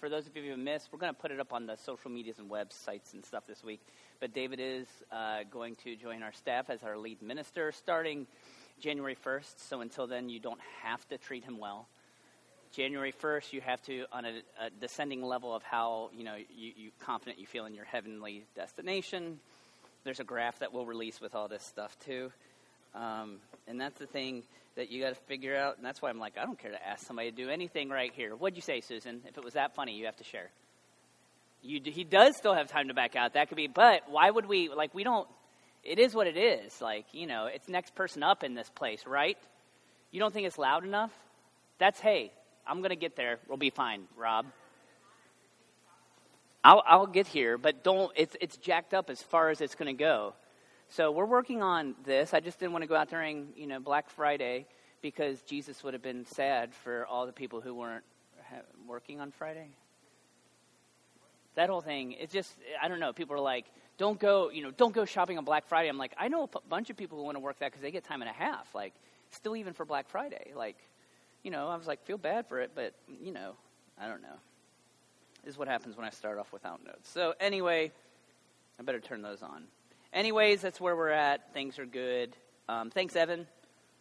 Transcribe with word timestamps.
For 0.00 0.08
those 0.08 0.26
of 0.26 0.34
you 0.34 0.50
who 0.50 0.56
missed, 0.56 0.88
we're 0.90 0.98
going 0.98 1.12
to 1.12 1.20
put 1.20 1.30
it 1.30 1.40
up 1.40 1.52
on 1.52 1.66
the 1.66 1.76
social 1.76 2.10
medias 2.10 2.38
and 2.38 2.50
websites 2.50 3.12
and 3.12 3.22
stuff 3.22 3.46
this 3.46 3.62
week. 3.62 3.80
But 4.18 4.32
David 4.32 4.58
is 4.58 4.86
uh, 5.12 5.40
going 5.50 5.74
to 5.84 5.94
join 5.94 6.22
our 6.22 6.32
staff 6.32 6.70
as 6.70 6.82
our 6.82 6.96
lead 6.96 7.20
minister 7.20 7.70
starting 7.70 8.26
January 8.80 9.14
1st. 9.14 9.58
So 9.58 9.82
until 9.82 10.06
then, 10.06 10.30
you 10.30 10.40
don't 10.40 10.60
have 10.82 11.06
to 11.10 11.18
treat 11.18 11.44
him 11.44 11.58
well. 11.58 11.86
January 12.72 13.12
1st, 13.12 13.52
you 13.52 13.60
have 13.60 13.82
to, 13.82 14.06
on 14.10 14.24
a, 14.24 14.40
a 14.58 14.70
descending 14.80 15.22
level 15.22 15.54
of 15.54 15.62
how 15.62 16.08
you 16.16 16.24
know 16.24 16.36
you, 16.36 16.72
you 16.74 16.90
confident 17.00 17.38
you 17.38 17.46
feel 17.46 17.66
in 17.66 17.74
your 17.74 17.84
heavenly 17.84 18.44
destination. 18.56 19.38
There's 20.04 20.20
a 20.20 20.24
graph 20.24 20.60
that 20.60 20.72
we'll 20.72 20.86
release 20.86 21.20
with 21.20 21.34
all 21.34 21.46
this 21.46 21.62
stuff 21.62 21.94
too. 21.98 22.32
Um, 22.94 23.36
and 23.66 23.80
that's 23.80 23.98
the 23.98 24.06
thing 24.06 24.42
that 24.76 24.90
you 24.90 25.02
got 25.02 25.10
to 25.10 25.20
figure 25.26 25.56
out. 25.56 25.76
And 25.76 25.84
that's 25.84 26.00
why 26.00 26.10
I'm 26.10 26.18
like, 26.18 26.38
I 26.38 26.44
don't 26.44 26.58
care 26.58 26.70
to 26.70 26.88
ask 26.88 27.06
somebody 27.06 27.30
to 27.30 27.36
do 27.36 27.50
anything 27.50 27.88
right 27.88 28.12
here. 28.14 28.34
What'd 28.34 28.56
you 28.56 28.62
say, 28.62 28.80
Susan? 28.80 29.22
If 29.26 29.36
it 29.36 29.44
was 29.44 29.54
that 29.54 29.74
funny, 29.74 29.96
you 29.96 30.06
have 30.06 30.16
to 30.16 30.24
share. 30.24 30.50
You, 31.62 31.80
he 31.84 32.04
does 32.04 32.36
still 32.36 32.54
have 32.54 32.68
time 32.68 32.88
to 32.88 32.94
back 32.94 33.16
out. 33.16 33.34
That 33.34 33.48
could 33.48 33.56
be, 33.56 33.66
but 33.66 34.02
why 34.08 34.30
would 34.30 34.46
we, 34.46 34.68
like, 34.68 34.94
we 34.94 35.04
don't, 35.04 35.28
it 35.84 35.98
is 35.98 36.14
what 36.14 36.26
it 36.26 36.36
is. 36.36 36.80
Like, 36.80 37.06
you 37.12 37.26
know, 37.26 37.46
it's 37.46 37.68
next 37.68 37.94
person 37.94 38.22
up 38.22 38.42
in 38.44 38.54
this 38.54 38.70
place, 38.70 39.06
right? 39.06 39.36
You 40.10 40.20
don't 40.20 40.32
think 40.32 40.46
it's 40.46 40.58
loud 40.58 40.84
enough? 40.84 41.12
That's, 41.78 42.00
hey, 42.00 42.32
I'm 42.66 42.78
going 42.78 42.90
to 42.90 42.96
get 42.96 43.16
there. 43.16 43.38
We'll 43.48 43.58
be 43.58 43.70
fine, 43.70 44.04
Rob. 44.16 44.46
I'll, 46.62 46.82
I'll 46.86 47.06
get 47.06 47.26
here, 47.26 47.56
but 47.56 47.82
don't, 47.82 48.12
it's, 48.16 48.36
it's 48.40 48.56
jacked 48.58 48.92
up 48.92 49.08
as 49.08 49.22
far 49.22 49.50
as 49.50 49.60
it's 49.60 49.74
going 49.74 49.94
to 49.94 49.98
go. 49.98 50.34
So 50.92 51.12
we're 51.12 51.24
working 51.24 51.62
on 51.62 51.94
this. 52.04 52.34
I 52.34 52.40
just 52.40 52.58
didn't 52.58 52.72
want 52.72 52.82
to 52.82 52.88
go 52.88 52.96
out 52.96 53.08
during, 53.08 53.50
you 53.56 53.68
know, 53.68 53.78
Black 53.78 54.10
Friday 54.10 54.66
because 55.02 55.40
Jesus 55.42 55.84
would 55.84 55.94
have 55.94 56.02
been 56.02 56.26
sad 56.26 56.74
for 56.74 57.06
all 57.06 57.26
the 57.26 57.32
people 57.32 57.60
who 57.60 57.74
weren't 57.74 58.02
working 58.88 59.20
on 59.20 59.30
Friday. 59.30 59.68
That 61.54 61.70
whole 61.70 61.80
thing, 61.80 62.12
it's 62.12 62.32
just, 62.32 62.56
I 62.82 62.88
don't 62.88 62.98
know. 62.98 63.12
People 63.12 63.36
are 63.36 63.40
like, 63.40 63.66
don't 63.98 64.18
go, 64.18 64.50
you 64.50 64.62
know, 64.64 64.72
don't 64.72 64.92
go 64.92 65.04
shopping 65.04 65.38
on 65.38 65.44
Black 65.44 65.64
Friday. 65.64 65.88
I'm 65.88 65.96
like, 65.96 66.12
I 66.18 66.26
know 66.26 66.50
a 66.52 66.60
bunch 66.68 66.90
of 66.90 66.96
people 66.96 67.18
who 67.18 67.24
want 67.24 67.36
to 67.36 67.40
work 67.40 67.60
that 67.60 67.70
because 67.70 67.82
they 67.82 67.92
get 67.92 68.02
time 68.02 68.20
and 68.20 68.28
a 68.28 68.34
half. 68.34 68.74
Like, 68.74 68.92
still 69.30 69.54
even 69.54 69.72
for 69.72 69.84
Black 69.84 70.08
Friday. 70.08 70.50
Like, 70.56 70.76
you 71.44 71.52
know, 71.52 71.68
I 71.68 71.76
was 71.76 71.86
like, 71.86 72.04
feel 72.04 72.18
bad 72.18 72.48
for 72.48 72.60
it, 72.60 72.72
but, 72.74 72.94
you 73.22 73.30
know, 73.30 73.52
I 73.96 74.08
don't 74.08 74.22
know. 74.22 74.38
This 75.44 75.54
is 75.54 75.58
what 75.58 75.68
happens 75.68 75.96
when 75.96 76.04
I 76.04 76.10
start 76.10 76.36
off 76.36 76.52
without 76.52 76.84
notes. 76.84 77.08
So, 77.08 77.34
anyway, 77.38 77.92
I 78.80 78.82
better 78.82 78.98
turn 79.00 79.22
those 79.22 79.40
on. 79.40 79.62
Anyways, 80.12 80.60
that's 80.60 80.80
where 80.80 80.96
we're 80.96 81.10
at. 81.10 81.54
Things 81.54 81.78
are 81.78 81.86
good. 81.86 82.34
Um, 82.68 82.90
thanks, 82.90 83.14
Evan, 83.14 83.46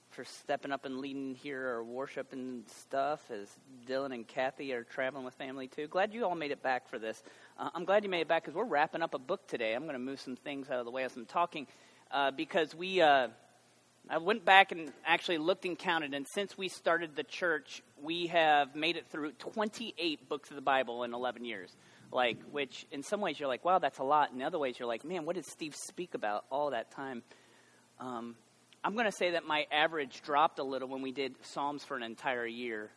for 0.09 0.23
stepping 0.23 0.71
up 0.71 0.85
and 0.85 0.97
leading 0.97 1.35
here 1.35 1.67
our 1.67 1.83
worship 1.83 2.33
and 2.33 2.67
stuff 2.67 3.19
as 3.29 3.47
Dylan 3.87 4.11
and 4.15 4.27
Kathy 4.27 4.73
are 4.73 4.83
traveling 4.83 5.23
with 5.23 5.35
family 5.35 5.67
too. 5.67 5.85
Glad 5.85 6.11
you 6.11 6.25
all 6.25 6.33
made 6.33 6.49
it 6.49 6.63
back 6.63 6.89
for 6.89 6.97
this. 6.97 7.21
Uh, 7.59 7.69
I'm 7.75 7.85
glad 7.85 8.03
you 8.03 8.09
made 8.09 8.21
it 8.21 8.27
back 8.27 8.43
because 8.43 8.55
we're 8.55 8.65
wrapping 8.65 9.03
up 9.03 9.13
a 9.13 9.19
book 9.19 9.47
today. 9.47 9.75
I'm 9.75 9.83
going 9.83 9.93
to 9.93 9.99
move 9.99 10.19
some 10.19 10.35
things 10.35 10.71
out 10.71 10.79
of 10.79 10.85
the 10.85 10.91
way 10.91 11.03
as 11.03 11.15
I'm 11.15 11.27
talking 11.27 11.67
uh, 12.09 12.31
because 12.31 12.73
we. 12.73 13.01
Uh, 13.01 13.27
I 14.09 14.17
went 14.17 14.43
back 14.43 14.71
and 14.71 14.91
actually 15.05 15.37
looked 15.37 15.65
and 15.65 15.77
counted, 15.77 16.15
and 16.15 16.25
since 16.33 16.57
we 16.57 16.69
started 16.69 17.15
the 17.15 17.23
church, 17.23 17.83
we 18.01 18.27
have 18.27 18.75
made 18.75 18.97
it 18.97 19.05
through 19.11 19.33
28 19.33 20.27
books 20.27 20.49
of 20.49 20.55
the 20.55 20.61
Bible 20.61 21.03
in 21.03 21.13
11 21.13 21.45
years 21.45 21.75
like 22.11 22.37
which 22.51 22.85
in 22.91 23.03
some 23.03 23.21
ways 23.21 23.39
you're 23.39 23.47
like 23.47 23.63
wow 23.63 23.79
that's 23.79 23.99
a 23.99 24.03
lot. 24.03 24.31
In 24.31 24.41
other 24.41 24.59
ways 24.59 24.77
you're 24.79 24.87
like 24.87 25.03
man 25.03 25.25
what 25.25 25.35
did 25.35 25.45
steve 25.45 25.75
speak 25.75 26.13
about 26.13 26.45
all 26.51 26.71
that 26.71 26.91
time? 26.91 27.23
Um, 27.99 28.35
i'm 28.83 28.93
going 28.93 29.05
to 29.05 29.11
say 29.11 29.31
that 29.31 29.45
my 29.45 29.65
average 29.71 30.21
dropped 30.21 30.59
a 30.59 30.63
little 30.63 30.87
when 30.87 31.01
we 31.01 31.11
did 31.11 31.35
psalms 31.41 31.83
for 31.83 31.97
an 31.97 32.03
entire 32.03 32.45
year. 32.45 32.89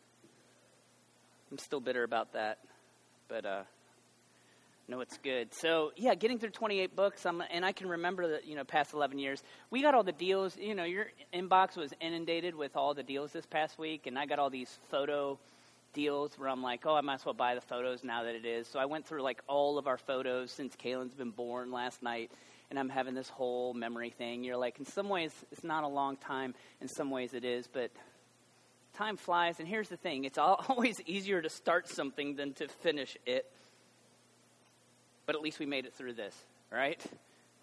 I'm 1.51 1.57
still 1.57 1.79
bitter 1.79 2.03
about 2.03 2.33
that 2.33 2.59
but 3.27 3.45
uh, 3.45 3.63
no 4.87 4.99
it's 5.01 5.17
good. 5.17 5.53
So 5.53 5.91
yeah 5.95 6.15
getting 6.15 6.39
through 6.39 6.51
28 6.51 6.95
books 6.95 7.25
I'm, 7.25 7.43
and 7.51 7.63
i 7.65 7.71
can 7.71 7.89
remember 7.89 8.29
that 8.29 8.45
you 8.45 8.55
know 8.55 8.63
past 8.63 8.93
11 8.93 9.19
years. 9.19 9.43
We 9.69 9.81
got 9.81 9.93
all 9.93 10.03
the 10.03 10.11
deals 10.11 10.57
you 10.57 10.75
know 10.75 10.85
your 10.85 11.07
inbox 11.33 11.77
was 11.77 11.93
inundated 12.01 12.55
with 12.55 12.75
all 12.75 12.93
the 12.93 13.03
deals 13.03 13.31
this 13.31 13.45
past 13.45 13.77
week 13.77 14.07
and 14.07 14.17
i 14.17 14.25
got 14.25 14.39
all 14.39 14.49
these 14.49 14.79
photo 14.89 15.37
deals 15.93 16.37
where 16.37 16.49
I'm 16.49 16.61
like, 16.61 16.85
oh, 16.85 16.95
I 16.95 17.01
might 17.01 17.15
as 17.15 17.25
well 17.25 17.33
buy 17.33 17.55
the 17.55 17.61
photos 17.61 18.03
now 18.03 18.23
that 18.23 18.35
it 18.35 18.45
is. 18.45 18.67
So 18.67 18.79
I 18.79 18.85
went 18.85 19.05
through 19.05 19.21
like 19.21 19.41
all 19.47 19.77
of 19.77 19.87
our 19.87 19.97
photos 19.97 20.51
since 20.51 20.75
Kaylin's 20.75 21.13
been 21.13 21.31
born 21.31 21.71
last 21.71 22.03
night, 22.03 22.31
and 22.69 22.77
I'm 22.77 22.89
having 22.89 23.13
this 23.13 23.29
whole 23.29 23.73
memory 23.73 24.09
thing. 24.09 24.43
You're 24.43 24.57
like, 24.57 24.79
in 24.79 24.85
some 24.85 25.09
ways, 25.09 25.31
it's 25.51 25.63
not 25.63 25.83
a 25.83 25.87
long 25.87 26.17
time. 26.17 26.53
In 26.81 26.87
some 26.87 27.09
ways, 27.09 27.33
it 27.33 27.45
is, 27.45 27.67
but 27.67 27.91
time 28.93 29.17
flies. 29.17 29.59
And 29.59 29.67
here's 29.67 29.89
the 29.89 29.97
thing: 29.97 30.25
it's 30.25 30.37
always 30.37 30.95
easier 31.05 31.41
to 31.41 31.49
start 31.49 31.87
something 31.87 32.35
than 32.35 32.53
to 32.53 32.67
finish 32.67 33.17
it. 33.25 33.49
But 35.25 35.35
at 35.35 35.41
least 35.41 35.59
we 35.59 35.65
made 35.65 35.85
it 35.85 35.93
through 35.93 36.13
this, 36.13 36.35
right? 36.71 37.01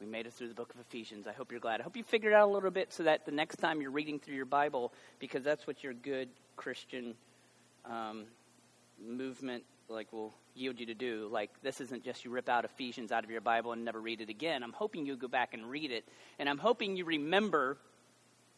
We 0.00 0.06
made 0.06 0.26
it 0.26 0.32
through 0.32 0.48
the 0.48 0.54
book 0.54 0.72
of 0.72 0.80
Ephesians. 0.80 1.26
I 1.26 1.32
hope 1.32 1.50
you're 1.50 1.60
glad. 1.60 1.80
I 1.80 1.82
hope 1.82 1.94
you 1.94 2.04
figured 2.04 2.32
out 2.32 2.48
a 2.48 2.52
little 2.52 2.70
bit 2.70 2.90
so 2.90 3.02
that 3.02 3.26
the 3.26 3.32
next 3.32 3.56
time 3.56 3.82
you're 3.82 3.90
reading 3.90 4.18
through 4.18 4.34
your 4.34 4.46
Bible, 4.46 4.94
because 5.18 5.44
that's 5.44 5.66
what 5.66 5.84
your 5.84 5.92
good 5.92 6.30
Christian 6.56 7.14
um, 7.84 8.24
movement 9.02 9.64
like 9.88 10.12
will 10.12 10.34
yield 10.54 10.78
you 10.78 10.86
to 10.86 10.94
do. 10.94 11.28
Like 11.30 11.50
this 11.62 11.80
isn't 11.80 12.04
just 12.04 12.24
you 12.24 12.30
rip 12.30 12.48
out 12.48 12.64
Ephesians 12.64 13.12
out 13.12 13.24
of 13.24 13.30
your 13.30 13.40
Bible 13.40 13.72
and 13.72 13.84
never 13.84 14.00
read 14.00 14.20
it 14.20 14.28
again. 14.28 14.62
I'm 14.62 14.72
hoping 14.72 15.06
you 15.06 15.16
go 15.16 15.28
back 15.28 15.54
and 15.54 15.68
read 15.68 15.90
it, 15.90 16.04
and 16.38 16.48
I'm 16.48 16.58
hoping 16.58 16.96
you 16.96 17.04
remember 17.04 17.78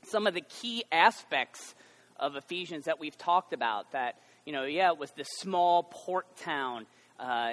some 0.05 0.27
of 0.27 0.35
the 0.35 0.41
key 0.41 0.85
aspects 0.91 1.75
of 2.17 2.37
Ephesians 2.37 2.85
that 2.85 3.01
we've 3.01 3.17
talked 3.17 3.53
about. 3.53 3.93
That 3.93 4.17
you 4.45 4.53
know, 4.53 4.65
yeah, 4.65 4.91
it 4.91 4.99
was 4.99 5.11
this 5.13 5.29
small 5.39 5.85
port 5.85 6.37
town 6.37 6.87
uh, 7.19 7.53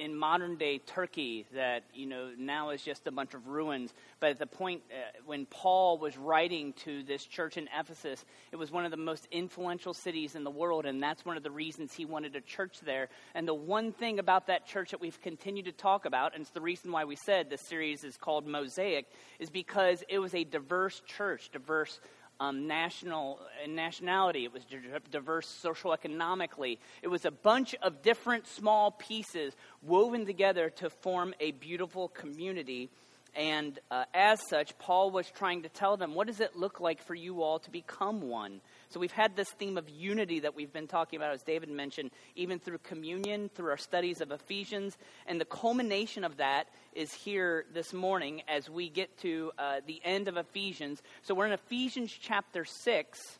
in 0.00 0.16
modern 0.16 0.56
day 0.56 0.78
Turkey 0.78 1.46
that 1.54 1.82
you 1.94 2.06
know 2.06 2.30
now 2.38 2.70
is 2.70 2.82
just 2.82 3.06
a 3.06 3.10
bunch 3.10 3.34
of 3.34 3.46
ruins. 3.48 3.92
But 4.20 4.30
at 4.30 4.38
the 4.38 4.46
point 4.46 4.82
uh, 4.90 4.96
when 5.26 5.46
Paul 5.46 5.98
was 5.98 6.16
writing 6.16 6.72
to 6.84 7.02
this 7.02 7.24
church 7.24 7.56
in 7.56 7.68
Ephesus, 7.78 8.24
it 8.52 8.56
was 8.56 8.70
one 8.70 8.84
of 8.84 8.90
the 8.90 8.96
most 8.96 9.26
influential 9.30 9.94
cities 9.94 10.34
in 10.34 10.44
the 10.44 10.50
world, 10.50 10.86
and 10.86 11.02
that's 11.02 11.24
one 11.24 11.36
of 11.36 11.42
the 11.42 11.50
reasons 11.50 11.92
he 11.92 12.04
wanted 12.04 12.36
a 12.36 12.40
church 12.40 12.80
there. 12.84 13.08
And 13.34 13.46
the 13.46 13.54
one 13.54 13.92
thing 13.92 14.18
about 14.18 14.46
that 14.46 14.66
church 14.66 14.90
that 14.90 15.00
we've 15.00 15.20
continued 15.20 15.66
to 15.66 15.72
talk 15.72 16.04
about, 16.04 16.34
and 16.34 16.42
it's 16.42 16.50
the 16.50 16.60
reason 16.60 16.92
why 16.92 17.04
we 17.04 17.16
said 17.16 17.50
this 17.50 17.62
series 17.62 18.04
is 18.04 18.16
called 18.16 18.46
Mosaic, 18.46 19.06
is 19.38 19.50
because 19.50 20.02
it 20.08 20.18
was 20.18 20.34
a 20.34 20.44
diverse 20.44 21.00
church, 21.06 21.50
diverse 21.52 22.00
um, 22.40 22.66
national 22.66 23.40
and 23.62 23.74
nationality. 23.74 24.44
It 24.44 24.52
was 24.52 24.62
diverse 25.10 25.48
social 25.48 25.92
economically. 25.92 26.78
It 27.02 27.08
was 27.08 27.24
a 27.24 27.30
bunch 27.30 27.74
of 27.82 28.02
different 28.02 28.46
small 28.46 28.92
pieces 28.92 29.54
woven 29.82 30.26
together 30.26 30.70
to 30.76 30.90
form 30.90 31.34
a 31.40 31.52
beautiful 31.52 32.08
community. 32.08 32.90
And 33.34 33.78
uh, 33.90 34.04
as 34.14 34.38
such, 34.48 34.76
Paul 34.78 35.10
was 35.10 35.30
trying 35.30 35.62
to 35.62 35.68
tell 35.68 35.96
them, 35.96 36.14
what 36.14 36.26
does 36.26 36.40
it 36.40 36.56
look 36.56 36.80
like 36.80 37.02
for 37.02 37.14
you 37.14 37.42
all 37.42 37.58
to 37.60 37.70
become 37.70 38.22
one? 38.22 38.60
So 38.90 39.00
we've 39.00 39.12
had 39.12 39.36
this 39.36 39.50
theme 39.50 39.76
of 39.76 39.88
unity 39.90 40.40
that 40.40 40.56
we've 40.56 40.72
been 40.72 40.86
talking 40.86 41.18
about, 41.18 41.34
as 41.34 41.42
David 41.42 41.68
mentioned, 41.68 42.10
even 42.36 42.58
through 42.58 42.78
communion, 42.78 43.50
through 43.54 43.68
our 43.68 43.76
studies 43.76 44.22
of 44.22 44.30
Ephesians. 44.30 44.96
And 45.26 45.38
the 45.38 45.44
culmination 45.44 46.24
of 46.24 46.38
that 46.38 46.68
is 46.94 47.12
here 47.12 47.66
this 47.74 47.92
morning 47.92 48.42
as 48.48 48.70
we 48.70 48.88
get 48.88 49.14
to 49.18 49.52
uh, 49.58 49.80
the 49.86 50.00
end 50.04 50.26
of 50.26 50.38
Ephesians. 50.38 51.02
So 51.22 51.34
we're 51.34 51.46
in 51.46 51.52
Ephesians 51.52 52.10
chapter 52.18 52.64
6, 52.64 53.38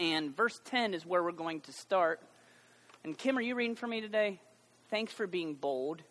and 0.00 0.36
verse 0.36 0.60
10 0.64 0.94
is 0.94 1.06
where 1.06 1.22
we're 1.22 1.30
going 1.30 1.60
to 1.62 1.72
start. 1.72 2.20
And 3.04 3.16
Kim, 3.16 3.38
are 3.38 3.42
you 3.42 3.54
reading 3.54 3.76
for 3.76 3.86
me 3.86 4.00
today? 4.00 4.40
Thanks 4.90 5.12
for 5.12 5.28
being 5.28 5.54
bold. 5.54 6.02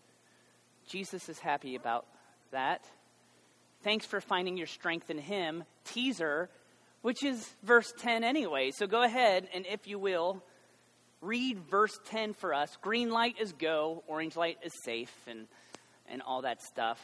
Jesus 0.87 1.27
is 1.27 1.39
happy 1.39 1.75
about 1.75 2.05
that. 2.51 2.85
Thanks 3.83 4.05
for 4.05 4.21
finding 4.21 4.55
your 4.55 4.67
strength 4.67 5.09
in 5.09 5.17
Him. 5.17 5.65
Teaser 5.83 6.49
which 7.01 7.23
is 7.23 7.47
verse 7.63 7.91
10 7.99 8.23
anyway. 8.23 8.71
So 8.71 8.87
go 8.87 9.03
ahead 9.03 9.47
and, 9.53 9.65
if 9.65 9.87
you 9.87 9.99
will, 9.99 10.43
read 11.21 11.59
verse 11.69 11.97
10 12.05 12.33
for 12.33 12.53
us. 12.53 12.77
Green 12.81 13.09
light 13.09 13.35
is 13.39 13.53
go, 13.53 14.03
orange 14.07 14.35
light 14.35 14.57
is 14.63 14.73
safe, 14.83 15.13
and, 15.27 15.47
and 16.09 16.21
all 16.21 16.41
that 16.41 16.61
stuff. 16.61 16.99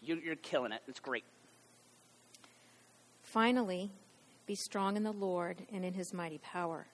You, 0.00 0.20
you're 0.24 0.36
killing 0.36 0.72
it. 0.72 0.80
It's 0.88 1.00
great. 1.00 1.24
Finally, 3.22 3.90
be 4.46 4.54
strong 4.54 4.96
in 4.96 5.02
the 5.02 5.12
Lord 5.12 5.58
and 5.72 5.84
in 5.84 5.92
his 5.92 6.14
mighty 6.14 6.38
power. 6.38 6.86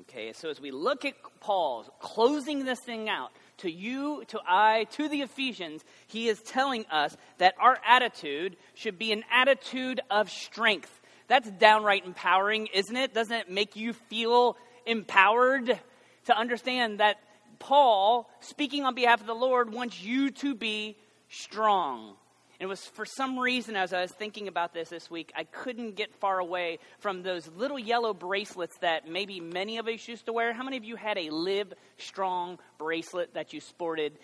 Okay, 0.00 0.32
so 0.32 0.50
as 0.50 0.60
we 0.60 0.70
look 0.70 1.04
at 1.04 1.14
Paul 1.40 1.84
closing 2.00 2.64
this 2.64 2.80
thing 2.80 3.08
out, 3.08 3.30
to 3.58 3.70
you, 3.70 4.24
to 4.28 4.40
I, 4.46 4.84
to 4.92 5.08
the 5.08 5.22
Ephesians, 5.22 5.82
he 6.06 6.28
is 6.28 6.40
telling 6.42 6.84
us 6.90 7.16
that 7.38 7.54
our 7.58 7.78
attitude 7.86 8.56
should 8.74 8.98
be 8.98 9.12
an 9.12 9.24
attitude 9.32 10.00
of 10.10 10.28
strength. 10.28 11.00
That's 11.28 11.50
downright 11.50 12.06
empowering, 12.06 12.68
isn't 12.72 12.96
it? 12.96 13.12
Doesn't 13.14 13.34
it 13.34 13.50
make 13.50 13.76
you 13.76 13.92
feel 13.92 14.56
empowered 14.86 15.78
to 16.26 16.38
understand 16.38 17.00
that 17.00 17.16
Paul, 17.58 18.30
speaking 18.40 18.84
on 18.84 18.94
behalf 18.94 19.20
of 19.20 19.26
the 19.26 19.34
Lord, 19.34 19.72
wants 19.72 20.00
you 20.02 20.30
to 20.30 20.54
be 20.54 20.96
strong? 21.28 22.14
And 22.58 22.66
it 22.66 22.68
was 22.68 22.80
for 22.80 23.04
some 23.04 23.38
reason, 23.38 23.76
as 23.76 23.92
I 23.92 24.00
was 24.00 24.12
thinking 24.12 24.48
about 24.48 24.72
this 24.72 24.88
this 24.88 25.10
week, 25.10 25.30
I 25.36 25.44
couldn't 25.44 25.94
get 25.94 26.14
far 26.14 26.38
away 26.38 26.78
from 27.00 27.22
those 27.22 27.46
little 27.54 27.78
yellow 27.78 28.14
bracelets 28.14 28.78
that 28.80 29.06
maybe 29.06 29.40
many 29.40 29.76
of 29.76 29.86
us 29.88 30.08
used 30.08 30.24
to 30.24 30.32
wear. 30.32 30.54
How 30.54 30.62
many 30.62 30.78
of 30.78 30.84
you 30.84 30.96
had 30.96 31.18
a 31.18 31.28
Live 31.28 31.74
Strong 31.98 32.58
bracelet 32.78 33.34
that 33.34 33.52
you 33.52 33.60
sported? 33.60 34.14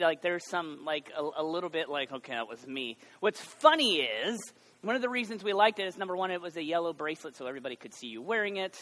Like, 0.00 0.20
there's 0.20 0.48
some, 0.48 0.84
like, 0.84 1.12
a, 1.16 1.42
a 1.42 1.44
little 1.44 1.70
bit 1.70 1.88
like, 1.88 2.10
okay, 2.10 2.32
that 2.32 2.48
was 2.48 2.66
me. 2.66 2.96
What's 3.20 3.40
funny 3.40 3.98
is, 4.00 4.40
one 4.86 4.94
of 4.94 5.02
the 5.02 5.08
reasons 5.08 5.42
we 5.42 5.52
liked 5.52 5.80
it 5.80 5.86
is 5.86 5.98
number 5.98 6.16
one, 6.16 6.30
it 6.30 6.40
was 6.40 6.56
a 6.56 6.62
yellow 6.62 6.92
bracelet 6.92 7.34
so 7.34 7.46
everybody 7.46 7.74
could 7.74 7.92
see 7.92 8.06
you 8.06 8.22
wearing 8.22 8.56
it. 8.56 8.80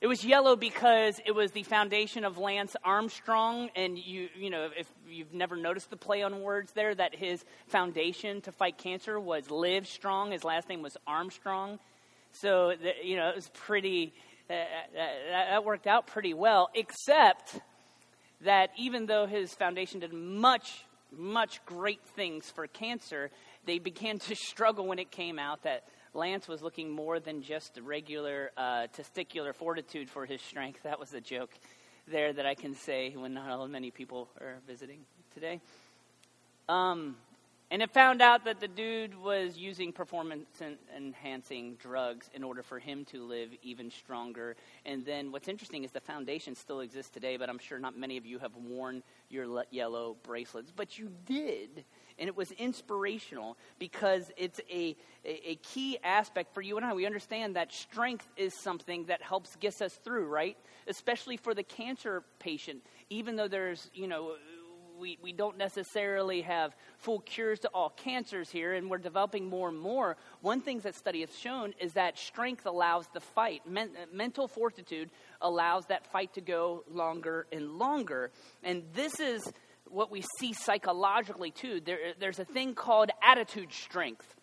It 0.00 0.06
was 0.06 0.24
yellow 0.24 0.54
because 0.54 1.20
it 1.26 1.32
was 1.32 1.50
the 1.50 1.64
foundation 1.64 2.24
of 2.24 2.38
Lance 2.38 2.76
Armstrong, 2.84 3.70
and 3.74 3.98
you, 3.98 4.28
you 4.38 4.50
know, 4.50 4.70
if 4.78 4.86
you've 5.10 5.34
never 5.34 5.56
noticed 5.56 5.90
the 5.90 5.96
play 5.96 6.22
on 6.22 6.42
words 6.42 6.72
there, 6.72 6.94
that 6.94 7.14
his 7.14 7.44
foundation 7.66 8.40
to 8.42 8.52
fight 8.52 8.78
cancer 8.78 9.18
was 9.18 9.50
Live 9.50 9.88
Strong. 9.88 10.30
His 10.30 10.44
last 10.44 10.68
name 10.68 10.80
was 10.80 10.96
Armstrong, 11.08 11.80
so 12.32 12.74
the, 12.80 12.92
you 13.04 13.16
know 13.16 13.28
it 13.30 13.34
was 13.34 13.50
pretty. 13.52 14.14
Uh, 14.48 14.54
that, 14.94 15.12
that 15.28 15.64
worked 15.64 15.86
out 15.86 16.06
pretty 16.06 16.34
well, 16.34 16.70
except 16.74 17.60
that 18.42 18.70
even 18.76 19.06
though 19.06 19.26
his 19.26 19.52
foundation 19.54 20.00
did 20.00 20.12
much, 20.12 20.84
much 21.12 21.64
great 21.66 22.00
things 22.16 22.50
for 22.50 22.66
cancer, 22.68 23.30
they 23.64 23.78
began 23.78 24.18
to 24.18 24.34
struggle 24.34 24.86
when 24.86 24.98
it 24.98 25.10
came 25.10 25.38
out 25.38 25.62
that 25.62 25.84
Lance 26.12 26.48
was 26.48 26.62
looking 26.62 26.90
more 26.90 27.20
than 27.20 27.42
just 27.42 27.78
regular 27.82 28.50
uh, 28.56 28.86
testicular 28.96 29.54
fortitude 29.54 30.10
for 30.10 30.26
his 30.26 30.40
strength. 30.42 30.80
That 30.90 30.98
was 30.98 31.14
a 31.14 31.20
joke 31.20 31.50
there 32.08 32.32
that 32.32 32.46
I 32.46 32.54
can 32.54 32.74
say 32.74 33.14
when 33.16 33.34
not 33.34 33.50
all 33.50 33.68
many 33.68 33.90
people 33.90 34.28
are 34.40 34.56
visiting 34.66 35.00
today. 35.34 35.60
Um, 36.68 37.16
and 37.72 37.82
it 37.82 37.92
found 37.92 38.20
out 38.20 38.44
that 38.46 38.58
the 38.58 38.66
dude 38.66 39.14
was 39.14 39.56
using 39.56 39.92
performance 39.92 40.48
enhancing 40.96 41.76
drugs 41.76 42.28
in 42.34 42.42
order 42.42 42.64
for 42.64 42.80
him 42.80 43.04
to 43.06 43.22
live 43.22 43.50
even 43.62 43.92
stronger. 43.92 44.56
And 44.84 45.06
then 45.06 45.30
what's 45.30 45.46
interesting 45.46 45.84
is 45.84 45.92
the 45.92 46.00
foundation 46.00 46.56
still 46.56 46.80
exists 46.80 47.12
today, 47.12 47.36
but 47.36 47.48
I'm 47.48 47.60
sure 47.60 47.78
not 47.78 47.96
many 47.96 48.16
of 48.16 48.26
you 48.26 48.40
have 48.40 48.56
worn 48.56 49.04
your 49.28 49.64
yellow 49.70 50.16
bracelets, 50.24 50.72
but 50.74 50.98
you 50.98 51.12
did 51.26 51.84
and 52.20 52.28
it 52.28 52.36
was 52.36 52.52
inspirational 52.52 53.56
because 53.78 54.30
it's 54.36 54.60
a, 54.70 54.94
a, 55.24 55.50
a, 55.50 55.54
key 55.56 55.98
aspect 56.04 56.54
for 56.54 56.60
you 56.60 56.76
and 56.76 56.84
I. 56.84 56.92
We 56.92 57.06
understand 57.06 57.56
that 57.56 57.72
strength 57.72 58.28
is 58.36 58.54
something 58.62 59.06
that 59.06 59.22
helps 59.22 59.56
get 59.56 59.80
us 59.80 59.94
through, 59.94 60.26
right? 60.26 60.56
Especially 60.86 61.38
for 61.38 61.54
the 61.54 61.62
cancer 61.62 62.22
patient, 62.38 62.82
even 63.08 63.36
though 63.36 63.48
there's, 63.48 63.90
you 63.94 64.06
know, 64.06 64.34
we, 65.00 65.18
we 65.22 65.32
don't 65.32 65.56
necessarily 65.56 66.42
have 66.42 66.76
full 66.98 67.20
cures 67.20 67.60
to 67.60 67.68
all 67.68 67.88
cancers 67.88 68.50
here, 68.50 68.74
and 68.74 68.90
we're 68.90 68.98
developing 68.98 69.48
more 69.48 69.70
and 69.70 69.80
more. 69.80 70.18
One 70.42 70.60
thing 70.60 70.80
that 70.80 70.94
study 70.94 71.20
has 71.20 71.36
shown 71.36 71.72
is 71.80 71.94
that 71.94 72.18
strength 72.18 72.66
allows 72.66 73.06
the 73.14 73.20
fight. 73.20 73.62
Men, 73.66 73.90
mental 74.12 74.46
fortitude 74.46 75.10
allows 75.40 75.86
that 75.86 76.06
fight 76.12 76.34
to 76.34 76.42
go 76.42 76.84
longer 76.90 77.46
and 77.50 77.78
longer. 77.78 78.30
And 78.62 78.82
this 78.92 79.18
is 79.18 79.50
what 79.90 80.10
we 80.10 80.24
see 80.38 80.52
psychologically 80.52 81.50
too. 81.50 81.80
There, 81.84 81.98
there's 82.18 82.38
a 82.38 82.44
thing 82.44 82.74
called 82.74 83.10
attitude 83.22 83.72
strength. 83.72 84.34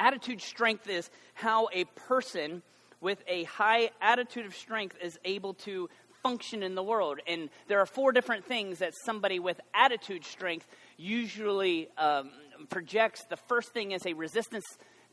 Attitude 0.00 0.40
strength 0.40 0.88
is 0.88 1.10
how 1.34 1.68
a 1.72 1.84
person 1.84 2.62
with 3.00 3.22
a 3.26 3.44
high 3.44 3.90
attitude 4.00 4.46
of 4.46 4.54
strength 4.54 4.96
is 5.02 5.18
able 5.24 5.54
to 5.54 5.88
function 6.22 6.62
in 6.62 6.74
the 6.74 6.82
world. 6.82 7.20
And 7.26 7.48
there 7.68 7.80
are 7.80 7.86
four 7.86 8.12
different 8.12 8.44
things 8.44 8.80
that 8.80 8.92
somebody 9.04 9.38
with 9.38 9.60
attitude 9.74 10.24
strength 10.24 10.66
usually 10.96 11.88
um, 11.96 12.30
projects. 12.68 13.24
The 13.24 13.36
first 13.36 13.72
thing 13.72 13.92
is 13.92 14.04
a 14.04 14.14
resistance 14.14 14.64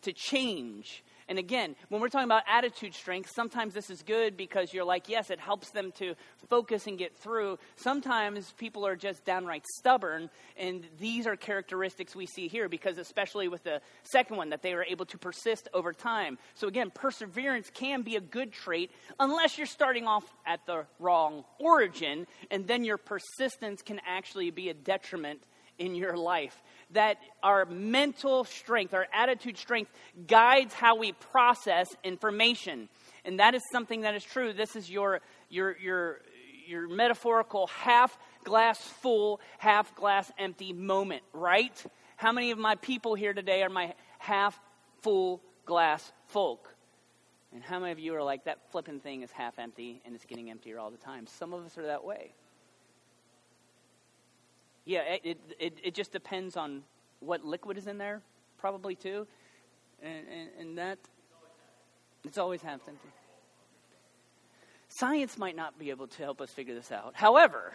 to 0.02 0.14
change. 0.14 1.04
And 1.28 1.40
again, 1.40 1.76
when 1.90 2.02
we're 2.02 2.10
talking 2.10 2.26
about 2.26 2.44
attitude 2.48 2.94
strength, 2.94 3.32
sometimes 3.36 3.74
this 3.74 3.90
is 3.90 4.04
good 4.04 4.38
because 4.38 4.74
you're 4.74 4.86
like, 4.86 5.10
yes, 5.10 5.32
it 5.32 5.40
helps 5.40 5.72
them 5.72 5.92
to 5.94 6.14
focus 6.50 6.86
and 6.86 7.00
get 7.00 7.18
through. 7.18 7.58
Sometimes 7.78 8.52
people 8.58 8.86
are 8.86 8.96
just 8.96 9.26
downright 9.26 9.64
stubborn, 9.78 10.30
and 10.56 10.86
these 11.00 11.26
are 11.26 11.36
characteristics 11.36 12.16
we 12.16 12.28
see 12.28 12.48
here 12.48 12.70
because, 12.70 13.00
especially 13.00 13.48
with 13.48 13.64
the 13.64 13.82
second 14.04 14.38
one, 14.38 14.50
that 14.52 14.62
they 14.62 14.74
are 14.74 14.84
able 14.84 15.06
to 15.08 15.18
persist 15.18 15.68
over 15.74 15.94
time. 15.94 16.38
So, 16.54 16.68
again, 16.68 16.92
perseverance 16.92 17.72
can 17.74 18.04
be 18.04 18.18
a 18.18 18.22
good 18.22 18.52
trait 18.52 18.92
unless 19.20 19.58
you're 19.58 19.66
starting 19.66 20.06
off 20.06 20.26
at 20.46 20.64
the 20.68 20.86
wrong 21.00 21.44
origin, 21.60 22.28
and 22.52 22.68
then 22.68 22.84
your 22.84 22.98
persistence 22.98 23.82
can 23.82 24.00
actually 24.06 24.52
be 24.52 24.70
a 24.70 24.76
detriment 24.76 25.42
in 25.80 25.96
your 25.96 26.16
life 26.16 26.62
that 26.92 27.18
our 27.44 27.66
mental 27.66 28.44
strength, 28.44 28.94
our 28.94 29.08
attitude 29.14 29.58
strength, 29.58 29.92
guides 30.28 30.74
how 30.74 30.96
we 30.96 31.12
process 31.12 31.88
information. 32.04 32.90
And 33.24 33.40
that 33.40 33.56
is 33.56 33.62
something 33.72 34.02
that 34.02 34.16
is 34.16 34.24
true. 34.24 34.54
This 34.54 34.76
is 34.76 34.90
your, 34.90 35.22
your, 35.50 35.78
your, 35.78 36.22
your 36.68 36.88
metaphorical 36.88 37.68
half 37.68 38.18
glass 38.44 38.80
full, 38.80 39.42
half 39.58 39.96
glass 39.96 40.32
empty 40.38 40.74
moment, 40.74 41.24
right? 41.34 41.84
How 42.18 42.32
many 42.32 42.52
of 42.52 42.58
my 42.58 42.76
people 42.76 43.16
here 43.16 43.34
today 43.34 43.64
are 43.64 43.70
my 43.70 43.94
half 44.20 44.60
full 45.02 45.42
glass 45.66 46.12
folk? 46.28 46.74
And 47.54 47.64
how 47.64 47.80
many 47.80 47.92
of 47.92 48.00
you 48.00 48.14
are 48.16 48.24
like, 48.24 48.46
that 48.46 48.60
flipping 48.72 49.00
thing 49.00 49.22
is 49.22 49.32
half 49.32 49.58
empty 49.60 50.02
and 50.06 50.14
it's 50.14 50.26
getting 50.26 50.50
emptier 50.50 50.78
all 50.78 50.92
the 50.92 50.98
time? 50.98 51.26
Some 51.26 51.54
of 51.54 51.66
us 51.66 51.78
are 51.78 51.86
that 51.86 52.04
way. 52.04 52.34
Yeah, 54.86 55.02
it, 55.24 55.40
it, 55.60 55.80
it 55.84 55.94
just 55.94 56.12
depends 56.12 56.56
on 56.56 56.84
what 57.20 57.44
liquid 57.44 57.78
is 57.78 57.88
in 57.88 57.98
there, 57.98 58.22
probably 58.58 58.96
too. 58.96 59.26
And, 60.02 60.26
and, 60.28 60.50
and 60.60 60.78
that, 60.78 61.00
it's 62.24 62.38
always 62.38 62.62
half 62.62 62.82
empty. 62.88 63.10
Science 64.88 65.38
might 65.38 65.56
not 65.56 65.78
be 65.80 65.90
able 65.90 66.08
to 66.08 66.24
help 66.24 66.40
us 66.40 66.52
figure 66.52 66.76
this 66.76 66.92
out. 66.92 67.14
However, 67.16 67.74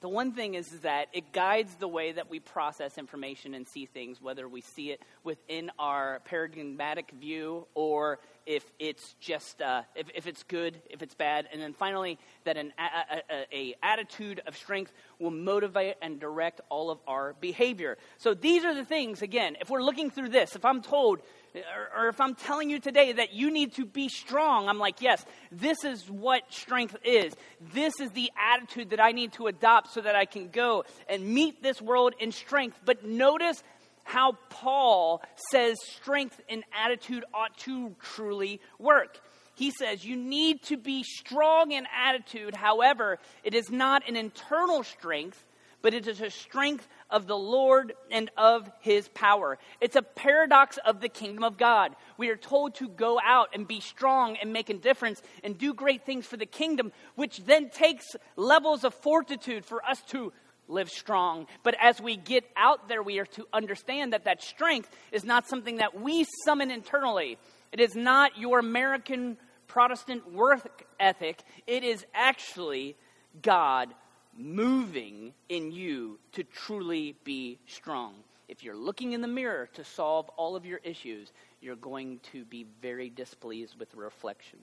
the 0.00 0.08
one 0.08 0.32
thing 0.32 0.54
is, 0.54 0.68
that 0.80 1.08
it 1.12 1.32
guides 1.32 1.74
the 1.76 1.88
way 1.88 2.12
that 2.12 2.28
we 2.28 2.38
process 2.38 2.98
information 2.98 3.54
and 3.54 3.66
see 3.66 3.86
things, 3.86 4.20
whether 4.20 4.46
we 4.46 4.60
see 4.60 4.90
it 4.90 5.00
within 5.24 5.70
our 5.78 6.20
paradigmatic 6.26 7.10
view 7.18 7.66
or 7.74 8.18
if 8.46 8.64
it's 8.78 9.14
just 9.20 9.60
uh, 9.60 9.82
if, 9.94 10.06
if 10.14 10.26
it's 10.26 10.44
good, 10.44 10.80
if 10.88 11.02
it's 11.02 11.14
bad, 11.14 11.48
and 11.52 11.60
then 11.60 11.72
finally 11.72 12.18
that 12.44 12.56
an 12.56 12.72
a, 12.78 13.22
a, 13.30 13.46
a, 13.52 13.74
attitude 13.82 14.40
of 14.46 14.56
strength 14.56 14.92
will 15.18 15.32
motivate 15.32 15.96
and 16.00 16.20
direct 16.20 16.60
all 16.68 16.90
of 16.90 16.98
our 17.08 17.34
behavior. 17.40 17.98
So 18.18 18.34
these 18.34 18.64
are 18.64 18.74
the 18.74 18.84
things. 18.84 19.22
Again, 19.22 19.56
if 19.60 19.68
we're 19.68 19.82
looking 19.82 20.10
through 20.10 20.28
this, 20.28 20.54
if 20.54 20.64
I'm 20.64 20.80
told 20.80 21.20
or, 21.56 22.04
or 22.04 22.08
if 22.08 22.20
I'm 22.20 22.34
telling 22.34 22.70
you 22.70 22.78
today 22.80 23.12
that 23.12 23.32
you 23.32 23.50
need 23.50 23.74
to 23.74 23.86
be 23.86 24.08
strong, 24.08 24.68
I'm 24.68 24.78
like, 24.78 25.00
yes, 25.00 25.24
this 25.50 25.84
is 25.84 26.10
what 26.10 26.42
strength 26.52 26.96
is. 27.04 27.34
This 27.72 28.00
is 28.00 28.10
the 28.10 28.30
attitude 28.38 28.90
that 28.90 29.00
I 29.00 29.12
need 29.12 29.32
to 29.34 29.46
adopt 29.46 29.92
so 29.92 30.00
that 30.00 30.14
I 30.14 30.24
can 30.24 30.48
go 30.48 30.84
and 31.08 31.26
meet 31.26 31.62
this 31.62 31.80
world 31.80 32.14
in 32.18 32.32
strength. 32.32 32.78
But 32.84 33.04
notice 33.04 33.62
how 34.04 34.32
Paul 34.50 35.22
says 35.50 35.76
strength 35.82 36.40
and 36.48 36.62
attitude 36.72 37.24
ought 37.34 37.56
to 37.58 37.94
truly 38.00 38.60
work. 38.78 39.20
He 39.56 39.72
says 39.72 40.04
you 40.04 40.16
need 40.16 40.62
to 40.64 40.76
be 40.76 41.02
strong 41.02 41.72
in 41.72 41.86
attitude. 41.92 42.54
However, 42.54 43.18
it 43.42 43.54
is 43.54 43.70
not 43.70 44.08
an 44.08 44.14
internal 44.14 44.84
strength, 44.84 45.44
but 45.86 45.94
it 45.94 46.08
is 46.08 46.20
a 46.20 46.30
strength 46.30 46.88
of 47.10 47.28
the 47.28 47.38
Lord 47.38 47.92
and 48.10 48.28
of 48.36 48.68
his 48.80 49.06
power. 49.06 49.56
It's 49.80 49.94
a 49.94 50.02
paradox 50.02 50.80
of 50.84 51.00
the 51.00 51.08
kingdom 51.08 51.44
of 51.44 51.58
God. 51.58 51.94
We 52.18 52.28
are 52.30 52.36
told 52.36 52.74
to 52.74 52.88
go 52.88 53.20
out 53.24 53.50
and 53.54 53.68
be 53.68 53.78
strong 53.78 54.36
and 54.42 54.52
make 54.52 54.68
a 54.68 54.74
difference 54.74 55.22
and 55.44 55.56
do 55.56 55.72
great 55.72 56.04
things 56.04 56.26
for 56.26 56.36
the 56.36 56.44
kingdom, 56.44 56.90
which 57.14 57.38
then 57.44 57.70
takes 57.70 58.16
levels 58.34 58.82
of 58.82 58.94
fortitude 58.94 59.64
for 59.64 59.80
us 59.84 60.02
to 60.08 60.32
live 60.66 60.90
strong. 60.90 61.46
But 61.62 61.76
as 61.80 62.00
we 62.00 62.16
get 62.16 62.42
out 62.56 62.88
there, 62.88 63.00
we 63.00 63.20
are 63.20 63.26
to 63.26 63.46
understand 63.52 64.12
that 64.12 64.24
that 64.24 64.42
strength 64.42 64.90
is 65.12 65.22
not 65.22 65.46
something 65.46 65.76
that 65.76 66.00
we 66.00 66.26
summon 66.44 66.72
internally. 66.72 67.38
It 67.70 67.78
is 67.78 67.94
not 67.94 68.36
your 68.36 68.58
American 68.58 69.36
Protestant 69.68 70.32
work 70.32 70.84
ethic. 70.98 71.38
It 71.68 71.84
is 71.84 72.04
actually 72.12 72.96
God 73.40 73.94
moving 74.38 75.32
in 75.48 75.72
you 75.72 76.18
to 76.32 76.44
truly 76.44 77.16
be 77.24 77.58
strong. 77.66 78.14
If 78.48 78.62
you're 78.62 78.76
looking 78.76 79.12
in 79.12 79.22
the 79.22 79.28
mirror 79.28 79.68
to 79.74 79.84
solve 79.84 80.28
all 80.36 80.54
of 80.54 80.64
your 80.64 80.80
issues, 80.84 81.32
you're 81.60 81.74
going 81.74 82.20
to 82.32 82.44
be 82.44 82.66
very 82.80 83.10
displeased 83.10 83.76
with 83.78 83.92
reflection. 83.94 84.60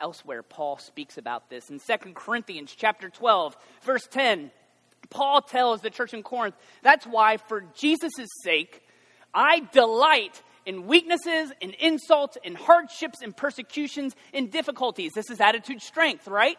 Elsewhere, 0.00 0.42
Paul 0.42 0.78
speaks 0.78 1.18
about 1.18 1.50
this 1.50 1.68
in 1.68 1.80
2 1.80 2.12
Corinthians 2.14 2.72
chapter 2.76 3.08
12, 3.08 3.56
verse 3.82 4.06
10. 4.08 4.50
Paul 5.10 5.42
tells 5.42 5.80
the 5.80 5.90
church 5.90 6.14
in 6.14 6.22
Corinth, 6.22 6.54
that's 6.82 7.06
why, 7.06 7.36
for 7.36 7.64
Jesus' 7.74 8.28
sake, 8.42 8.82
I 9.34 9.68
delight 9.72 10.40
in 10.64 10.86
weaknesses, 10.86 11.52
in 11.60 11.74
insults, 11.78 12.38
in 12.42 12.54
hardships, 12.54 13.20
in 13.20 13.32
persecutions, 13.32 14.14
in 14.32 14.48
difficulties. 14.48 15.12
This 15.14 15.28
is 15.30 15.40
attitude 15.40 15.82
strength, 15.82 16.28
right? 16.28 16.58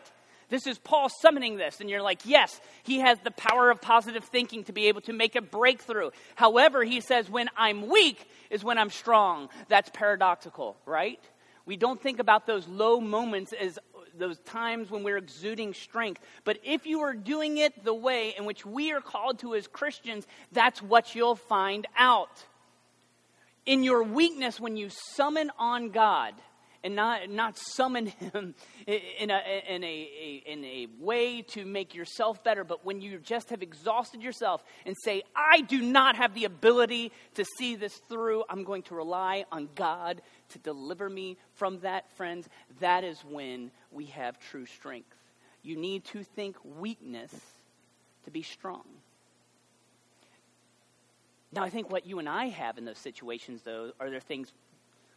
This 0.55 0.67
is 0.67 0.77
Paul 0.77 1.09
summoning 1.09 1.57
this, 1.57 1.81
and 1.81 1.89
you're 1.89 2.01
like, 2.01 2.21
yes, 2.23 2.61
he 2.83 2.99
has 2.99 3.19
the 3.19 3.31
power 3.31 3.69
of 3.69 3.81
positive 3.81 4.23
thinking 4.23 4.63
to 4.63 4.71
be 4.71 4.87
able 4.87 5.01
to 5.01 5.11
make 5.11 5.35
a 5.35 5.41
breakthrough. 5.41 6.11
However, 6.35 6.81
he 6.81 7.01
says, 7.01 7.29
when 7.29 7.49
I'm 7.57 7.89
weak 7.89 8.25
is 8.49 8.63
when 8.63 8.77
I'm 8.77 8.89
strong. 8.89 9.49
That's 9.67 9.89
paradoxical, 9.89 10.77
right? 10.85 11.19
We 11.65 11.75
don't 11.75 12.01
think 12.01 12.19
about 12.19 12.47
those 12.47 12.69
low 12.69 13.01
moments 13.01 13.51
as 13.51 13.77
those 14.17 14.39
times 14.45 14.89
when 14.89 15.03
we're 15.03 15.17
exuding 15.17 15.73
strength. 15.73 16.21
But 16.45 16.59
if 16.63 16.85
you 16.85 17.01
are 17.01 17.15
doing 17.15 17.57
it 17.57 17.83
the 17.83 17.93
way 17.93 18.33
in 18.37 18.45
which 18.45 18.65
we 18.65 18.93
are 18.93 19.01
called 19.01 19.39
to 19.39 19.55
as 19.55 19.67
Christians, 19.67 20.25
that's 20.53 20.81
what 20.81 21.15
you'll 21.15 21.35
find 21.35 21.85
out. 21.97 22.45
In 23.65 23.83
your 23.83 24.03
weakness, 24.03 24.57
when 24.57 24.77
you 24.77 24.87
summon 25.17 25.51
on 25.59 25.89
God, 25.89 26.33
and 26.85 26.95
not, 26.95 27.29
not 27.31 27.57
summon 27.57 28.05
him 28.05 28.53
in 28.87 29.31
a, 29.31 29.63
in, 29.67 29.83
a, 29.83 30.43
in 30.45 30.63
a 30.63 30.87
way 30.99 31.41
to 31.41 31.65
make 31.65 31.95
yourself 31.95 32.43
better, 32.43 32.63
but 32.63 32.85
when 32.85 33.01
you 33.01 33.17
just 33.17 33.49
have 33.49 33.63
exhausted 33.63 34.21
yourself 34.21 34.63
and 34.85 34.95
say, 35.03 35.23
I 35.35 35.61
do 35.61 35.81
not 35.81 36.15
have 36.15 36.35
the 36.35 36.45
ability 36.45 37.11
to 37.33 37.45
see 37.57 37.75
this 37.75 37.95
through, 38.07 38.43
I'm 38.49 38.63
going 38.63 38.83
to 38.83 38.95
rely 38.95 39.45
on 39.51 39.67
God 39.73 40.21
to 40.49 40.59
deliver 40.59 41.09
me 41.09 41.37
from 41.55 41.79
that, 41.79 42.09
friends, 42.15 42.47
that 42.79 43.03
is 43.03 43.19
when 43.25 43.71
we 43.91 44.05
have 44.05 44.39
true 44.39 44.67
strength. 44.67 45.17
You 45.63 45.75
need 45.77 46.05
to 46.05 46.23
think 46.23 46.55
weakness 46.79 47.33
to 48.25 48.31
be 48.31 48.43
strong. 48.43 48.83
Now, 51.51 51.63
I 51.63 51.71
think 51.71 51.89
what 51.89 52.05
you 52.05 52.19
and 52.19 52.29
I 52.29 52.49
have 52.49 52.77
in 52.77 52.85
those 52.85 52.99
situations, 52.99 53.61
though, 53.63 53.91
are 53.99 54.11
there 54.11 54.19
things 54.19 54.51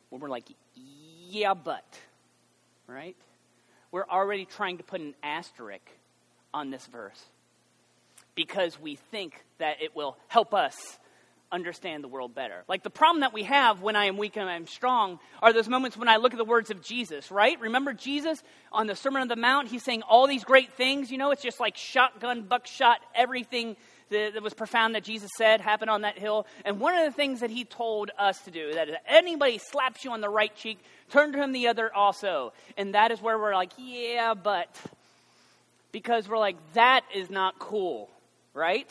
where 0.08 0.20
we're 0.20 0.28
like, 0.28 0.48
yeah, 1.28 1.54
but, 1.54 1.84
right? 2.86 3.16
We're 3.90 4.06
already 4.08 4.44
trying 4.44 4.78
to 4.78 4.84
put 4.84 5.00
an 5.00 5.14
asterisk 5.22 5.82
on 6.52 6.70
this 6.70 6.84
verse 6.86 7.22
because 8.34 8.80
we 8.80 8.96
think 8.96 9.44
that 9.58 9.82
it 9.82 9.94
will 9.96 10.16
help 10.28 10.54
us 10.54 10.74
understand 11.50 12.04
the 12.04 12.08
world 12.08 12.34
better. 12.34 12.64
Like 12.68 12.82
the 12.82 12.90
problem 12.90 13.20
that 13.20 13.32
we 13.32 13.44
have 13.44 13.80
when 13.80 13.96
I 13.96 14.06
am 14.06 14.16
weak 14.16 14.36
and 14.36 14.48
I'm 14.48 14.66
strong 14.66 15.18
are 15.42 15.52
those 15.52 15.68
moments 15.68 15.96
when 15.96 16.08
I 16.08 16.16
look 16.16 16.32
at 16.32 16.38
the 16.38 16.44
words 16.44 16.70
of 16.70 16.82
Jesus, 16.82 17.30
right? 17.30 17.58
Remember 17.60 17.92
Jesus 17.92 18.42
on 18.70 18.86
the 18.86 18.94
Sermon 18.94 19.22
on 19.22 19.28
the 19.28 19.36
Mount? 19.36 19.68
He's 19.68 19.82
saying 19.82 20.02
all 20.02 20.26
these 20.26 20.44
great 20.44 20.72
things. 20.74 21.10
You 21.10 21.18
know, 21.18 21.30
it's 21.30 21.42
just 21.42 21.60
like 21.60 21.76
shotgun, 21.76 22.42
buckshot, 22.42 22.98
everything 23.14 23.76
that, 24.10 24.34
that 24.34 24.42
was 24.42 24.54
profound 24.54 24.94
that 24.94 25.04
Jesus 25.04 25.30
said 25.36 25.60
happened 25.60 25.90
on 25.90 26.02
that 26.02 26.18
hill. 26.18 26.46
And 26.64 26.80
one 26.80 26.96
of 26.96 27.04
the 27.04 27.12
things 27.12 27.40
that 27.40 27.50
he 27.50 27.64
told 27.64 28.10
us 28.18 28.40
to 28.42 28.50
do 28.50 28.72
that 28.74 28.88
if 28.88 28.96
anybody 29.06 29.58
slaps 29.58 30.04
you 30.04 30.12
on 30.12 30.20
the 30.20 30.28
right 30.28 30.54
cheek, 30.54 30.78
turn 31.10 31.32
to 31.32 31.42
him 31.42 31.52
the 31.52 31.68
other 31.68 31.94
also. 31.94 32.52
And 32.76 32.94
that 32.94 33.10
is 33.10 33.20
where 33.20 33.38
we're 33.38 33.54
like, 33.54 33.72
yeah, 33.76 34.34
but 34.34 34.68
because 35.92 36.28
we're 36.28 36.38
like, 36.38 36.56
that 36.74 37.04
is 37.14 37.30
not 37.30 37.58
cool, 37.58 38.10
right? 38.54 38.88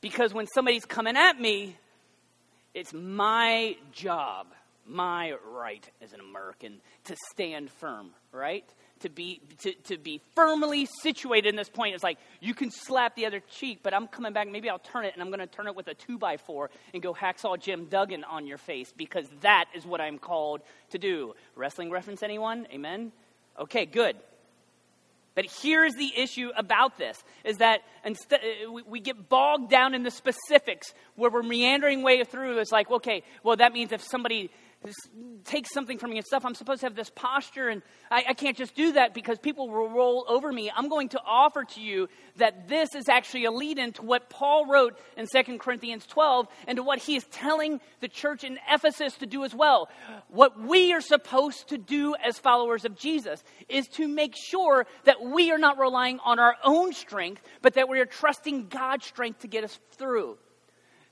Because 0.00 0.34
when 0.34 0.46
somebody's 0.54 0.84
coming 0.84 1.16
at 1.16 1.40
me, 1.40 1.76
it's 2.74 2.92
my 2.92 3.76
job, 3.92 4.46
my 4.86 5.34
right 5.52 5.88
as 6.02 6.12
an 6.12 6.20
American 6.20 6.80
to 7.04 7.16
stand 7.30 7.70
firm, 7.70 8.10
right? 8.32 8.64
To 9.02 9.08
be, 9.08 9.40
to, 9.62 9.72
to 9.84 9.98
be 9.98 10.20
firmly 10.34 10.86
situated 11.02 11.48
in 11.48 11.56
this 11.56 11.68
point. 11.68 11.94
It's 11.94 12.04
like, 12.04 12.18
you 12.40 12.54
can 12.54 12.70
slap 12.70 13.16
the 13.16 13.26
other 13.26 13.40
cheek, 13.40 13.80
but 13.82 13.92
I'm 13.92 14.06
coming 14.06 14.32
back. 14.32 14.48
Maybe 14.48 14.70
I'll 14.70 14.78
turn 14.78 15.04
it, 15.04 15.12
and 15.12 15.22
I'm 15.22 15.28
going 15.28 15.40
to 15.40 15.46
turn 15.46 15.66
it 15.66 15.74
with 15.74 15.88
a 15.88 15.94
two 15.94 16.18
by 16.18 16.36
four 16.36 16.70
and 16.94 17.02
go 17.02 17.12
hacksaw 17.12 17.60
Jim 17.60 17.86
Duggan 17.86 18.22
on 18.22 18.46
your 18.46 18.58
face 18.58 18.92
because 18.96 19.26
that 19.40 19.66
is 19.74 19.84
what 19.84 20.00
I'm 20.00 20.18
called 20.18 20.62
to 20.90 20.98
do. 20.98 21.34
Wrestling 21.56 21.90
reference, 21.90 22.22
anyone? 22.22 22.66
Amen? 22.72 23.10
Okay, 23.58 23.86
good. 23.86 24.16
But 25.34 25.46
here's 25.62 25.94
the 25.94 26.12
issue 26.16 26.50
about 26.56 26.98
this 26.98 27.22
is 27.44 27.58
that 27.58 27.80
instead, 28.04 28.40
uh, 28.40 28.72
we 28.86 29.00
get 29.00 29.28
bogged 29.28 29.70
down 29.70 29.94
in 29.94 30.02
the 30.02 30.10
specifics 30.10 30.92
where 31.16 31.30
we're 31.30 31.42
meandering 31.42 32.02
way 32.02 32.22
through. 32.24 32.58
It's 32.58 32.72
like, 32.72 32.90
okay, 32.90 33.22
well, 33.42 33.56
that 33.56 33.72
means 33.72 33.92
if 33.92 34.02
somebody 34.02 34.50
take 35.44 35.66
something 35.66 35.98
from 35.98 36.10
me 36.10 36.18
and 36.18 36.26
stuff. 36.26 36.44
I'm 36.44 36.54
supposed 36.54 36.80
to 36.80 36.86
have 36.86 36.94
this 36.94 37.10
posture, 37.10 37.68
and 37.68 37.82
I, 38.10 38.24
I, 38.30 38.34
can't 38.34 38.56
just 38.56 38.74
do 38.74 38.92
that 38.92 39.14
because 39.14 39.38
people 39.38 39.68
will 39.68 39.88
roll 39.88 40.24
over 40.28 40.52
me. 40.52 40.70
I'm 40.74 40.88
going 40.88 41.08
to 41.10 41.20
offer 41.24 41.64
to 41.64 41.80
you 41.80 42.08
that 42.36 42.68
this 42.68 42.94
is 42.94 43.08
actually 43.08 43.44
a 43.44 43.50
lead 43.50 43.78
in 43.78 43.92
to 43.94 44.02
what 44.02 44.30
Paul 44.30 44.66
wrote 44.66 44.98
in 45.16 45.26
2 45.26 45.58
Corinthians 45.58 46.06
12 46.06 46.48
and 46.66 46.76
to 46.76 46.82
what 46.82 46.98
he 46.98 47.16
is 47.16 47.24
telling 47.24 47.80
the 48.00 48.08
church 48.08 48.44
in 48.44 48.58
Ephesus 48.70 49.14
to 49.18 49.26
do 49.26 49.44
as 49.44 49.54
well. 49.54 49.88
What 50.28 50.60
we 50.60 50.92
are 50.92 51.00
supposed 51.00 51.68
to 51.68 51.78
do 51.78 52.14
as 52.24 52.38
followers 52.38 52.84
of 52.84 52.96
Jesus 52.96 53.42
is 53.68 53.86
to 53.88 54.08
make 54.08 54.34
sure 54.36 54.86
that 55.04 55.22
we 55.22 55.50
are 55.50 55.58
not 55.58 55.78
relying 55.78 56.18
on 56.24 56.38
our 56.38 56.56
own 56.64 56.92
strength, 56.92 57.42
but 57.60 57.74
that 57.74 57.88
we 57.88 58.00
are 58.00 58.06
trusting 58.06 58.68
God's 58.68 59.06
strength 59.06 59.40
to 59.40 59.48
get 59.48 59.64
us 59.64 59.78
through. 59.92 60.38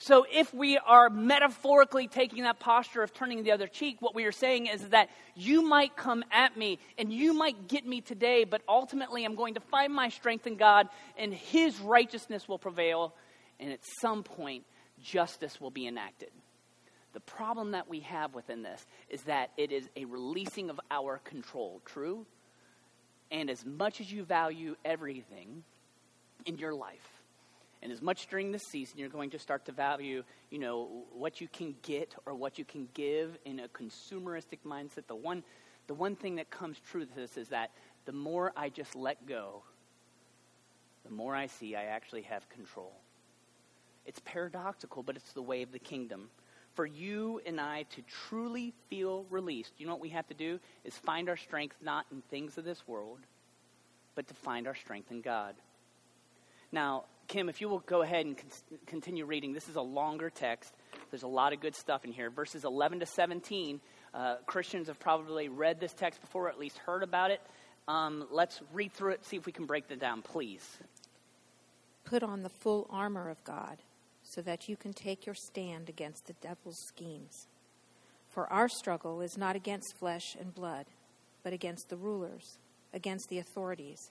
So, 0.02 0.24
if 0.32 0.54
we 0.54 0.78
are 0.78 1.10
metaphorically 1.10 2.08
taking 2.08 2.44
that 2.44 2.58
posture 2.58 3.02
of 3.02 3.12
turning 3.12 3.42
the 3.42 3.52
other 3.52 3.66
cheek, 3.66 4.00
what 4.00 4.14
we 4.14 4.24
are 4.24 4.32
saying 4.32 4.66
is 4.66 4.88
that 4.88 5.10
you 5.36 5.60
might 5.60 5.94
come 5.94 6.24
at 6.32 6.56
me 6.56 6.78
and 6.96 7.12
you 7.12 7.34
might 7.34 7.68
get 7.68 7.86
me 7.86 8.00
today, 8.00 8.44
but 8.44 8.62
ultimately 8.66 9.26
I'm 9.26 9.34
going 9.34 9.54
to 9.54 9.60
find 9.60 9.92
my 9.92 10.08
strength 10.08 10.46
in 10.46 10.56
God 10.56 10.88
and 11.18 11.34
His 11.34 11.78
righteousness 11.80 12.48
will 12.48 12.58
prevail, 12.58 13.12
and 13.60 13.70
at 13.70 13.80
some 14.00 14.22
point, 14.22 14.64
justice 15.02 15.60
will 15.60 15.70
be 15.70 15.86
enacted. 15.86 16.30
The 17.12 17.20
problem 17.20 17.72
that 17.72 17.86
we 17.86 18.00
have 18.00 18.34
within 18.34 18.62
this 18.62 18.86
is 19.10 19.20
that 19.24 19.50
it 19.58 19.70
is 19.70 19.86
a 19.96 20.06
releasing 20.06 20.70
of 20.70 20.80
our 20.90 21.18
control, 21.18 21.82
true? 21.84 22.24
And 23.30 23.50
as 23.50 23.66
much 23.66 24.00
as 24.00 24.10
you 24.10 24.24
value 24.24 24.76
everything 24.82 25.62
in 26.46 26.56
your 26.56 26.72
life, 26.72 27.19
and 27.82 27.90
as 27.92 28.02
much 28.02 28.26
during 28.26 28.52
this 28.52 28.62
season, 28.70 28.98
you're 28.98 29.08
going 29.08 29.30
to 29.30 29.38
start 29.38 29.64
to 29.66 29.72
value, 29.72 30.22
you 30.50 30.58
know, 30.58 31.04
what 31.12 31.40
you 31.40 31.48
can 31.48 31.74
get 31.82 32.14
or 32.26 32.34
what 32.34 32.58
you 32.58 32.64
can 32.64 32.88
give 32.92 33.38
in 33.44 33.60
a 33.60 33.68
consumeristic 33.68 34.58
mindset. 34.66 35.06
The 35.06 35.14
one, 35.14 35.42
the 35.86 35.94
one 35.94 36.14
thing 36.14 36.36
that 36.36 36.50
comes 36.50 36.78
true 36.90 37.06
to 37.06 37.14
this 37.14 37.36
is 37.36 37.48
that 37.48 37.70
the 38.04 38.12
more 38.12 38.52
I 38.56 38.68
just 38.68 38.94
let 38.94 39.26
go, 39.26 39.62
the 41.04 41.10
more 41.10 41.34
I 41.34 41.46
see 41.46 41.74
I 41.74 41.84
actually 41.84 42.22
have 42.22 42.48
control. 42.50 42.92
It's 44.04 44.20
paradoxical, 44.24 45.02
but 45.02 45.16
it's 45.16 45.32
the 45.32 45.42
way 45.42 45.62
of 45.62 45.72
the 45.72 45.78
kingdom. 45.78 46.28
For 46.74 46.84
you 46.86 47.40
and 47.46 47.60
I 47.60 47.84
to 47.94 48.02
truly 48.28 48.74
feel 48.88 49.24
released, 49.30 49.72
you 49.78 49.86
know 49.86 49.92
what 49.92 50.00
we 50.00 50.10
have 50.10 50.28
to 50.28 50.34
do? 50.34 50.60
Is 50.84 50.94
find 50.96 51.28
our 51.28 51.36
strength 51.36 51.76
not 51.82 52.06
in 52.12 52.22
things 52.30 52.58
of 52.58 52.64
this 52.64 52.86
world, 52.86 53.20
but 54.14 54.28
to 54.28 54.34
find 54.34 54.66
our 54.66 54.74
strength 54.74 55.10
in 55.10 55.22
God. 55.22 55.54
Now, 56.72 57.04
Kim, 57.30 57.48
if 57.48 57.60
you 57.60 57.68
will 57.68 57.78
go 57.86 58.02
ahead 58.02 58.26
and 58.26 58.36
con- 58.36 58.78
continue 58.86 59.24
reading, 59.24 59.52
this 59.52 59.68
is 59.68 59.76
a 59.76 59.80
longer 59.80 60.30
text. 60.30 60.74
There's 61.12 61.22
a 61.22 61.28
lot 61.28 61.52
of 61.52 61.60
good 61.60 61.76
stuff 61.76 62.04
in 62.04 62.10
here. 62.10 62.28
Verses 62.28 62.64
11 62.64 62.98
to 62.98 63.06
17, 63.06 63.80
uh, 64.12 64.34
Christians 64.46 64.88
have 64.88 64.98
probably 64.98 65.48
read 65.48 65.78
this 65.78 65.92
text 65.92 66.20
before, 66.20 66.46
or 66.46 66.48
at 66.48 66.58
least 66.58 66.78
heard 66.78 67.04
about 67.04 67.30
it. 67.30 67.40
Um, 67.86 68.26
let's 68.32 68.60
read 68.72 68.92
through 68.92 69.12
it, 69.12 69.24
see 69.24 69.36
if 69.36 69.46
we 69.46 69.52
can 69.52 69.66
break 69.66 69.84
it 69.90 70.00
down, 70.00 70.22
please. 70.22 70.78
Put 72.02 72.24
on 72.24 72.42
the 72.42 72.48
full 72.48 72.88
armor 72.90 73.30
of 73.30 73.44
God 73.44 73.76
so 74.24 74.42
that 74.42 74.68
you 74.68 74.76
can 74.76 74.92
take 74.92 75.24
your 75.24 75.36
stand 75.36 75.88
against 75.88 76.26
the 76.26 76.32
devil's 76.32 76.84
schemes. 76.84 77.46
For 78.26 78.52
our 78.52 78.68
struggle 78.68 79.20
is 79.20 79.38
not 79.38 79.54
against 79.54 79.96
flesh 79.96 80.36
and 80.38 80.52
blood, 80.52 80.86
but 81.44 81.52
against 81.52 81.90
the 81.90 81.96
rulers, 81.96 82.58
against 82.92 83.28
the 83.28 83.38
authorities, 83.38 84.10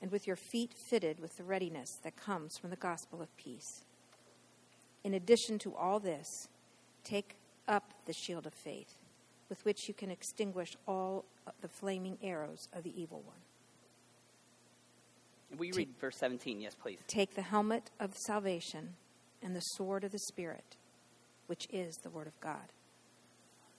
and 0.00 0.10
with 0.10 0.26
your 0.26 0.36
feet 0.36 0.72
fitted 0.72 1.20
with 1.20 1.36
the 1.36 1.44
readiness 1.44 1.98
that 2.02 2.16
comes 2.16 2.56
from 2.58 2.70
the 2.70 2.76
gospel 2.76 3.20
of 3.20 3.36
peace. 3.36 3.84
In 5.04 5.14
addition 5.14 5.58
to 5.60 5.74
all 5.74 6.00
this, 6.00 6.48
take 7.04 7.36
up 7.66 7.92
the 8.06 8.12
shield 8.12 8.46
of 8.46 8.54
faith, 8.54 8.98
with 9.48 9.64
which 9.64 9.88
you 9.88 9.94
can 9.94 10.10
extinguish 10.10 10.76
all 10.86 11.24
the 11.60 11.68
flaming 11.68 12.18
arrows 12.22 12.68
of 12.72 12.82
the 12.82 13.00
evil 13.00 13.22
one. 13.24 13.36
Will 15.58 15.66
you 15.66 15.72
read 15.74 15.88
verse 16.00 16.16
17? 16.16 16.60
Yes, 16.60 16.74
please. 16.74 16.98
Take 17.06 17.34
the 17.34 17.42
helmet 17.42 17.90
of 17.98 18.14
salvation 18.14 18.96
and 19.42 19.56
the 19.56 19.60
sword 19.60 20.04
of 20.04 20.12
the 20.12 20.18
Spirit, 20.18 20.76
which 21.46 21.66
is 21.72 21.96
the 22.02 22.10
Word 22.10 22.26
of 22.26 22.38
God. 22.40 22.72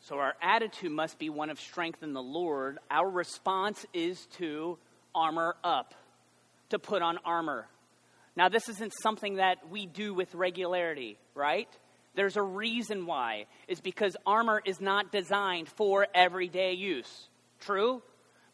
So 0.01 0.17
our 0.17 0.35
attitude 0.41 0.91
must 0.91 1.19
be 1.19 1.29
one 1.29 1.49
of 1.49 1.59
strength 1.59 2.01
in 2.01 2.13
the 2.13 2.23
Lord. 2.23 2.79
Our 2.89 3.09
response 3.09 3.85
is 3.93 4.25
to 4.37 4.77
armor 5.13 5.57
up, 5.63 5.93
to 6.69 6.79
put 6.79 7.01
on 7.01 7.17
armor. 7.25 7.67
Now, 8.35 8.49
this 8.49 8.69
isn't 8.69 8.93
something 9.01 9.35
that 9.35 9.69
we 9.69 9.85
do 9.85 10.13
with 10.13 10.33
regularity, 10.33 11.17
right? 11.35 11.67
There's 12.15 12.37
a 12.37 12.41
reason 12.41 13.05
why. 13.05 13.45
Is 13.67 13.81
because 13.81 14.15
armor 14.25 14.61
is 14.63 14.79
not 14.79 15.11
designed 15.11 15.67
for 15.69 16.07
everyday 16.13 16.73
use. 16.73 17.27
True? 17.59 18.01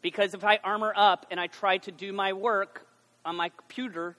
Because 0.02 0.34
if 0.34 0.44
I 0.44 0.58
armor 0.62 0.92
up 0.94 1.26
and 1.30 1.40
I 1.40 1.46
try 1.46 1.78
to 1.78 1.92
do 1.92 2.12
my 2.12 2.32
work 2.32 2.86
on 3.24 3.36
my 3.36 3.48
computer, 3.48 4.16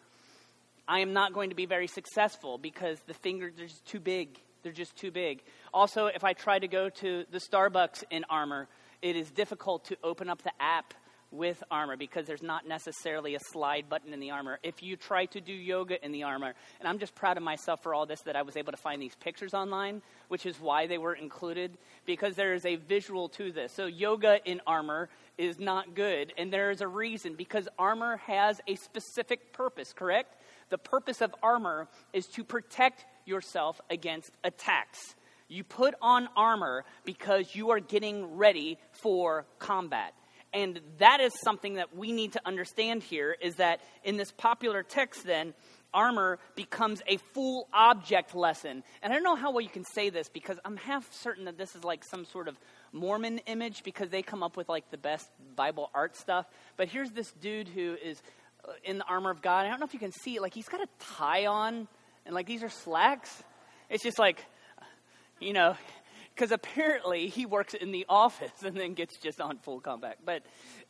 I 0.88 1.00
am 1.00 1.14
not 1.14 1.34
going 1.34 1.50
to 1.50 1.56
be 1.56 1.66
very 1.66 1.88
successful 1.88 2.58
because 2.58 3.00
the 3.08 3.14
fingers 3.14 3.54
are 3.60 3.68
just 3.68 3.86
too 3.86 4.00
big. 4.00 4.40
They're 4.64 4.72
just 4.72 4.96
too 4.96 5.12
big. 5.12 5.44
Also, 5.74 6.08
if 6.08 6.24
I 6.24 6.34
try 6.34 6.60
to 6.60 6.68
go 6.68 6.90
to 6.90 7.26
the 7.32 7.40
Starbucks 7.40 8.04
in 8.10 8.26
armor, 8.30 8.68
it 9.02 9.16
is 9.16 9.30
difficult 9.32 9.86
to 9.86 9.98
open 10.04 10.30
up 10.30 10.42
the 10.44 10.52
app 10.60 10.94
with 11.32 11.62
armor 11.70 11.98
because 11.98 12.26
there's 12.26 12.44
not 12.44 12.68
necessarily 12.68 13.36
a 13.36 13.40
slide 13.52 13.90
button 13.90 14.14
in 14.14 14.20
the 14.20 14.32
armor. 14.32 14.60
If 14.64 14.82
you 14.82 14.96
try 14.96 15.26
to 15.28 15.42
do 15.42 15.54
yoga 15.54 16.04
in 16.04 16.12
the 16.12 16.24
armor, 16.24 16.54
and 16.80 16.88
I'm 16.88 17.00
just 17.00 17.16
proud 17.16 17.38
of 17.38 17.44
myself 17.44 17.84
for 17.84 17.94
all 17.94 18.06
this 18.06 18.22
that 18.22 18.36
I 18.36 18.42
was 18.44 18.56
able 18.56 18.72
to 18.72 18.78
find 18.78 19.02
these 19.02 19.16
pictures 19.16 19.54
online, 19.54 20.02
which 20.30 20.46
is 20.46 20.60
why 20.60 20.88
they 20.88 20.98
were 20.98 21.14
included, 21.14 21.78
because 22.06 22.36
there 22.36 22.54
is 22.54 22.66
a 22.66 22.76
visual 22.76 23.30
to 23.30 23.52
this. 23.52 23.74
So, 23.74 23.86
yoga 23.86 24.40
in 24.46 24.62
armor 24.66 25.10
is 25.38 25.60
not 25.60 25.96
good, 25.96 26.34
and 26.38 26.52
there 26.52 26.72
is 26.72 26.82
a 26.82 26.88
reason 26.88 27.36
because 27.36 27.68
armor 27.78 28.18
has 28.18 28.60
a 28.68 28.76
specific 28.76 29.54
purpose, 29.54 29.94
correct? 29.94 30.36
The 30.70 30.78
purpose 30.78 31.22
of 31.22 31.34
armor 31.44 31.88
is 32.14 32.26
to 32.28 32.44
protect 32.44 33.06
yourself 33.26 33.80
against 33.90 34.32
attacks. 34.44 35.16
You 35.50 35.64
put 35.64 35.96
on 36.02 36.28
armor 36.36 36.84
because 37.06 37.56
you 37.56 37.70
are 37.72 37.80
getting 37.80 38.36
ready 38.36 38.78
for 38.92 39.46
combat. 39.60 40.14
And 40.58 40.80
that 40.98 41.20
is 41.20 41.34
something 41.44 41.76
that 41.76 41.96
we 41.96 42.12
need 42.12 42.34
to 42.34 42.42
understand 42.44 43.04
here 43.04 43.38
is 43.40 43.58
that 43.58 43.80
in 44.04 44.18
this 44.18 44.32
popular 44.32 44.82
text, 44.82 45.24
then, 45.24 45.54
armor 45.94 46.40
becomes 46.56 47.00
a 47.06 47.18
full 47.18 47.68
object 47.72 48.34
lesson. 48.34 48.82
And 49.04 49.14
I 49.14 49.16
don't 49.16 49.24
know 49.24 49.36
how 49.36 49.52
well 49.52 49.62
you 49.62 49.70
can 49.70 49.86
say 49.94 50.10
this 50.10 50.30
because 50.30 50.58
I'm 50.66 50.76
half 50.78 51.14
certain 51.14 51.46
that 51.46 51.60
this 51.60 51.76
is 51.76 51.84
like 51.84 52.04
some 52.04 52.26
sort 52.26 52.48
of 52.48 52.58
Mormon 52.92 53.38
image 53.46 53.84
because 53.84 54.10
they 54.10 54.24
come 54.24 54.42
up 54.42 54.58
with 54.58 54.68
like 54.68 54.90
the 54.90 54.98
best 54.98 55.30
Bible 55.56 55.92
art 55.94 56.18
stuff. 56.18 56.48
But 56.76 56.88
here's 56.88 57.12
this 57.12 57.32
dude 57.34 57.68
who 57.68 57.96
is 58.04 58.20
uh, 58.68 58.72
in 58.84 58.98
the 58.98 59.06
armor 59.06 59.30
of 59.30 59.44
God. 59.44 59.68
I 59.68 59.70
don't 59.70 59.80
know 59.80 59.86
if 59.86 59.94
you 59.94 60.00
can 60.00 60.12
see 60.12 60.38
it. 60.38 60.42
Like 60.42 60.56
he's 60.56 60.70
got 60.70 60.82
a 60.82 60.88
tie 61.16 61.46
on 61.46 61.88
and 62.26 62.34
like 62.34 62.48
these 62.48 62.64
are 62.64 62.70
slacks. 62.70 63.44
It's 63.92 64.04
just 64.04 64.18
like, 64.18 64.44
you 65.40 65.54
know, 65.54 65.76
because 66.38 66.52
apparently 66.52 67.30
he 67.30 67.48
works 67.48 67.74
in 67.74 67.92
the 67.92 68.06
office 68.08 68.52
and 68.64 68.78
then 68.78 68.94
gets 68.94 69.18
just 69.18 69.42
on 69.42 69.58
full 69.58 69.80
combat. 69.80 70.20
But, 70.24 70.44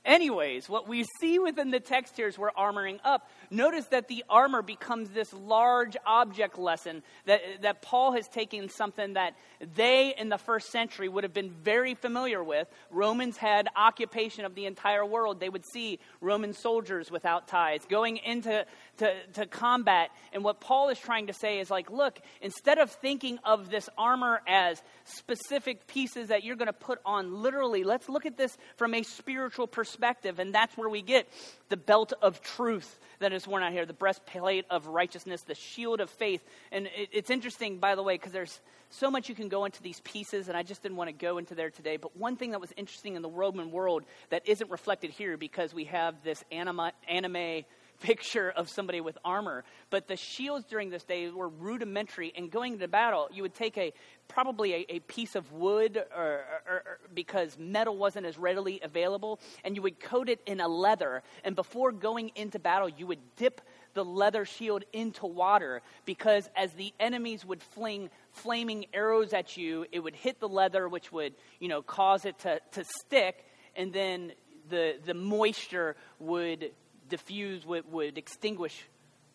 anyways, 0.03 0.67
what 0.67 0.89
we 0.89 1.05
see 1.21 1.39
within 1.39 1.71
the 1.71 1.79
text 1.79 2.17
here 2.17 2.27
is 2.27 2.37
we're 2.37 2.51
armoring 2.51 2.99
up. 3.05 3.29
Notice 3.49 3.85
that 3.87 4.09
the 4.09 4.25
armor 4.29 4.61
becomes 4.61 5.09
this 5.11 5.31
large 5.33 5.95
object 6.05 6.57
lesson 6.57 7.01
that, 7.25 7.41
that 7.61 7.81
Paul 7.81 8.11
has 8.11 8.27
taken 8.27 8.67
something 8.67 9.13
that 9.13 9.35
they 9.75 10.13
in 10.17 10.27
the 10.27 10.37
first 10.37 10.69
century 10.69 11.07
would 11.07 11.23
have 11.23 11.33
been 11.33 11.51
very 11.51 11.95
familiar 11.95 12.43
with. 12.43 12.67
Romans 12.91 13.37
had 13.37 13.69
occupation 13.75 14.43
of 14.43 14.53
the 14.53 14.65
entire 14.65 15.05
world. 15.05 15.39
They 15.39 15.49
would 15.49 15.65
see 15.71 15.99
Roman 16.19 16.53
soldiers 16.53 17.09
without 17.09 17.47
ties 17.47 17.85
going 17.87 18.17
into 18.17 18.65
to, 18.97 19.13
to 19.33 19.45
combat. 19.45 20.09
And 20.33 20.43
what 20.43 20.59
Paul 20.59 20.89
is 20.89 20.99
trying 20.99 21.27
to 21.27 21.33
say 21.33 21.59
is 21.59 21.69
like, 21.69 21.89
look, 21.89 22.19
instead 22.41 22.77
of 22.77 22.91
thinking 22.91 23.39
of 23.43 23.69
this 23.69 23.89
armor 23.97 24.41
as 24.47 24.81
specific 25.05 25.87
pieces 25.87 26.29
that 26.29 26.43
you're 26.43 26.55
going 26.55 26.67
to 26.67 26.73
put 26.73 26.99
on 27.05 27.41
literally, 27.41 27.83
let's 27.83 28.09
look 28.09 28.25
at 28.25 28.37
this 28.37 28.57
from 28.75 28.93
a 28.93 29.03
spiritual 29.03 29.67
perspective. 29.67 30.39
And 30.39 30.53
that's 30.53 30.75
where 30.77 30.89
we 30.89 31.01
get 31.01 31.27
the 31.69 31.77
belt 31.77 32.13
of 32.21 32.41
truth 32.41 32.99
that 33.19 33.33
is 33.33 33.47
worn 33.47 33.63
out 33.63 33.71
here, 33.71 33.85
the 33.85 33.93
breastplate 33.93 34.65
of 34.69 34.87
righteousness, 34.87 35.41
the 35.41 35.55
shield 35.55 35.99
of 35.99 36.09
faith. 36.09 36.43
And 36.71 36.87
it, 36.87 37.09
it's 37.11 37.29
interesting, 37.29 37.77
by 37.79 37.95
the 37.95 38.03
way, 38.03 38.15
because 38.15 38.31
there's 38.31 38.59
so 38.89 39.11
much 39.11 39.27
you 39.27 39.35
can 39.35 39.49
go 39.49 39.65
into 39.65 39.81
these 39.81 39.99
pieces, 40.01 40.47
and 40.47 40.57
I 40.57 40.63
just 40.63 40.81
didn't 40.81 40.97
want 40.97 41.09
to 41.09 41.13
go 41.13 41.37
into 41.37 41.55
there 41.55 41.69
today. 41.69 41.97
But 41.97 42.15
one 42.15 42.37
thing 42.37 42.51
that 42.51 42.61
was 42.61 42.71
interesting 42.77 43.15
in 43.15 43.21
the 43.21 43.29
Roman 43.29 43.71
world 43.71 44.03
that 44.29 44.47
isn't 44.47 44.69
reflected 44.71 45.11
here 45.11 45.35
because 45.37 45.73
we 45.73 45.85
have 45.85 46.23
this 46.23 46.43
anima, 46.51 46.93
anime 47.07 47.65
picture 47.99 48.51
of 48.51 48.69
somebody 48.69 49.01
with 49.01 49.17
armor. 49.23 49.63
But 49.89 50.07
the 50.07 50.15
shields 50.15 50.65
during 50.65 50.89
this 50.89 51.03
day 51.03 51.29
were 51.29 51.49
rudimentary, 51.49 52.31
and 52.35 52.51
going 52.51 52.73
into 52.73 52.87
battle, 52.87 53.27
you 53.31 53.41
would 53.43 53.53
take 53.53 53.77
a 53.77 53.93
probably 54.27 54.73
a, 54.73 54.85
a 54.89 54.99
piece 54.99 55.35
of 55.35 55.51
wood 55.51 56.03
or, 56.15 56.23
or, 56.23 56.43
or, 56.67 56.99
because 57.13 57.57
metal 57.57 57.97
wasn't 57.97 58.25
as 58.25 58.37
readily 58.37 58.79
available, 58.83 59.39
and 59.63 59.75
you 59.75 59.81
would 59.81 59.99
coat 59.99 60.29
it 60.29 60.41
in 60.45 60.59
a 60.59 60.67
leather. 60.67 61.23
And 61.43 61.55
before 61.55 61.91
going 61.91 62.31
into 62.35 62.59
battle, 62.59 62.89
you 62.89 63.07
would 63.07 63.19
dip 63.35 63.61
the 63.93 64.05
leather 64.05 64.45
shield 64.45 64.83
into 64.93 65.25
water 65.25 65.81
because 66.05 66.49
as 66.55 66.71
the 66.73 66.93
enemies 66.99 67.43
would 67.45 67.63
fling 67.63 68.09
flaming 68.31 68.85
arrows 68.93 69.33
at 69.33 69.57
you, 69.57 69.85
it 69.91 69.99
would 69.99 70.15
hit 70.15 70.39
the 70.39 70.47
leather, 70.47 70.87
which 70.87 71.11
would 71.11 71.33
you 71.59 71.67
know 71.67 71.81
cause 71.81 72.25
it 72.25 72.37
to, 72.39 72.59
to 72.71 72.83
stick, 73.01 73.43
and 73.75 73.91
then 73.91 74.33
the 74.69 74.97
the 75.05 75.13
moisture 75.13 75.95
would 76.19 76.71
diffuse, 77.09 77.65
would, 77.65 77.91
would 77.91 78.17
extinguish 78.17 78.85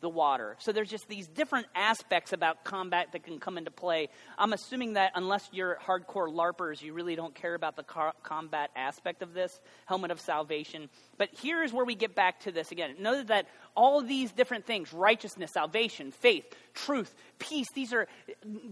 the 0.02 0.08
water. 0.08 0.56
So 0.58 0.72
there's 0.72 0.90
just 0.90 1.08
these 1.08 1.28
different 1.28 1.68
aspects 1.74 2.32
about 2.32 2.64
combat 2.64 3.12
that 3.12 3.22
can 3.22 3.38
come 3.38 3.56
into 3.56 3.70
play. 3.70 4.08
I'm 4.36 4.52
assuming 4.52 4.94
that 4.94 5.12
unless 5.14 5.48
you're 5.52 5.78
hardcore 5.86 6.28
LARPers, 6.28 6.82
you 6.82 6.92
really 6.92 7.14
don't 7.14 7.34
care 7.34 7.54
about 7.54 7.76
the 7.76 7.84
car- 7.84 8.12
combat 8.24 8.70
aspect 8.76 9.22
of 9.22 9.32
this 9.32 9.58
helmet 9.86 10.10
of 10.10 10.20
salvation. 10.20 10.90
But 11.16 11.30
here's 11.40 11.72
where 11.72 11.84
we 11.84 11.94
get 11.94 12.14
back 12.14 12.40
to 12.40 12.52
this 12.52 12.72
again. 12.72 12.96
Know 12.98 13.22
that 13.22 13.46
all 13.76 14.02
these 14.02 14.32
different 14.32 14.66
things 14.66 14.92
righteousness, 14.92 15.52
salvation, 15.52 16.10
faith, 16.10 16.44
truth, 16.74 17.14
peace 17.38 17.68
these 17.72 17.94
are 17.94 18.08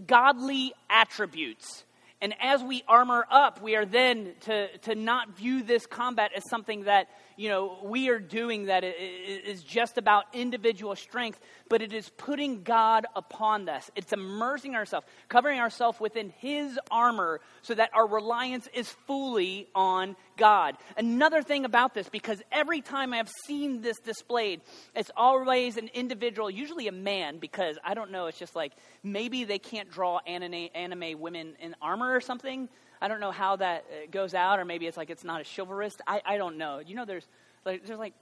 godly 0.05 0.73
attributes. 0.89 1.85
And 2.21 2.35
as 2.39 2.61
we 2.61 2.83
armor 2.87 3.25
up, 3.31 3.61
we 3.63 3.75
are 3.75 3.85
then 3.85 4.33
to, 4.41 4.77
to 4.79 4.93
not 4.93 5.35
view 5.37 5.63
this 5.63 5.87
combat 5.87 6.31
as 6.35 6.47
something 6.47 6.83
that 6.83 7.07
you 7.41 7.49
know, 7.49 7.79
we 7.81 8.09
are 8.09 8.19
doing 8.19 8.65
that 8.65 8.83
is 8.83 9.63
just 9.63 9.97
about 9.97 10.25
individual 10.31 10.95
strength, 10.95 11.39
but 11.69 11.81
it 11.81 11.91
is 11.91 12.07
putting 12.17 12.61
God 12.61 13.07
upon 13.15 13.67
us. 13.67 13.89
It's 13.95 14.13
immersing 14.13 14.75
ourselves, 14.75 15.07
covering 15.27 15.59
ourselves 15.59 15.99
within 15.99 16.31
His 16.37 16.79
armor 16.91 17.41
so 17.63 17.73
that 17.73 17.89
our 17.95 18.07
reliance 18.07 18.69
is 18.75 18.87
fully 19.07 19.67
on 19.73 20.15
God. 20.37 20.77
Another 20.97 21.41
thing 21.41 21.65
about 21.65 21.95
this, 21.95 22.07
because 22.09 22.43
every 22.51 22.81
time 22.81 23.11
I 23.11 23.17
have 23.17 23.31
seen 23.47 23.81
this 23.81 23.97
displayed, 23.97 24.61
it's 24.95 25.09
always 25.17 25.77
an 25.77 25.89
individual, 25.95 26.47
usually 26.47 26.87
a 26.89 26.91
man, 26.91 27.39
because 27.39 27.75
I 27.83 27.95
don't 27.95 28.11
know, 28.11 28.27
it's 28.27 28.37
just 28.37 28.55
like 28.55 28.73
maybe 29.01 29.45
they 29.45 29.57
can't 29.57 29.89
draw 29.89 30.19
anime, 30.27 30.69
anime 30.75 31.19
women 31.19 31.55
in 31.59 31.75
armor 31.81 32.13
or 32.13 32.21
something. 32.21 32.69
I 33.01 33.07
don't 33.07 33.19
know 33.19 33.31
how 33.31 33.55
that 33.55 33.85
uh, 33.89 34.07
goes 34.11 34.33
out, 34.33 34.59
or 34.59 34.65
maybe 34.65 34.85
it's 34.85 34.97
like 34.97 35.09
it's 35.09 35.23
not 35.23 35.41
as 35.41 35.47
chivalrous. 35.47 35.97
I, 36.05 36.21
I 36.25 36.37
don't 36.37 36.57
know. 36.57 36.79
You 36.79 36.95
know, 36.95 37.05
there's 37.05 37.27
like 37.65 37.85
there's 37.85 37.99
like 37.99 38.13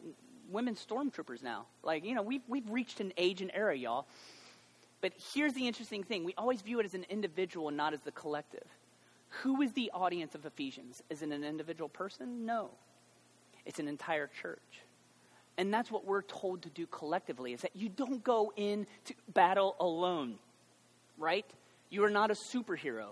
women 0.49 0.75
stormtroopers 0.75 1.43
now. 1.43 1.65
Like 1.83 2.05
you 2.05 2.15
know, 2.15 2.21
we've 2.21 2.41
we've 2.47 2.69
reached 2.69 2.99
an 2.99 3.11
age 3.17 3.41
and 3.41 3.51
era, 3.53 3.75
y'all. 3.75 4.07
But 5.01 5.13
here's 5.33 5.53
the 5.53 5.67
interesting 5.67 6.03
thing: 6.03 6.23
we 6.23 6.33
always 6.37 6.61
view 6.61 6.79
it 6.79 6.85
as 6.85 6.93
an 6.93 7.05
individual 7.09 7.67
and 7.67 7.77
not 7.77 7.93
as 7.93 7.99
the 8.01 8.11
collective. 8.11 8.65
Who 9.43 9.61
is 9.61 9.73
the 9.73 9.91
audience 9.93 10.33
of 10.33 10.45
Ephesians? 10.45 11.03
Is 11.09 11.21
it 11.21 11.29
an 11.29 11.43
individual 11.43 11.89
person? 11.89 12.45
No. 12.45 12.71
It's 13.65 13.79
an 13.79 13.87
entire 13.87 14.29
church. 14.41 14.81
And 15.57 15.73
that's 15.73 15.91
what 15.91 16.05
we're 16.05 16.21
told 16.21 16.63
to 16.63 16.69
do 16.69 16.87
collectively 16.87 17.53
is 17.53 17.61
that 17.61 17.75
you 17.75 17.89
don't 17.89 18.23
go 18.23 18.53
into 18.55 19.13
battle 19.33 19.75
alone, 19.79 20.35
right? 21.17 21.45
You 21.89 22.05
are 22.05 22.09
not 22.09 22.31
a 22.31 22.33
superhero. 22.33 23.09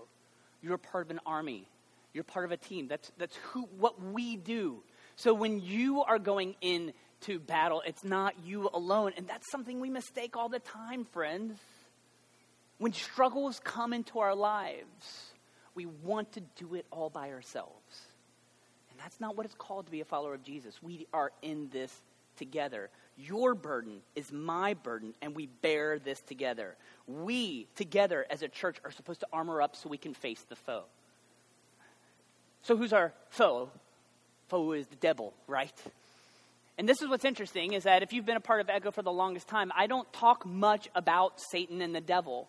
You're 0.62 0.78
part 0.78 1.06
of 1.06 1.10
an 1.10 1.20
army. 1.26 1.68
You're 2.12 2.24
part 2.24 2.44
of 2.44 2.52
a 2.52 2.56
team. 2.56 2.88
That's, 2.88 3.10
that's 3.18 3.36
who, 3.36 3.68
what 3.78 4.02
we 4.02 4.36
do. 4.36 4.82
So 5.16 5.34
when 5.34 5.60
you 5.60 6.02
are 6.02 6.18
going 6.18 6.54
into 6.60 7.38
battle, 7.40 7.82
it's 7.86 8.04
not 8.04 8.34
you 8.44 8.68
alone. 8.72 9.12
And 9.16 9.26
that's 9.26 9.50
something 9.50 9.80
we 9.80 9.90
mistake 9.90 10.36
all 10.36 10.48
the 10.48 10.60
time, 10.60 11.04
friends. 11.04 11.58
When 12.78 12.92
struggles 12.92 13.60
come 13.62 13.92
into 13.92 14.20
our 14.20 14.34
lives, 14.34 15.32
we 15.74 15.86
want 15.86 16.32
to 16.32 16.40
do 16.56 16.74
it 16.74 16.86
all 16.90 17.10
by 17.10 17.30
ourselves. 17.30 18.02
And 18.90 18.98
that's 18.98 19.20
not 19.20 19.36
what 19.36 19.46
it's 19.46 19.54
called 19.54 19.86
to 19.86 19.92
be 19.92 20.00
a 20.00 20.04
follower 20.04 20.34
of 20.34 20.42
Jesus. 20.42 20.80
We 20.82 21.06
are 21.12 21.32
in 21.42 21.68
this 21.70 21.92
together. 22.36 22.90
Your 23.18 23.54
burden 23.54 24.00
is 24.14 24.30
my 24.30 24.74
burden, 24.74 25.12
and 25.20 25.34
we 25.34 25.46
bear 25.46 25.98
this 25.98 26.20
together. 26.20 26.76
We, 27.08 27.66
together 27.74 28.24
as 28.30 28.42
a 28.42 28.48
church, 28.48 28.76
are 28.84 28.92
supposed 28.92 29.20
to 29.20 29.26
armor 29.32 29.60
up 29.60 29.74
so 29.74 29.88
we 29.88 29.98
can 29.98 30.14
face 30.14 30.40
the 30.48 30.54
foe. 30.54 30.84
So, 32.62 32.76
who's 32.76 32.92
our 32.92 33.12
foe? 33.30 33.70
Foe 34.48 34.72
is 34.72 34.86
the 34.86 34.96
devil, 34.96 35.34
right? 35.48 35.72
And 36.78 36.88
this 36.88 37.02
is 37.02 37.08
what's 37.08 37.24
interesting 37.24 37.72
is 37.72 37.82
that 37.82 38.04
if 38.04 38.12
you've 38.12 38.24
been 38.24 38.36
a 38.36 38.40
part 38.40 38.60
of 38.60 38.70
Echo 38.70 38.92
for 38.92 39.02
the 39.02 39.10
longest 39.10 39.48
time, 39.48 39.72
I 39.76 39.88
don't 39.88 40.10
talk 40.12 40.46
much 40.46 40.88
about 40.94 41.40
Satan 41.50 41.82
and 41.82 41.92
the 41.92 42.00
devil. 42.00 42.48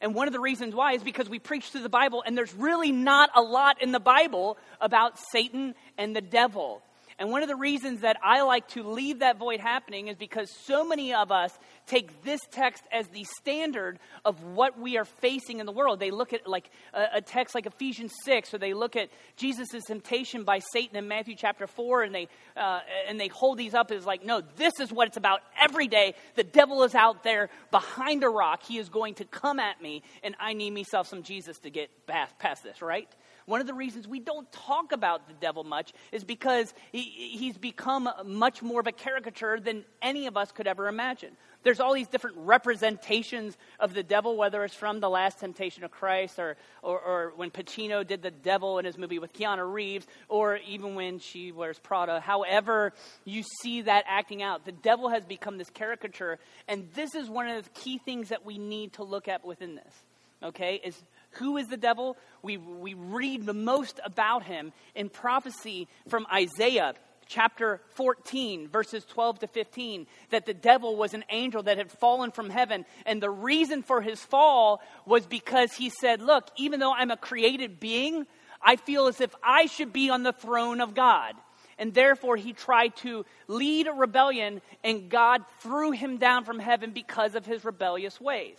And 0.00 0.14
one 0.14 0.28
of 0.28 0.32
the 0.32 0.40
reasons 0.40 0.74
why 0.74 0.92
is 0.92 1.02
because 1.02 1.28
we 1.28 1.38
preach 1.38 1.68
through 1.68 1.82
the 1.82 1.90
Bible, 1.90 2.22
and 2.24 2.36
there's 2.36 2.54
really 2.54 2.90
not 2.90 3.28
a 3.34 3.42
lot 3.42 3.82
in 3.82 3.92
the 3.92 4.00
Bible 4.00 4.56
about 4.80 5.18
Satan 5.30 5.74
and 5.98 6.16
the 6.16 6.22
devil. 6.22 6.82
And 7.18 7.30
one 7.30 7.42
of 7.42 7.48
the 7.48 7.56
reasons 7.56 8.02
that 8.02 8.18
I 8.22 8.42
like 8.42 8.68
to 8.68 8.82
leave 8.82 9.20
that 9.20 9.38
void 9.38 9.58
happening 9.58 10.08
is 10.08 10.16
because 10.16 10.50
so 10.50 10.86
many 10.86 11.14
of 11.14 11.32
us 11.32 11.50
take 11.86 12.22
this 12.24 12.40
text 12.50 12.82
as 12.92 13.08
the 13.08 13.24
standard 13.40 13.98
of 14.24 14.42
what 14.42 14.78
we 14.78 14.98
are 14.98 15.06
facing 15.06 15.58
in 15.60 15.64
the 15.64 15.72
world. 15.72 15.98
They 15.98 16.10
look 16.10 16.34
at 16.34 16.46
like 16.46 16.68
a, 16.92 17.04
a 17.14 17.20
text 17.22 17.54
like 17.54 17.64
Ephesians 17.64 18.12
6, 18.24 18.52
or 18.52 18.58
they 18.58 18.74
look 18.74 18.96
at 18.96 19.08
Jesus' 19.36 19.84
temptation 19.86 20.44
by 20.44 20.58
Satan 20.58 20.96
in 20.96 21.08
Matthew 21.08 21.36
chapter 21.36 21.66
4, 21.66 22.02
and 22.02 22.14
they, 22.14 22.28
uh, 22.54 22.80
and 23.08 23.18
they 23.18 23.28
hold 23.28 23.56
these 23.56 23.72
up 23.72 23.90
as 23.90 24.04
like, 24.04 24.22
no, 24.22 24.42
this 24.56 24.74
is 24.78 24.92
what 24.92 25.08
it's 25.08 25.16
about 25.16 25.40
every 25.58 25.88
day. 25.88 26.14
The 26.34 26.44
devil 26.44 26.82
is 26.82 26.94
out 26.94 27.24
there 27.24 27.48
behind 27.70 28.24
a 28.24 28.28
rock. 28.28 28.62
He 28.62 28.76
is 28.76 28.90
going 28.90 29.14
to 29.14 29.24
come 29.24 29.58
at 29.58 29.80
me, 29.80 30.02
and 30.22 30.34
I 30.38 30.52
need 30.52 30.74
myself 30.74 31.08
some 31.08 31.22
Jesus 31.22 31.58
to 31.60 31.70
get 31.70 31.88
past 32.06 32.62
this, 32.62 32.82
right? 32.82 33.08
One 33.46 33.60
of 33.60 33.68
the 33.68 33.74
reasons 33.74 34.08
we 34.08 34.18
don't 34.18 34.50
talk 34.50 34.90
about 34.90 35.28
the 35.28 35.34
devil 35.34 35.62
much 35.62 35.92
is 36.10 36.24
because 36.24 36.74
he, 36.90 37.02
he's 37.02 37.56
become 37.56 38.08
much 38.24 38.60
more 38.60 38.80
of 38.80 38.88
a 38.88 38.92
caricature 38.92 39.60
than 39.60 39.84
any 40.02 40.26
of 40.26 40.36
us 40.36 40.50
could 40.50 40.66
ever 40.66 40.88
imagine. 40.88 41.30
There's 41.62 41.78
all 41.78 41.94
these 41.94 42.08
different 42.08 42.36
representations 42.38 43.56
of 43.78 43.94
the 43.94 44.02
devil, 44.02 44.36
whether 44.36 44.64
it's 44.64 44.74
from 44.74 44.98
The 44.98 45.08
Last 45.08 45.38
Temptation 45.38 45.84
of 45.84 45.92
Christ 45.92 46.40
or, 46.40 46.56
or, 46.82 47.00
or 47.00 47.32
when 47.36 47.52
Pacino 47.52 48.04
did 48.04 48.20
the 48.20 48.32
devil 48.32 48.78
in 48.78 48.84
his 48.84 48.98
movie 48.98 49.20
with 49.20 49.32
Keanu 49.32 49.72
Reeves, 49.72 50.06
or 50.28 50.58
even 50.68 50.96
when 50.96 51.20
she 51.20 51.52
wears 51.52 51.78
Prada. 51.78 52.18
However, 52.20 52.92
you 53.24 53.44
see 53.62 53.82
that 53.82 54.04
acting 54.08 54.42
out. 54.42 54.64
The 54.64 54.72
devil 54.72 55.08
has 55.08 55.24
become 55.24 55.56
this 55.56 55.70
caricature, 55.70 56.38
and 56.66 56.88
this 56.94 57.14
is 57.14 57.28
one 57.28 57.48
of 57.48 57.62
the 57.62 57.70
key 57.70 57.98
things 57.98 58.30
that 58.30 58.44
we 58.44 58.58
need 58.58 58.94
to 58.94 59.04
look 59.04 59.28
at 59.28 59.44
within 59.44 59.76
this 59.76 59.94
okay, 60.42 60.80
is 60.84 61.02
who 61.38 61.56
is 61.56 61.68
the 61.68 61.76
devil? 61.76 62.16
We, 62.42 62.56
we 62.56 62.94
read 62.94 63.46
the 63.46 63.54
most 63.54 64.00
about 64.04 64.44
him 64.44 64.72
in 64.94 65.08
prophecy 65.08 65.88
from 66.08 66.26
Isaiah 66.32 66.94
chapter 67.28 67.80
14, 67.94 68.68
verses 68.68 69.04
12 69.04 69.40
to 69.40 69.46
15, 69.48 70.06
that 70.30 70.46
the 70.46 70.54
devil 70.54 70.96
was 70.96 71.14
an 71.14 71.24
angel 71.30 71.62
that 71.64 71.78
had 71.78 71.90
fallen 71.90 72.30
from 72.30 72.50
heaven. 72.50 72.84
And 73.04 73.22
the 73.22 73.30
reason 73.30 73.82
for 73.82 74.00
his 74.00 74.20
fall 74.20 74.80
was 75.04 75.26
because 75.26 75.72
he 75.72 75.90
said, 75.90 76.22
Look, 76.22 76.48
even 76.56 76.80
though 76.80 76.92
I'm 76.92 77.10
a 77.10 77.16
created 77.16 77.80
being, 77.80 78.26
I 78.62 78.76
feel 78.76 79.06
as 79.06 79.20
if 79.20 79.34
I 79.42 79.66
should 79.66 79.92
be 79.92 80.10
on 80.10 80.22
the 80.22 80.32
throne 80.32 80.80
of 80.80 80.94
God. 80.94 81.34
And 81.78 81.92
therefore, 81.92 82.36
he 82.36 82.54
tried 82.54 82.96
to 82.96 83.26
lead 83.48 83.86
a 83.86 83.92
rebellion, 83.92 84.62
and 84.82 85.10
God 85.10 85.44
threw 85.60 85.90
him 85.90 86.16
down 86.16 86.44
from 86.44 86.58
heaven 86.58 86.92
because 86.92 87.34
of 87.34 87.44
his 87.44 87.64
rebellious 87.66 88.18
ways. 88.18 88.56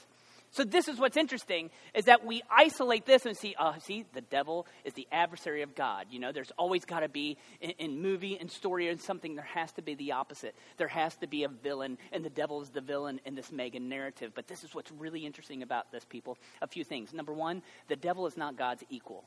So 0.51 0.63
this 0.63 0.87
is 0.87 0.97
what's 0.97 1.17
interesting 1.17 1.69
is 1.93 2.05
that 2.05 2.25
we 2.25 2.41
isolate 2.49 3.05
this 3.05 3.25
and 3.25 3.37
see, 3.37 3.55
oh, 3.59 3.75
see, 3.79 4.05
the 4.13 4.21
devil 4.21 4.65
is 4.85 4.93
the 4.93 5.07
adversary 5.11 5.61
of 5.61 5.75
God. 5.75 6.07
You 6.09 6.19
know, 6.19 6.31
there's 6.31 6.51
always 6.57 6.85
got 6.85 7.01
to 7.01 7.09
be 7.09 7.37
in, 7.61 7.71
in, 7.71 8.01
movie 8.01 8.37
and 8.39 8.49
story 8.49 8.87
and 8.87 8.99
something. 8.99 9.35
There 9.35 9.45
has 9.53 9.71
to 9.73 9.81
be 9.81 9.95
the 9.95 10.13
opposite. 10.13 10.55
There 10.77 10.87
has 10.87 11.15
to 11.17 11.27
be 11.27 11.43
a 11.43 11.49
villain, 11.49 11.97
and 12.11 12.23
the 12.23 12.29
devil 12.29 12.61
is 12.61 12.69
the 12.69 12.81
villain 12.81 13.19
in 13.25 13.35
this 13.35 13.51
mega 13.51 13.79
narrative. 13.79 14.31
But 14.33 14.47
this 14.47 14.63
is 14.63 14.73
what's 14.73 14.91
really 14.91 15.25
interesting 15.25 15.63
about 15.63 15.91
this, 15.91 16.05
people. 16.05 16.37
A 16.61 16.67
few 16.67 16.83
things. 16.83 17.13
Number 17.13 17.33
one, 17.33 17.61
the 17.87 17.95
devil 17.95 18.25
is 18.25 18.37
not 18.37 18.57
God's 18.57 18.83
equal. 18.89 19.25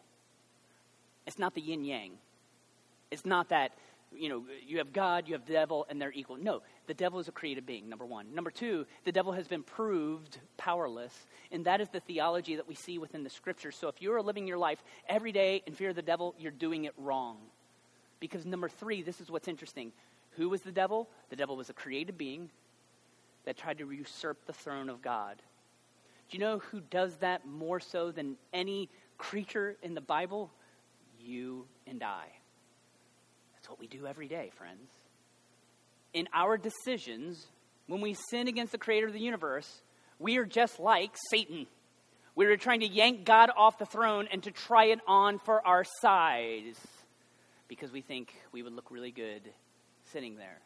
It's 1.26 1.38
not 1.38 1.54
the 1.54 1.60
yin 1.60 1.84
yang. 1.84 2.12
It's 3.10 3.26
not 3.26 3.50
that 3.50 3.72
you 4.14 4.28
know, 4.28 4.44
you 4.66 4.78
have 4.78 4.92
God, 4.92 5.28
you 5.28 5.34
have 5.34 5.46
the 5.46 5.52
devil, 5.52 5.86
and 5.88 6.00
they're 6.00 6.12
equal. 6.12 6.36
No, 6.36 6.62
the 6.86 6.94
devil 6.94 7.20
is 7.20 7.28
a 7.28 7.32
created 7.32 7.64
being, 7.64 7.88
number 7.88 8.04
one. 8.04 8.34
Number 8.34 8.50
two, 8.50 8.86
the 9.04 9.12
devil 9.12 9.32
has 9.32 9.46
been 9.46 9.62
proved 9.62 10.38
powerless, 10.56 11.14
and 11.52 11.64
that 11.66 11.80
is 11.80 11.88
the 11.88 12.00
theology 12.00 12.56
that 12.56 12.66
we 12.66 12.74
see 12.74 12.98
within 12.98 13.22
the 13.22 13.30
scriptures. 13.30 13.76
So 13.76 13.88
if 13.88 14.02
you're 14.02 14.20
living 14.20 14.46
your 14.46 14.58
life 14.58 14.82
every 15.08 15.32
day 15.32 15.62
in 15.66 15.74
fear 15.74 15.90
of 15.90 15.96
the 15.96 16.02
devil, 16.02 16.34
you're 16.38 16.50
doing 16.50 16.84
it 16.84 16.94
wrong. 16.98 17.38
Because 18.18 18.44
number 18.44 18.68
three, 18.68 19.02
this 19.02 19.20
is 19.20 19.30
what's 19.30 19.48
interesting. 19.48 19.92
Who 20.32 20.48
was 20.48 20.62
the 20.62 20.72
devil? 20.72 21.08
The 21.30 21.36
devil 21.36 21.56
was 21.56 21.70
a 21.70 21.74
created 21.74 22.18
being 22.18 22.50
that 23.44 23.56
tried 23.56 23.78
to 23.78 23.90
usurp 23.90 24.44
the 24.46 24.52
throne 24.52 24.88
of 24.88 25.02
God. 25.02 25.40
Do 26.28 26.36
you 26.36 26.40
know 26.40 26.58
who 26.58 26.80
does 26.80 27.16
that 27.16 27.46
more 27.46 27.80
so 27.80 28.10
than 28.10 28.36
any 28.52 28.88
creature 29.18 29.76
in 29.82 29.94
the 29.94 30.00
Bible? 30.00 30.50
You 31.18 31.66
and 31.86 32.02
I 32.02 32.26
what 33.70 33.78
we 33.78 33.86
do 33.86 34.04
every 34.04 34.26
day, 34.26 34.50
friends. 34.56 34.90
In 36.12 36.28
our 36.34 36.58
decisions, 36.58 37.46
when 37.86 38.00
we 38.00 38.16
sin 38.28 38.48
against 38.48 38.72
the 38.72 38.78
creator 38.78 39.06
of 39.06 39.12
the 39.12 39.20
universe, 39.20 39.82
we 40.18 40.38
are 40.38 40.44
just 40.44 40.80
like 40.80 41.12
Satan. 41.30 41.66
We 42.34 42.46
are 42.46 42.56
trying 42.56 42.80
to 42.80 42.88
yank 42.88 43.24
God 43.24 43.48
off 43.56 43.78
the 43.78 43.86
throne 43.86 44.26
and 44.32 44.42
to 44.42 44.50
try 44.50 44.86
it 44.86 44.98
on 45.06 45.38
for 45.38 45.64
our 45.64 45.84
size 46.00 46.80
because 47.68 47.92
we 47.92 48.00
think 48.00 48.34
we 48.50 48.64
would 48.64 48.72
look 48.72 48.90
really 48.90 49.12
good 49.12 49.42
sitting 50.12 50.36
there. 50.36 50.58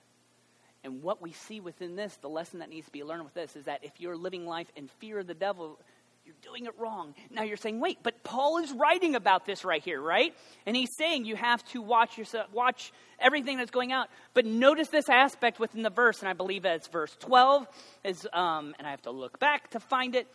And 0.82 1.02
what 1.02 1.20
we 1.20 1.32
see 1.32 1.60
within 1.60 1.96
this, 1.96 2.16
the 2.22 2.28
lesson 2.30 2.60
that 2.60 2.70
needs 2.70 2.86
to 2.86 2.92
be 2.92 3.04
learned 3.04 3.24
with 3.24 3.34
this, 3.34 3.54
is 3.54 3.66
that 3.66 3.84
if 3.84 3.92
you're 3.98 4.16
living 4.16 4.46
life 4.46 4.68
in 4.76 4.88
fear 4.98 5.18
of 5.18 5.26
the 5.26 5.34
devil, 5.34 5.78
you're 6.24 6.34
doing 6.40 6.64
it 6.64 6.72
wrong. 6.78 7.14
Now 7.30 7.42
you're 7.42 7.58
saying, 7.58 7.80
wait, 7.80 7.98
but 8.02 8.24
Paul 8.24 8.56
is 8.58 8.72
writing 8.72 9.14
about 9.14 9.44
this 9.44 9.62
right 9.62 9.82
here, 9.82 10.00
right? 10.00 10.34
And 10.64 10.74
he's 10.74 10.88
saying 10.96 11.26
you 11.26 11.36
have 11.36 11.62
to 11.72 11.82
watch 11.82 12.16
yourself, 12.16 12.46
watch 12.50 12.94
everything 13.18 13.58
that's 13.58 13.70
going 13.70 13.92
out. 13.92 14.08
But 14.32 14.46
notice 14.46 14.88
this 14.88 15.10
aspect 15.10 15.60
within 15.60 15.82
the 15.82 15.90
verse, 15.90 16.20
and 16.20 16.28
I 16.28 16.32
believe 16.32 16.64
it's 16.64 16.88
verse 16.88 17.14
12, 17.20 17.66
is, 18.04 18.26
um, 18.32 18.74
and 18.78 18.86
I 18.86 18.90
have 18.90 19.02
to 19.02 19.10
look 19.10 19.38
back 19.38 19.72
to 19.72 19.80
find 19.80 20.14
it. 20.14 20.26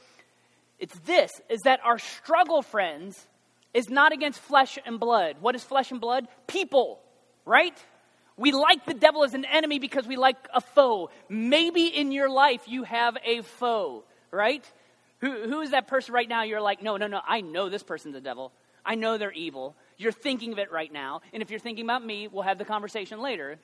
It's 0.78 0.98
this, 1.00 1.32
is 1.50 1.62
that 1.62 1.80
our 1.84 1.98
struggle, 1.98 2.62
friends, 2.62 3.28
is 3.74 3.90
not 3.90 4.12
against 4.12 4.40
flesh 4.40 4.78
and 4.86 5.00
blood. 5.00 5.38
What 5.42 5.56
is 5.56 5.64
flesh 5.64 5.90
and 5.90 6.00
blood? 6.00 6.28
People, 6.46 7.00
right? 7.46 7.78
We 8.38 8.52
like 8.52 8.86
the 8.86 8.94
devil 8.94 9.24
as 9.24 9.34
an 9.34 9.46
enemy 9.46 9.80
because 9.80 10.06
we 10.06 10.18
like 10.18 10.38
a 10.54 10.62
foe. 10.62 11.10
Maybe 11.30 11.88
in 11.88 12.12
your 12.12 12.30
life 12.30 12.62
you 12.68 12.84
have 12.84 13.18
a 13.26 13.42
foe, 13.42 14.04
right? 14.30 14.64
Who, 15.20 15.50
who 15.50 15.62
is 15.62 15.72
that 15.72 15.88
person 15.88 16.14
right 16.14 16.28
now? 16.28 16.44
You're 16.44 16.62
like, 16.62 16.82
no, 16.82 16.98
no, 16.98 17.08
no, 17.08 17.22
I 17.28 17.42
know 17.42 17.70
this 17.70 17.84
person's 17.84 18.14
the 18.14 18.22
devil. 18.22 18.54
I 18.86 18.96
know 18.96 19.18
they're 19.18 19.32
evil. 19.32 19.76
You're 19.98 20.12
thinking 20.12 20.54
of 20.54 20.60
it 20.60 20.72
right 20.72 20.92
now. 20.92 21.22
And 21.34 21.44
if 21.44 21.50
you're 21.50 21.60
thinking 21.60 21.86
about 21.86 22.06
me, 22.06 22.28
we'll 22.28 22.44
have 22.44 22.58
the 22.58 22.66
conversation 22.66 23.22
later. 23.22 23.60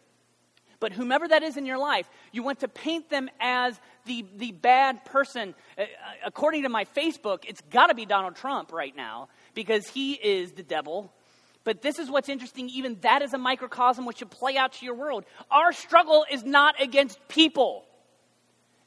But 0.79 0.91
whomever 0.91 1.27
that 1.27 1.41
is 1.41 1.55
in 1.55 1.65
your 1.65 1.77
life, 1.77 2.09
you 2.33 2.43
want 2.43 2.59
to 2.59 2.67
paint 2.67 3.09
them 3.09 3.29
as 3.39 3.79
the, 4.05 4.25
the 4.35 4.51
bad 4.51 5.05
person. 5.05 5.55
Uh, 5.77 5.83
uh 5.83 5.85
according 6.25 6.63
to 6.63 6.69
my 6.69 6.85
Facebook, 6.85 7.45
it's 7.47 7.61
got 7.71 7.87
to 7.87 7.95
be 7.95 8.05
Donald 8.05 8.35
Trump 8.35 8.73
right 8.73 8.95
now 8.95 9.29
because 9.53 9.87
he 9.87 10.13
is 10.13 10.51
the 10.51 10.63
devil. 10.63 11.13
But 11.63 11.81
this 11.81 11.97
is 11.97 12.09
what's 12.09 12.29
interesting. 12.29 12.69
Even 12.69 12.97
that 13.01 13.21
is 13.21 13.33
a 13.33 13.37
microcosm 13.37 14.05
which 14.05 14.19
should 14.19 14.29
play 14.29 14.57
out 14.57 14.73
to 14.73 14.85
your 14.85 14.95
world. 14.95 15.25
Our 15.49 15.71
struggle 15.71 16.25
is 16.29 16.43
not 16.43 16.79
against 16.81 17.25
people, 17.27 17.85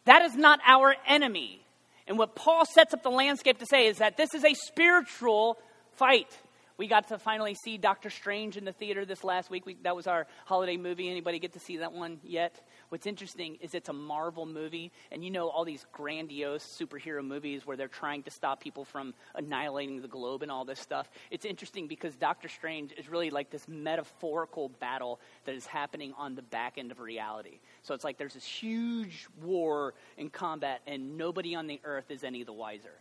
that 0.05 0.23
is 0.23 0.37
not 0.37 0.61
our 0.65 0.95
enemy. 1.07 1.63
And 2.09 2.19
what 2.19 2.35
Paul 2.35 2.65
sets 2.65 2.95
up 2.95 3.03
the 3.03 3.11
landscape 3.11 3.59
to 3.59 3.67
say 3.67 3.87
is 3.87 3.99
that 3.99 4.17
this 4.17 4.35
is 4.35 4.45
a 4.45 4.55
spiritual 4.55 5.59
fight. 5.93 6.37
We 6.79 6.87
got 6.87 7.09
to 7.09 7.19
finally 7.19 7.55
see 7.55 7.77
Doctor 7.77 8.09
Strange 8.09 8.57
in 8.57 8.65
the 8.65 8.73
theater 8.73 9.05
this 9.05 9.25
last 9.25 9.51
week. 9.51 9.67
We, 9.67 9.75
that 9.83 9.97
was 9.97 10.07
our 10.07 10.29
holiday 10.45 10.77
movie. 10.77 11.11
Anybody 11.11 11.41
get 11.41 11.55
to 11.55 11.59
see 11.59 11.79
that 11.79 11.93
one 11.93 12.21
yet? 12.23 12.65
What's 12.89 13.05
interesting 13.05 13.59
is 13.61 13.75
it's 13.75 13.89
a 13.89 13.93
Marvel 13.93 14.47
movie, 14.47 14.93
and 15.11 15.25
you 15.25 15.33
know 15.33 15.49
all 15.49 15.65
these 15.65 15.85
grandiose 15.91 16.65
superhero 16.81 17.27
movies 17.27 17.67
where 17.67 17.77
they're 17.77 17.89
trying 17.89 18.23
to 18.23 18.31
stop 18.31 18.61
people 18.63 18.85
from 18.85 19.13
annihilating 19.35 20.03
the 20.03 20.07
globe 20.07 20.45
and 20.45 20.53
all 20.53 20.65
this 20.65 20.79
stuff. 20.79 21.11
It's 21.33 21.45
interesting 21.45 21.89
because 21.89 22.15
Doctor 22.15 22.47
Strange 22.47 22.93
is 22.97 23.09
really 23.09 23.31
like 23.31 23.51
this 23.51 23.67
metaphorical 23.67 24.69
battle 24.69 25.19
that 25.47 25.57
is 25.57 25.67
happening 25.67 26.15
on 26.17 26.37
the 26.37 26.43
back 26.43 26.79
end 26.79 26.93
of 26.93 27.01
reality. 27.01 27.59
So 27.83 27.93
it's 27.93 28.05
like 28.05 28.19
there's 28.19 28.35
this 28.35 28.45
huge 28.45 29.27
war 29.43 29.95
in 30.17 30.31
combat, 30.31 30.83
and 30.87 31.19
nobody 31.19 31.57
on 31.57 31.67
the 31.67 31.81
earth 31.83 32.13
is 32.13 32.23
any 32.23 32.45
the 32.45 32.53
wiser. 32.53 32.95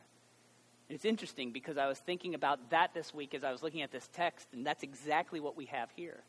It's 0.90 1.06
interesting 1.06 1.52
because 1.52 1.78
I 1.78 1.88
was 1.88 2.00
thinking 2.00 2.34
about 2.34 2.70
that 2.70 2.94
this 2.94 3.14
week 3.14 3.34
as 3.34 3.44
I 3.44 3.52
was 3.52 3.62
looking 3.62 3.82
at 3.82 3.92
this 3.92 4.08
text, 4.14 4.48
and 4.54 4.66
that's 4.66 4.84
exactly 4.84 5.40
what 5.40 5.58
we 5.58 5.66
have 5.66 5.90
here. 5.96 6.22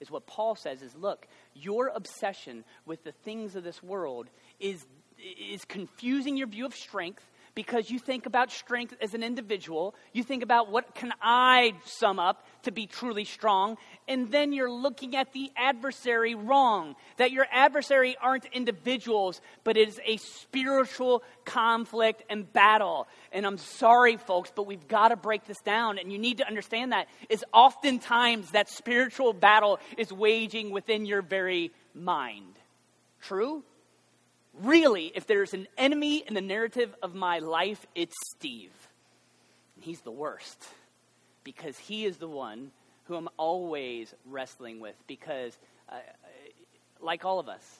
Is 0.00 0.10
what 0.10 0.26
Paul 0.26 0.56
says 0.56 0.80
is 0.80 0.94
look, 0.94 1.26
your 1.54 1.88
obsession 1.88 2.64
with 2.86 3.04
the 3.04 3.12
things 3.12 3.54
of 3.56 3.64
this 3.64 3.82
world 3.82 4.28
is, 4.58 4.86
is 5.18 5.64
confusing 5.66 6.38
your 6.38 6.46
view 6.46 6.64
of 6.64 6.74
strength 6.74 7.22
because 7.60 7.90
you 7.90 7.98
think 7.98 8.24
about 8.24 8.50
strength 8.50 8.96
as 9.02 9.12
an 9.12 9.22
individual. 9.22 9.94
You 10.14 10.22
think 10.22 10.42
about 10.42 10.70
what 10.70 10.94
can 10.94 11.12
I 11.20 11.74
sum 11.84 12.18
up 12.18 12.46
to 12.62 12.70
be 12.70 12.86
truly 12.86 13.26
strong. 13.26 13.76
And 14.08 14.32
then 14.32 14.54
you're 14.54 14.70
looking 14.70 15.14
at 15.14 15.34
the 15.34 15.52
adversary 15.58 16.34
wrong. 16.34 16.96
That 17.18 17.32
your 17.32 17.46
adversary 17.52 18.16
aren't 18.18 18.46
individuals, 18.46 19.42
but 19.62 19.76
it 19.76 19.88
is 19.88 20.00
a 20.06 20.16
spiritual 20.16 21.22
conflict 21.44 22.22
and 22.30 22.50
battle. 22.50 23.06
And 23.30 23.44
I'm 23.44 23.58
sorry, 23.58 24.16
folks, 24.16 24.50
but 24.56 24.62
we've 24.62 24.88
got 24.88 25.08
to 25.08 25.16
break 25.16 25.44
this 25.44 25.60
down. 25.60 25.98
And 25.98 26.10
you 26.10 26.18
need 26.18 26.38
to 26.38 26.46
understand 26.46 26.92
that 26.92 27.08
is 27.28 27.44
oftentimes 27.52 28.52
that 28.52 28.70
spiritual 28.70 29.34
battle 29.34 29.80
is 29.98 30.10
waging 30.10 30.70
within 30.70 31.04
your 31.04 31.20
very 31.20 31.72
mind. 31.92 32.58
True? 33.20 33.64
Really, 34.62 35.12
if 35.14 35.26
there's 35.26 35.54
an 35.54 35.66
enemy 35.78 36.18
in 36.26 36.34
the 36.34 36.40
narrative 36.40 36.94
of 37.02 37.14
my 37.14 37.38
life, 37.38 37.86
it's 37.94 38.14
Steve. 38.36 38.72
And 39.74 39.84
he's 39.84 40.00
the 40.00 40.10
worst 40.10 40.62
because 41.44 41.78
he 41.78 42.04
is 42.04 42.18
the 42.18 42.28
one 42.28 42.70
who 43.04 43.16
I'm 43.16 43.28
always 43.38 44.14
wrestling 44.26 44.80
with 44.80 44.94
because 45.06 45.56
uh, 45.88 45.96
like 47.00 47.24
all 47.24 47.38
of 47.38 47.48
us, 47.48 47.78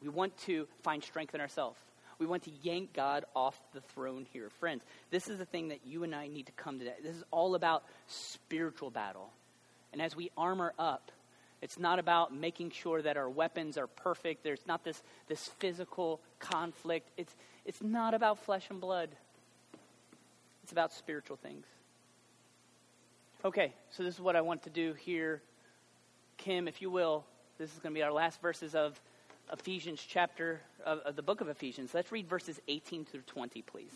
we 0.00 0.08
want 0.08 0.36
to 0.42 0.68
find 0.82 1.02
strength 1.02 1.34
in 1.34 1.40
ourselves. 1.40 1.78
We 2.18 2.26
want 2.26 2.44
to 2.44 2.50
yank 2.62 2.92
God 2.92 3.24
off 3.34 3.60
the 3.72 3.80
throne 3.80 4.26
here. 4.32 4.50
Friends, 4.60 4.84
this 5.10 5.28
is 5.28 5.38
the 5.38 5.44
thing 5.44 5.68
that 5.68 5.80
you 5.84 6.04
and 6.04 6.14
I 6.14 6.28
need 6.28 6.46
to 6.46 6.52
come 6.52 6.78
to. 6.78 6.84
This 7.02 7.16
is 7.16 7.24
all 7.32 7.56
about 7.56 7.84
spiritual 8.06 8.90
battle. 8.90 9.30
And 9.92 10.00
as 10.00 10.14
we 10.14 10.30
armor 10.36 10.72
up, 10.78 11.10
it's 11.64 11.78
not 11.78 11.98
about 11.98 12.34
making 12.34 12.72
sure 12.72 13.00
that 13.00 13.16
our 13.16 13.30
weapons 13.30 13.78
are 13.78 13.86
perfect. 13.86 14.44
There's 14.44 14.66
not 14.66 14.84
this, 14.84 15.02
this 15.28 15.48
physical 15.58 16.20
conflict. 16.38 17.08
It's, 17.16 17.34
it's 17.64 17.82
not 17.82 18.12
about 18.12 18.44
flesh 18.44 18.66
and 18.68 18.82
blood, 18.82 19.08
it's 20.62 20.72
about 20.72 20.92
spiritual 20.92 21.36
things. 21.36 21.64
Okay, 23.46 23.72
so 23.90 24.02
this 24.02 24.14
is 24.14 24.20
what 24.20 24.36
I 24.36 24.42
want 24.42 24.64
to 24.64 24.70
do 24.70 24.92
here. 24.92 25.40
Kim, 26.36 26.68
if 26.68 26.82
you 26.82 26.90
will, 26.90 27.24
this 27.56 27.72
is 27.72 27.78
going 27.78 27.94
to 27.94 27.98
be 27.98 28.02
our 28.02 28.12
last 28.12 28.42
verses 28.42 28.74
of 28.74 29.00
Ephesians 29.50 30.04
chapter, 30.06 30.60
of, 30.84 30.98
of 30.98 31.16
the 31.16 31.22
book 31.22 31.40
of 31.40 31.48
Ephesians. 31.48 31.94
Let's 31.94 32.12
read 32.12 32.28
verses 32.28 32.60
18 32.68 33.06
through 33.06 33.22
20, 33.22 33.62
please. 33.62 33.92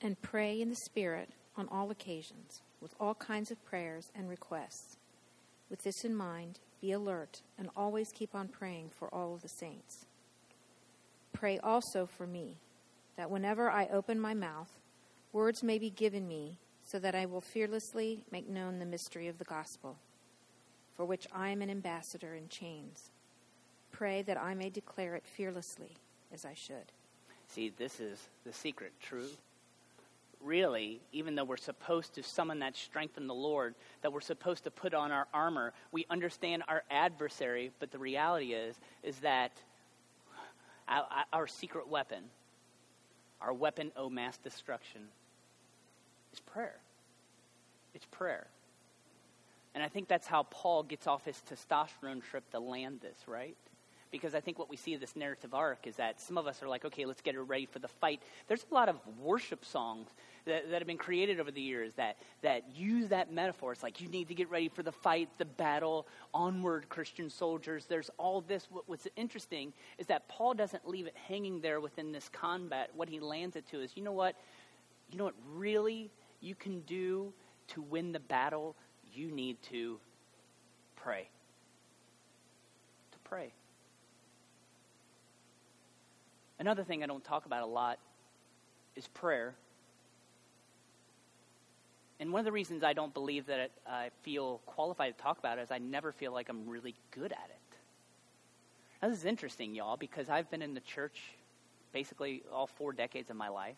And 0.00 0.20
pray 0.22 0.60
in 0.60 0.68
the 0.68 0.76
Spirit 0.84 1.30
on 1.56 1.68
all 1.72 1.90
occasions, 1.90 2.62
with 2.80 2.94
all 3.00 3.16
kinds 3.16 3.50
of 3.50 3.64
prayers 3.64 4.08
and 4.14 4.28
requests. 4.28 4.99
With 5.70 5.84
this 5.84 6.04
in 6.04 6.14
mind, 6.14 6.58
be 6.80 6.92
alert 6.92 7.42
and 7.58 7.70
always 7.76 8.12
keep 8.12 8.34
on 8.34 8.48
praying 8.48 8.90
for 8.90 9.12
all 9.14 9.34
of 9.34 9.42
the 9.42 9.48
saints. 9.48 10.04
Pray 11.32 11.58
also 11.58 12.06
for 12.06 12.26
me, 12.26 12.56
that 13.16 13.30
whenever 13.30 13.70
I 13.70 13.86
open 13.86 14.20
my 14.20 14.34
mouth, 14.34 14.70
words 15.32 15.62
may 15.62 15.78
be 15.78 15.90
given 15.90 16.26
me, 16.26 16.58
so 16.84 16.98
that 16.98 17.14
I 17.14 17.24
will 17.24 17.40
fearlessly 17.40 18.24
make 18.32 18.48
known 18.48 18.78
the 18.78 18.84
mystery 18.84 19.28
of 19.28 19.38
the 19.38 19.44
gospel, 19.44 19.96
for 20.96 21.04
which 21.04 21.28
I 21.32 21.50
am 21.50 21.62
an 21.62 21.70
ambassador 21.70 22.34
in 22.34 22.48
chains 22.48 23.10
pray 23.90 24.22
that 24.22 24.40
I 24.40 24.54
may 24.54 24.70
declare 24.70 25.14
it 25.14 25.24
fearlessly 25.26 25.90
as 26.32 26.44
I 26.44 26.54
should. 26.54 26.92
See, 27.48 27.70
this 27.76 28.00
is 28.00 28.18
the 28.44 28.52
secret, 28.52 28.92
true. 29.00 29.28
Really, 30.42 31.02
even 31.12 31.34
though 31.34 31.44
we're 31.44 31.58
supposed 31.58 32.14
to 32.14 32.22
summon 32.22 32.60
that 32.60 32.74
strength 32.74 33.18
in 33.18 33.26
the 33.26 33.34
Lord, 33.34 33.74
that 34.00 34.12
we're 34.12 34.22
supposed 34.22 34.64
to 34.64 34.70
put 34.70 34.94
on 34.94 35.12
our 35.12 35.26
armor, 35.34 35.74
we 35.92 36.06
understand 36.08 36.62
our 36.66 36.82
adversary, 36.90 37.70
but 37.78 37.90
the 37.90 37.98
reality 37.98 38.54
is, 38.54 38.80
is 39.02 39.18
that 39.18 39.52
our, 40.88 41.06
our 41.32 41.46
secret 41.46 41.88
weapon, 41.88 42.24
our 43.40 43.52
weapon 43.52 43.92
of 43.96 44.12
mass 44.12 44.38
destruction, 44.38 45.02
is 46.32 46.40
prayer. 46.40 46.78
It's 47.94 48.06
prayer. 48.06 48.46
And 49.74 49.84
I 49.84 49.88
think 49.88 50.08
that's 50.08 50.26
how 50.26 50.44
Paul 50.44 50.82
gets 50.82 51.06
off 51.06 51.24
his 51.24 51.42
testosterone 51.48 52.22
trip 52.22 52.50
to 52.50 52.58
land 52.58 53.00
this, 53.00 53.18
right? 53.26 53.56
Because 54.10 54.34
I 54.34 54.40
think 54.40 54.58
what 54.58 54.68
we 54.68 54.76
see 54.76 54.94
of 54.94 55.00
this 55.00 55.14
narrative 55.14 55.54
arc 55.54 55.86
is 55.86 55.96
that 55.96 56.20
some 56.20 56.36
of 56.36 56.46
us 56.46 56.62
are 56.62 56.68
like, 56.68 56.84
okay, 56.84 57.06
let's 57.06 57.20
get 57.20 57.38
ready 57.38 57.66
for 57.66 57.78
the 57.78 57.88
fight. 57.88 58.20
There's 58.48 58.66
a 58.70 58.74
lot 58.74 58.88
of 58.88 58.96
worship 59.20 59.64
songs 59.64 60.08
that, 60.46 60.70
that 60.70 60.80
have 60.80 60.86
been 60.86 60.98
created 60.98 61.38
over 61.38 61.50
the 61.50 61.60
years 61.60 61.94
that, 61.94 62.16
that 62.42 62.64
use 62.74 63.08
that 63.10 63.32
metaphor. 63.32 63.72
It's 63.72 63.82
like 63.82 64.00
you 64.00 64.08
need 64.08 64.28
to 64.28 64.34
get 64.34 64.50
ready 64.50 64.68
for 64.68 64.82
the 64.82 64.92
fight, 64.92 65.28
the 65.38 65.44
battle, 65.44 66.06
onward, 66.34 66.88
Christian 66.88 67.30
soldiers. 67.30 67.86
There's 67.86 68.10
all 68.18 68.40
this. 68.40 68.66
What, 68.70 68.88
what's 68.88 69.06
interesting 69.16 69.72
is 69.98 70.06
that 70.06 70.28
Paul 70.28 70.54
doesn't 70.54 70.88
leave 70.88 71.06
it 71.06 71.16
hanging 71.28 71.60
there 71.60 71.80
within 71.80 72.12
this 72.12 72.28
combat. 72.28 72.90
What 72.94 73.08
he 73.08 73.20
lands 73.20 73.56
it 73.56 73.66
to 73.70 73.80
is, 73.80 73.92
you 73.96 74.02
know 74.02 74.12
what? 74.12 74.34
You 75.10 75.18
know 75.18 75.24
what 75.24 75.34
really 75.54 76.10
you 76.40 76.54
can 76.54 76.80
do 76.80 77.32
to 77.68 77.82
win 77.82 78.12
the 78.12 78.20
battle? 78.20 78.74
You 79.12 79.30
need 79.30 79.60
to 79.70 79.98
pray. 80.96 81.28
To 83.12 83.18
pray. 83.24 83.52
Another 86.60 86.84
thing 86.84 87.02
I 87.02 87.06
don't 87.06 87.24
talk 87.24 87.46
about 87.46 87.62
a 87.62 87.66
lot 87.66 87.98
is 88.94 89.08
prayer. 89.08 89.54
And 92.20 92.34
one 92.34 92.40
of 92.40 92.44
the 92.44 92.52
reasons 92.52 92.84
I 92.84 92.92
don't 92.92 93.14
believe 93.14 93.46
that 93.46 93.70
I 93.88 94.10
feel 94.24 94.60
qualified 94.66 95.16
to 95.16 95.22
talk 95.22 95.38
about 95.38 95.58
it 95.58 95.62
is 95.62 95.70
I 95.70 95.78
never 95.78 96.12
feel 96.12 96.32
like 96.32 96.50
I'm 96.50 96.68
really 96.68 96.94
good 97.12 97.32
at 97.32 97.48
it. 97.48 97.76
Now, 99.00 99.08
this 99.08 99.16
is 99.16 99.24
interesting, 99.24 99.74
y'all, 99.74 99.96
because 99.96 100.28
I've 100.28 100.50
been 100.50 100.60
in 100.60 100.74
the 100.74 100.80
church 100.80 101.18
basically 101.94 102.42
all 102.52 102.66
four 102.66 102.92
decades 102.92 103.30
of 103.30 103.36
my 103.36 103.48
life. 103.48 103.76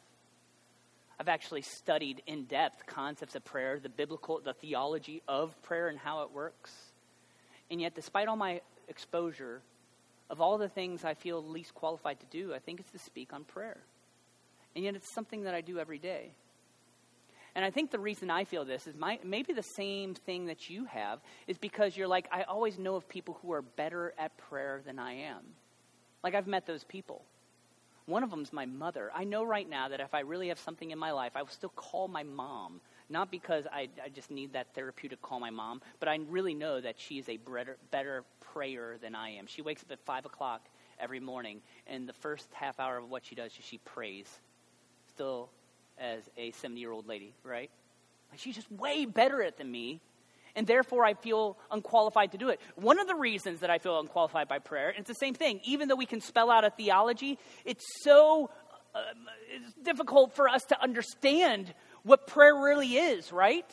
I've 1.21 1.29
actually 1.29 1.63
studied 1.63 2.21
in 2.27 2.47
depth 2.47 2.85
concepts 2.87 3.37
of 3.37 3.45
prayer, 3.45 3.79
the 3.79 3.91
biblical, 3.91 4.41
the 4.41 4.55
theology 4.55 5.23
of 5.29 5.55
prayer 5.63 5.87
and 5.87 6.01
how 6.01 6.23
it 6.23 6.33
works. 6.33 6.73
And 7.71 7.81
yet, 7.81 7.95
despite 7.95 8.27
all 8.27 8.35
my 8.35 8.61
exposure 8.89 9.63
of 10.33 10.41
all 10.41 10.57
the 10.57 10.69
things 10.69 11.05
I 11.05 11.13
feel 11.13 11.45
least 11.45 11.75
qualified 11.75 12.19
to 12.21 12.27
do, 12.27 12.55
I 12.55 12.59
think 12.59 12.81
it's 12.81 12.91
to 12.93 12.99
speak 12.99 13.35
on 13.35 13.45
prayer. 13.45 13.77
And 14.75 14.83
yet 14.83 14.97
it's 14.97 15.15
something 15.15 15.43
that 15.43 15.55
I 15.55 15.61
do 15.61 15.79
every 15.79 15.99
day. 15.99 16.33
And 17.55 17.63
I 17.63 17.71
think 17.71 17.91
the 17.91 17.99
reason 17.99 18.31
I 18.31 18.45
feel 18.45 18.65
this 18.65 18.87
is 18.87 18.97
my, 18.97 19.19
maybe 19.23 19.53
the 19.53 19.63
same 19.63 20.15
thing 20.15 20.47
that 20.47 20.71
you 20.71 20.87
have 20.87 21.21
is 21.47 21.59
because 21.59 21.99
you're 21.99 22.09
like, 22.09 22.29
I 22.33 22.45
always 22.45 22.79
know 22.79 22.97
of 22.97 23.07
people 23.11 23.39
who 23.43 23.53
are 23.53 23.61
better 23.61 24.15
at 24.19 24.35
prayer 24.39 24.81
than 24.87 24.99
I 24.99 25.13
am. 25.13 25.43
Like, 26.25 26.35
I've 26.35 26.47
met 26.47 26.65
those 26.65 26.85
people. 26.85 27.23
One 28.07 28.23
of 28.23 28.31
them 28.31 28.41
is 28.41 28.55
my 28.55 28.65
mother. 28.65 29.11
I 29.15 29.25
know 29.25 29.45
right 29.45 29.69
now 29.69 29.89
that 29.89 30.01
if 30.01 30.15
I 30.15 30.21
really 30.21 30.49
have 30.49 30.59
something 30.59 30.91
in 30.91 30.99
my 30.99 31.13
life, 31.13 31.33
I 31.35 31.43
will 31.43 31.51
still 31.51 31.73
call 31.77 32.09
my 32.09 32.23
mom 32.23 32.81
not 33.13 33.31
because 33.31 33.67
I, 33.71 33.89
I 34.05 34.09
just 34.09 34.31
need 34.31 34.55
that 34.55 34.75
therapeutic 34.75 35.23
call 35.23 35.39
my 35.39 35.51
mom, 35.51 35.83
but 36.01 36.09
I 36.09 36.19
really 36.29 36.55
know 36.55 36.81
that 36.81 36.99
she 36.99 37.19
is 37.19 37.29
a 37.29 37.37
better, 37.37 37.77
better 37.91 38.25
prayer 38.41 38.97
than 39.01 39.15
I 39.15 39.31
am. 39.37 39.47
She 39.47 39.63
wakes 39.63 39.83
up 39.83 39.93
at 39.93 40.01
5 40.01 40.27
o'clock 40.27 40.67
every 40.99 41.21
morning, 41.21 41.61
and 41.87 42.09
the 42.09 42.13
first 42.15 42.49
half 42.53 42.81
hour 42.81 42.97
of 42.97 43.09
what 43.11 43.25
she 43.25 43.35
does 43.35 43.53
is 43.59 43.65
she 43.65 43.79
prays, 43.79 44.27
still 45.09 45.51
as 45.99 46.23
a 46.37 46.51
70 46.53 46.81
year 46.81 46.91
old 46.91 47.07
lady, 47.07 47.35
right? 47.45 47.71
She's 48.37 48.55
just 48.55 48.71
way 48.73 49.05
better 49.05 49.43
at 49.43 49.59
than 49.59 49.71
me, 49.71 50.01
and 50.57 50.67
therefore 50.67 51.05
I 51.05 51.15
feel 51.15 51.59
unqualified 51.71 52.33
to 52.33 52.39
do 52.39 52.49
it. 52.49 52.61
One 52.77 52.99
of 52.99 53.07
the 53.07 53.15
reasons 53.15 53.61
that 53.61 53.71
I 53.71 53.79
feel 53.79 54.01
unqualified 54.01 54.49
by 54.49 54.59
prayer, 54.59 54.89
and 54.89 54.99
it's 54.99 55.09
the 55.09 55.15
same 55.15 55.35
thing, 55.35 55.61
even 55.65 55.89
though 55.89 55.97
we 55.97 56.07
can 56.07 56.21
spell 56.21 56.51
out 56.51 56.65
a 56.65 56.71
theology, 56.71 57.39
it's 57.65 57.85
so 58.03 58.51
uh, 58.95 59.01
it's 59.51 59.73
difficult 59.83 60.35
for 60.35 60.49
us 60.49 60.65
to 60.65 60.83
understand 60.83 61.73
what 62.03 62.27
prayer 62.27 62.55
really 62.55 62.97
is, 62.97 63.33
right? 63.33 63.67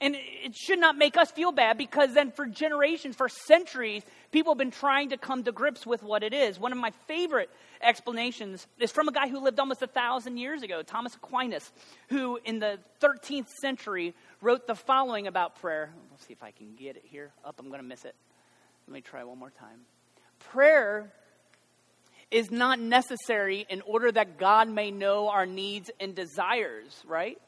And 0.00 0.14
it 0.16 0.54
should 0.54 0.78
not 0.78 0.96
make 0.96 1.16
us 1.16 1.30
feel 1.32 1.50
bad 1.50 1.76
because 1.76 2.14
then 2.14 2.30
for 2.30 2.46
generations, 2.46 3.16
for 3.16 3.28
centuries, 3.28 4.04
people 4.30 4.52
have 4.52 4.58
been 4.58 4.70
trying 4.70 5.08
to 5.08 5.16
come 5.16 5.42
to 5.42 5.50
grips 5.50 5.84
with 5.84 6.04
what 6.04 6.22
it 6.22 6.32
is. 6.32 6.58
One 6.60 6.70
of 6.70 6.78
my 6.78 6.92
favorite 7.08 7.50
explanations 7.82 8.68
is 8.78 8.92
from 8.92 9.08
a 9.08 9.12
guy 9.12 9.28
who 9.28 9.40
lived 9.40 9.58
almost 9.58 9.82
a 9.82 9.88
thousand 9.88 10.36
years 10.36 10.62
ago, 10.62 10.82
Thomas 10.82 11.16
Aquinas, 11.16 11.72
who 12.10 12.38
in 12.44 12.60
the 12.60 12.78
13th 13.00 13.48
century 13.60 14.14
wrote 14.40 14.68
the 14.68 14.76
following 14.76 15.26
about 15.26 15.60
prayer. 15.60 15.90
Let's 16.12 16.26
see 16.26 16.32
if 16.32 16.44
I 16.44 16.52
can 16.52 16.76
get 16.76 16.96
it 16.96 17.04
here. 17.04 17.32
Up, 17.44 17.56
I'm 17.58 17.66
going 17.66 17.80
to 17.80 17.86
miss 17.86 18.04
it. 18.04 18.14
Let 18.86 18.94
me 18.94 19.00
try 19.00 19.24
one 19.24 19.38
more 19.38 19.50
time. 19.50 19.80
Prayer 20.38 21.12
is 22.30 22.52
not 22.52 22.78
necessary 22.78 23.66
in 23.68 23.80
order 23.82 24.12
that 24.12 24.38
God 24.38 24.68
may 24.68 24.92
know 24.92 25.28
our 25.28 25.46
needs 25.46 25.90
and 25.98 26.14
desires, 26.14 27.02
right? 27.06 27.38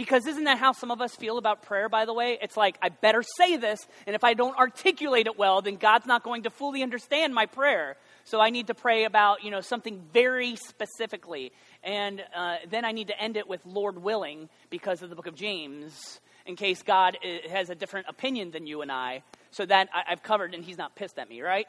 Because 0.00 0.26
isn't 0.26 0.44
that 0.44 0.56
how 0.56 0.72
some 0.72 0.90
of 0.90 1.02
us 1.02 1.14
feel 1.14 1.36
about 1.36 1.60
prayer, 1.60 1.90
by 1.90 2.06
the 2.06 2.14
way? 2.14 2.38
It's 2.40 2.56
like, 2.56 2.78
I 2.80 2.88
better 2.88 3.22
say 3.22 3.58
this, 3.58 3.78
and 4.06 4.16
if 4.16 4.24
I 4.24 4.32
don't 4.32 4.56
articulate 4.56 5.26
it 5.26 5.38
well, 5.38 5.60
then 5.60 5.76
God's 5.76 6.06
not 6.06 6.22
going 6.22 6.44
to 6.44 6.50
fully 6.50 6.82
understand 6.82 7.34
my 7.34 7.44
prayer. 7.44 7.98
So 8.24 8.40
I 8.40 8.48
need 8.48 8.68
to 8.68 8.74
pray 8.74 9.04
about, 9.04 9.44
you 9.44 9.50
know, 9.50 9.60
something 9.60 10.00
very 10.10 10.56
specifically. 10.56 11.52
And 11.84 12.24
uh, 12.34 12.56
then 12.70 12.86
I 12.86 12.92
need 12.92 13.08
to 13.08 13.20
end 13.20 13.36
it 13.36 13.46
with 13.46 13.60
Lord 13.66 14.02
willing 14.02 14.48
because 14.70 15.02
of 15.02 15.10
the 15.10 15.16
book 15.16 15.26
of 15.26 15.34
James, 15.34 16.22
in 16.46 16.56
case 16.56 16.82
God 16.82 17.18
uh, 17.22 17.50
has 17.50 17.68
a 17.68 17.74
different 17.74 18.06
opinion 18.08 18.52
than 18.52 18.66
you 18.66 18.80
and 18.80 18.90
I. 18.90 19.22
So 19.50 19.66
that 19.66 19.90
I, 19.92 20.12
I've 20.12 20.22
covered, 20.22 20.54
and 20.54 20.64
he's 20.64 20.78
not 20.78 20.96
pissed 20.96 21.18
at 21.18 21.28
me, 21.28 21.42
right? 21.42 21.66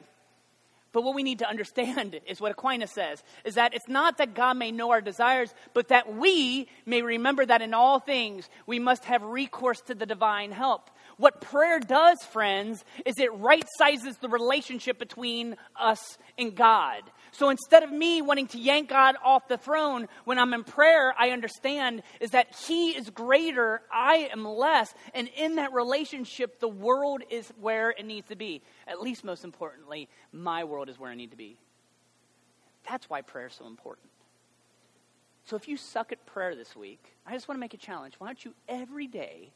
But 0.94 1.04
what 1.04 1.16
we 1.16 1.24
need 1.24 1.40
to 1.40 1.50
understand 1.50 2.20
is 2.28 2.42
what 2.42 2.52
Aquinas 2.52 2.92
says 2.92 3.24
is 3.46 3.56
that 3.56 3.74
it's 3.74 3.88
not 3.88 4.18
that 4.18 4.34
God 4.34 4.58
may 4.58 4.72
know 4.72 4.92
our 4.92 5.02
desires, 5.02 5.54
but 5.74 5.90
that 5.90 6.16
we 6.16 6.68
may 6.86 7.02
remember 7.02 7.46
that 7.46 7.62
in 7.62 7.74
all 7.74 8.00
things 8.00 8.50
we 8.66 8.80
must 8.80 9.06
have 9.06 9.24
recourse 9.24 9.82
to 9.82 9.96
the 9.96 10.06
divine 10.06 10.52
help. 10.52 10.90
What 11.18 11.42
prayer 11.42 11.80
does, 11.80 12.18
friends, 12.32 12.84
is 13.06 13.20
it 13.20 13.34
right 13.34 13.66
sizes 13.78 14.18
the 14.18 14.30
relationship 14.30 14.98
between 14.98 15.56
us 15.80 16.18
and 16.38 16.56
God. 16.56 17.04
So 17.32 17.50
instead 17.50 17.84
of 17.84 17.92
me 17.92 18.22
wanting 18.22 18.48
to 18.48 18.60
yank 18.60 18.90
God 18.90 19.16
off 19.24 19.48
the 19.48 19.58
throne 19.58 20.08
when 20.26 20.38
I'm 20.38 20.54
in 20.54 20.64
prayer, 20.64 21.14
I 21.18 21.30
understand 21.30 22.04
is 22.20 22.32
that 22.32 22.54
He 22.68 22.90
is 22.92 23.10
greater, 23.10 23.82
I 23.92 24.30
am 24.32 24.46
less, 24.46 24.94
and 25.14 25.30
in 25.38 25.56
that 25.56 25.72
relationship, 25.72 26.60
the 26.60 26.68
world 26.68 27.24
is 27.30 27.52
where 27.60 27.92
it 27.92 28.06
needs 28.06 28.28
to 28.28 28.36
be. 28.36 28.62
At 28.86 29.02
least, 29.02 29.24
most 29.24 29.46
importantly, 29.46 30.10
my 30.34 30.66
world 30.66 30.90
is 30.90 31.00
where 31.00 31.10
I 31.10 31.16
need 31.16 31.32
to 31.32 31.38
be. 31.38 31.58
That's 32.90 33.10
why 33.10 33.22
prayer 33.22 33.48
is 33.48 33.54
so 33.54 33.66
important. 33.66 34.10
So 35.46 35.56
if 35.56 35.68
you 35.68 35.78
suck 35.78 36.12
at 36.12 36.26
prayer 36.26 36.56
this 36.56 36.76
week, 36.76 37.04
I 37.26 37.34
just 37.34 37.48
want 37.48 37.58
to 37.58 37.60
make 37.60 37.74
a 37.74 37.78
challenge. 37.78 38.16
Why 38.18 38.28
don't 38.28 38.44
you 38.44 38.54
every 38.68 39.08
day, 39.08 39.52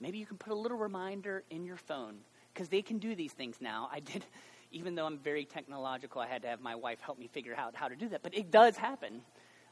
maybe 0.00 0.18
you 0.18 0.26
can 0.26 0.38
put 0.38 0.52
a 0.52 0.56
little 0.56 0.78
reminder 0.78 1.42
in 1.50 1.64
your 1.64 1.76
phone 1.76 2.16
because 2.52 2.68
they 2.68 2.82
can 2.82 2.98
do 2.98 3.14
these 3.14 3.32
things 3.32 3.56
now. 3.60 3.88
I 3.92 4.00
did, 4.00 4.24
even 4.72 4.94
though 4.94 5.06
I'm 5.06 5.18
very 5.18 5.44
technological, 5.44 6.20
I 6.20 6.26
had 6.26 6.42
to 6.42 6.48
have 6.48 6.60
my 6.60 6.74
wife 6.74 7.00
help 7.00 7.18
me 7.18 7.28
figure 7.28 7.54
out 7.54 7.74
how 7.74 7.88
to 7.88 7.96
do 7.96 8.08
that. 8.10 8.22
But 8.22 8.34
it 8.34 8.50
does 8.50 8.76
happen. 8.76 9.22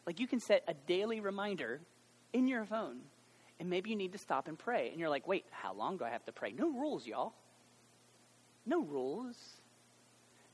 Like 0.07 0.21
you 0.21 0.27
can 0.27 0.41
set 0.41 0.65
a 0.69 0.75
daily 0.75 1.21
reminder 1.21 1.81
in 2.33 2.47
your 2.47 2.65
phone, 2.65 2.99
and 3.61 3.71
maybe 3.71 3.91
you 3.91 3.97
need 3.97 4.13
to 4.13 4.19
stop 4.19 4.49
and 4.49 4.59
pray. 4.59 4.91
And 4.91 4.99
you're 4.99 5.09
like, 5.09 5.27
wait, 5.27 5.45
how 5.51 5.75
long 5.75 5.97
do 5.97 6.05
I 6.05 6.11
have 6.11 6.25
to 6.27 6.33
pray? 6.33 6.53
No 6.53 6.71
rules, 6.71 7.07
y'all. 7.07 7.35
No 8.67 8.83
rules. 8.83 9.37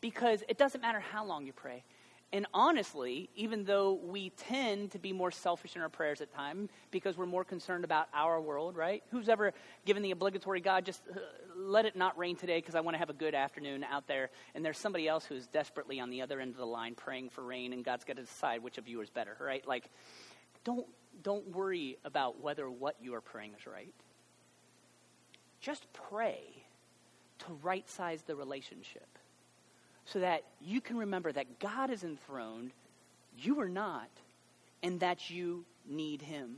Because 0.00 0.42
it 0.48 0.58
doesn't 0.58 0.80
matter 0.80 1.00
how 1.00 1.24
long 1.24 1.46
you 1.46 1.52
pray. 1.52 1.84
And 2.32 2.46
honestly, 2.54 3.28
even 3.34 3.64
though 3.64 3.94
we 3.94 4.30
tend 4.30 4.92
to 4.92 5.00
be 5.00 5.12
more 5.12 5.32
selfish 5.32 5.74
in 5.74 5.82
our 5.82 5.88
prayers 5.88 6.20
at 6.20 6.32
times 6.32 6.70
because 6.92 7.16
we're 7.16 7.26
more 7.26 7.44
concerned 7.44 7.82
about 7.82 8.06
our 8.14 8.40
world, 8.40 8.76
right? 8.76 9.02
Who's 9.10 9.28
ever 9.28 9.52
given 9.84 10.04
the 10.04 10.12
obligatory 10.12 10.60
God, 10.60 10.84
just 10.84 11.02
uh, 11.10 11.18
let 11.56 11.86
it 11.86 11.96
not 11.96 12.16
rain 12.16 12.36
today 12.36 12.58
because 12.58 12.76
I 12.76 12.80
want 12.80 12.94
to 12.94 12.98
have 12.98 13.10
a 13.10 13.14
good 13.14 13.34
afternoon 13.34 13.82
out 13.82 14.06
there, 14.06 14.30
and 14.54 14.64
there's 14.64 14.78
somebody 14.78 15.08
else 15.08 15.24
who's 15.24 15.48
desperately 15.48 15.98
on 15.98 16.08
the 16.08 16.22
other 16.22 16.38
end 16.38 16.52
of 16.52 16.58
the 16.58 16.66
line 16.66 16.94
praying 16.94 17.30
for 17.30 17.42
rain, 17.42 17.72
and 17.72 17.84
God's 17.84 18.04
got 18.04 18.16
to 18.16 18.22
decide 18.22 18.62
which 18.62 18.78
of 18.78 18.86
you 18.86 19.00
is 19.00 19.10
better, 19.10 19.36
right? 19.40 19.66
Like, 19.66 19.90
don't 20.62 20.86
don't 21.22 21.48
worry 21.48 21.98
about 22.04 22.40
whether 22.40 22.70
what 22.70 22.94
you 23.02 23.14
are 23.14 23.20
praying 23.20 23.54
is 23.58 23.66
right. 23.66 23.92
Just 25.60 25.92
pray 25.92 26.64
to 27.40 27.52
right 27.62 27.88
size 27.88 28.22
the 28.22 28.36
relationship 28.36 29.18
so 30.04 30.20
that 30.20 30.42
you 30.60 30.80
can 30.80 30.96
remember 30.96 31.32
that 31.32 31.58
God 31.58 31.90
is 31.90 32.04
enthroned, 32.04 32.72
you 33.38 33.60
are 33.60 33.68
not, 33.68 34.08
and 34.82 35.00
that 35.00 35.30
you 35.30 35.64
need 35.88 36.22
Him. 36.22 36.56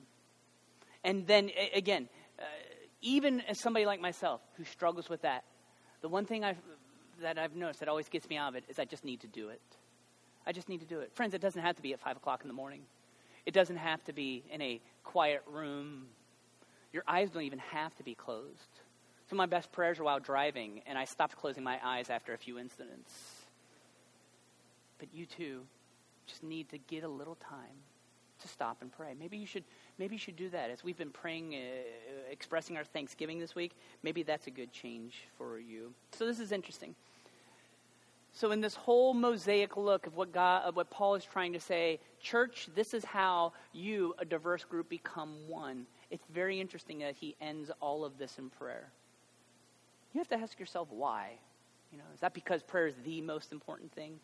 And 1.05 1.27
then, 1.27 1.51
again, 1.75 2.09
uh, 2.39 2.45
even 3.01 3.41
as 3.43 3.61
somebody 3.61 3.85
like 3.87 4.01
myself 4.01 4.41
who 4.57 4.65
struggles 4.65 5.09
with 5.09 5.23
that, 5.23 5.45
the 6.01 6.09
one 6.09 6.25
thing 6.25 6.45
I've, 6.45 6.59
that 7.21 7.39
I've 7.39 7.57
noticed 7.57 7.81
that 7.81 7.89
always 7.89 8.09
gets 8.09 8.29
me 8.29 8.37
out 8.37 8.51
of 8.51 8.55
it 8.57 8.65
is 8.69 8.79
I 8.79 8.85
just 8.85 9.05
need 9.05 9.21
to 9.21 9.27
do 9.27 9.49
it. 9.49 9.61
I 10.47 10.53
just 10.53 10.69
need 10.69 10.81
to 10.81 10.87
do 10.87 11.01
it. 11.01 11.13
Friends, 11.15 11.35
it 11.35 11.41
doesn't 11.41 11.61
have 11.61 11.77
to 11.77 11.83
be 11.83 11.93
at 11.93 12.01
5 12.01 12.17
o'clock 12.17 12.41
in 12.43 12.49
the 12.49 12.55
morning. 12.55 12.83
It 13.47 13.55
doesn't 13.55 13.77
have 13.77 14.03
to 14.05 14.13
be 14.13 14.45
in 14.51 14.63
a 14.63 14.81
quiet 15.05 15.43
room. 15.47 16.07
Your 16.93 17.03
eyes 17.07 17.31
don't 17.31 17.43
even 17.43 17.59
have 17.59 17.95
to 17.97 18.03
be 18.03 18.15
closed. 18.15 18.81
Some 19.33 19.41
of 19.41 19.49
my 19.49 19.57
best 19.57 19.73
prayers 19.73 19.99
are 19.99 20.05
while 20.05 20.21
driving, 20.21 20.83
and 20.85 20.99
I 20.99 21.07
stopped 21.07 21.37
closing 21.37 21.65
my 21.65 21.79
eyes 21.83 22.11
after 22.11 22.35
a 22.35 22.37
few 22.37 22.59
incidents. 22.59 23.11
But 24.99 25.09
you 25.15 25.25
too 25.25 25.63
just 26.27 26.43
need 26.43 26.69
to 26.69 26.77
get 26.77 27.03
a 27.03 27.09
little 27.09 27.37
time 27.37 27.81
to 28.43 28.49
stop 28.49 28.83
and 28.83 28.93
pray. 28.93 29.15
Maybe 29.19 29.39
you 29.39 29.47
should 29.47 29.65
maybe 29.99 30.17
you 30.17 30.19
should 30.19 30.37
do 30.37 30.51
that 30.51 30.69
as 30.69 30.85
we've 30.85 30.99
been 30.99 31.13
praying, 31.13 31.55
uh, 31.55 32.31
expressing 32.31 32.77
our 32.77 32.85
thanksgiving 32.85 33.39
this 33.39 33.55
week. 33.55 33.73
Maybe 34.03 34.23
that's 34.23 34.49
a 34.49 34.51
good 34.51 34.71
change 34.71 35.25
for 35.39 35.59
you. 35.59 35.95
So 36.11 36.27
this 36.27 36.39
is 36.39 36.53
interesting. 36.53 36.95
So 38.35 38.51
in 38.51 38.61
this 38.61 38.75
whole 38.75 39.15
mosaic 39.15 39.79
look 39.79 40.07
of 40.07 40.15
what 40.15 40.31
God, 40.31 40.65
of 40.65 40.77
what 40.77 40.91
Paul 40.91 41.15
is 41.15 41.25
trying 41.25 41.55
to 41.55 41.61
say, 41.61 42.01
church, 42.21 42.69
this 42.75 42.93
is 42.93 43.03
how 43.03 43.55
you, 43.73 44.15
a 44.19 44.27
diverse 44.27 44.65
group, 44.65 44.91
become 44.91 45.49
one. 45.49 45.87
It's 46.11 46.27
very 46.31 46.61
interesting 46.61 46.99
that 46.99 47.15
he 47.15 47.35
ends 47.41 47.71
all 47.81 48.05
of 48.05 48.19
this 48.19 48.39
in 48.39 48.51
prayer. 48.51 48.93
You 50.13 50.21
have 50.21 50.29
to 50.29 50.37
ask 50.37 50.59
yourself 50.59 50.89
why. 50.91 51.33
You 51.91 51.99
know, 51.99 52.05
is 52.15 52.21
that 52.21 52.35
because 52.35 52.63
prayer 52.63 52.87
is 52.87 52.95
the 53.05 53.21
most 53.21 53.53
important 53.53 53.93
thing? 53.93 54.19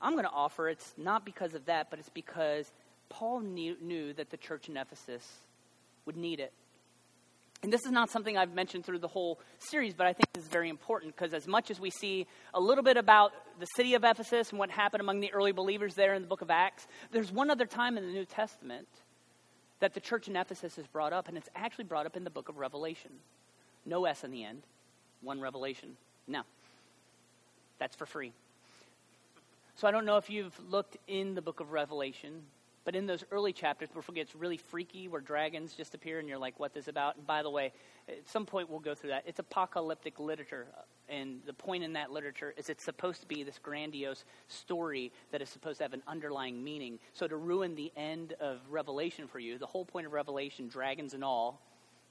I'm 0.00 0.12
going 0.12 0.24
to 0.24 0.30
offer 0.30 0.68
it's 0.68 0.92
not 0.96 1.24
because 1.24 1.54
of 1.54 1.64
that, 1.66 1.88
but 1.90 1.98
it's 1.98 2.10
because 2.10 2.70
Paul 3.08 3.40
knew, 3.40 3.76
knew 3.80 4.12
that 4.14 4.30
the 4.30 4.36
church 4.36 4.68
in 4.68 4.76
Ephesus 4.76 5.26
would 6.04 6.16
need 6.16 6.40
it. 6.40 6.52
And 7.62 7.72
this 7.72 7.80
is 7.86 7.92
not 7.92 8.10
something 8.10 8.36
I've 8.36 8.52
mentioned 8.52 8.84
through 8.84 8.98
the 8.98 9.08
whole 9.08 9.40
series, 9.58 9.94
but 9.94 10.06
I 10.06 10.12
think 10.12 10.30
this 10.34 10.44
is 10.44 10.50
very 10.50 10.68
important 10.68 11.16
because 11.16 11.32
as 11.32 11.46
much 11.46 11.70
as 11.70 11.80
we 11.80 11.88
see 11.88 12.26
a 12.52 12.60
little 12.60 12.84
bit 12.84 12.98
about 12.98 13.32
the 13.58 13.64
city 13.76 13.94
of 13.94 14.04
Ephesus 14.04 14.50
and 14.50 14.58
what 14.58 14.70
happened 14.70 15.00
among 15.00 15.20
the 15.20 15.32
early 15.32 15.52
believers 15.52 15.94
there 15.94 16.12
in 16.12 16.20
the 16.20 16.28
book 16.28 16.42
of 16.42 16.50
Acts, 16.50 16.86
there's 17.10 17.32
one 17.32 17.48
other 17.48 17.64
time 17.64 17.96
in 17.96 18.04
the 18.04 18.12
New 18.12 18.26
Testament 18.26 18.86
that 19.80 19.94
the 19.94 20.00
church 20.00 20.28
in 20.28 20.36
Ephesus 20.36 20.76
is 20.76 20.86
brought 20.86 21.14
up, 21.14 21.26
and 21.26 21.38
it's 21.38 21.48
actually 21.56 21.84
brought 21.84 22.04
up 22.04 22.18
in 22.18 22.24
the 22.24 22.30
book 22.30 22.50
of 22.50 22.58
Revelation. 22.58 23.12
No 23.86 24.04
S 24.04 24.24
in 24.24 24.30
the 24.30 24.44
end, 24.44 24.62
one 25.24 25.40
revelation. 25.40 25.96
Now, 26.26 26.44
that's 27.78 27.96
for 27.96 28.06
free. 28.06 28.32
So 29.76 29.88
I 29.88 29.90
don't 29.90 30.04
know 30.04 30.16
if 30.16 30.30
you've 30.30 30.58
looked 30.70 30.96
in 31.08 31.34
the 31.34 31.42
book 31.42 31.60
of 31.60 31.72
Revelation, 31.72 32.42
but 32.84 32.94
in 32.94 33.06
those 33.06 33.24
early 33.30 33.52
chapters, 33.52 33.88
before 33.88 34.12
it 34.12 34.16
gets 34.16 34.34
really 34.34 34.58
freaky, 34.58 35.08
where 35.08 35.20
dragons 35.20 35.74
just 35.74 35.94
appear 35.94 36.18
and 36.18 36.28
you're 36.28 36.38
like, 36.38 36.60
what 36.60 36.74
this 36.74 36.86
about? 36.86 37.16
And 37.16 37.26
by 37.26 37.42
the 37.42 37.50
way, 37.50 37.72
at 38.08 38.28
some 38.28 38.46
point 38.46 38.70
we'll 38.70 38.78
go 38.78 38.94
through 38.94 39.10
that. 39.10 39.24
It's 39.26 39.38
apocalyptic 39.38 40.20
literature. 40.20 40.66
And 41.08 41.40
the 41.46 41.52
point 41.52 41.82
in 41.82 41.94
that 41.94 42.12
literature 42.12 42.54
is 42.56 42.70
it's 42.70 42.84
supposed 42.84 43.20
to 43.22 43.26
be 43.26 43.42
this 43.42 43.58
grandiose 43.58 44.24
story 44.48 45.12
that 45.32 45.42
is 45.42 45.48
supposed 45.48 45.78
to 45.78 45.84
have 45.84 45.92
an 45.92 46.02
underlying 46.06 46.62
meaning. 46.62 46.98
So 47.14 47.26
to 47.26 47.36
ruin 47.36 47.74
the 47.74 47.90
end 47.96 48.34
of 48.38 48.60
Revelation 48.70 49.26
for 49.26 49.38
you, 49.38 49.58
the 49.58 49.66
whole 49.66 49.84
point 49.84 50.06
of 50.06 50.12
Revelation, 50.12 50.68
dragons 50.68 51.14
and 51.14 51.24
all, 51.24 51.60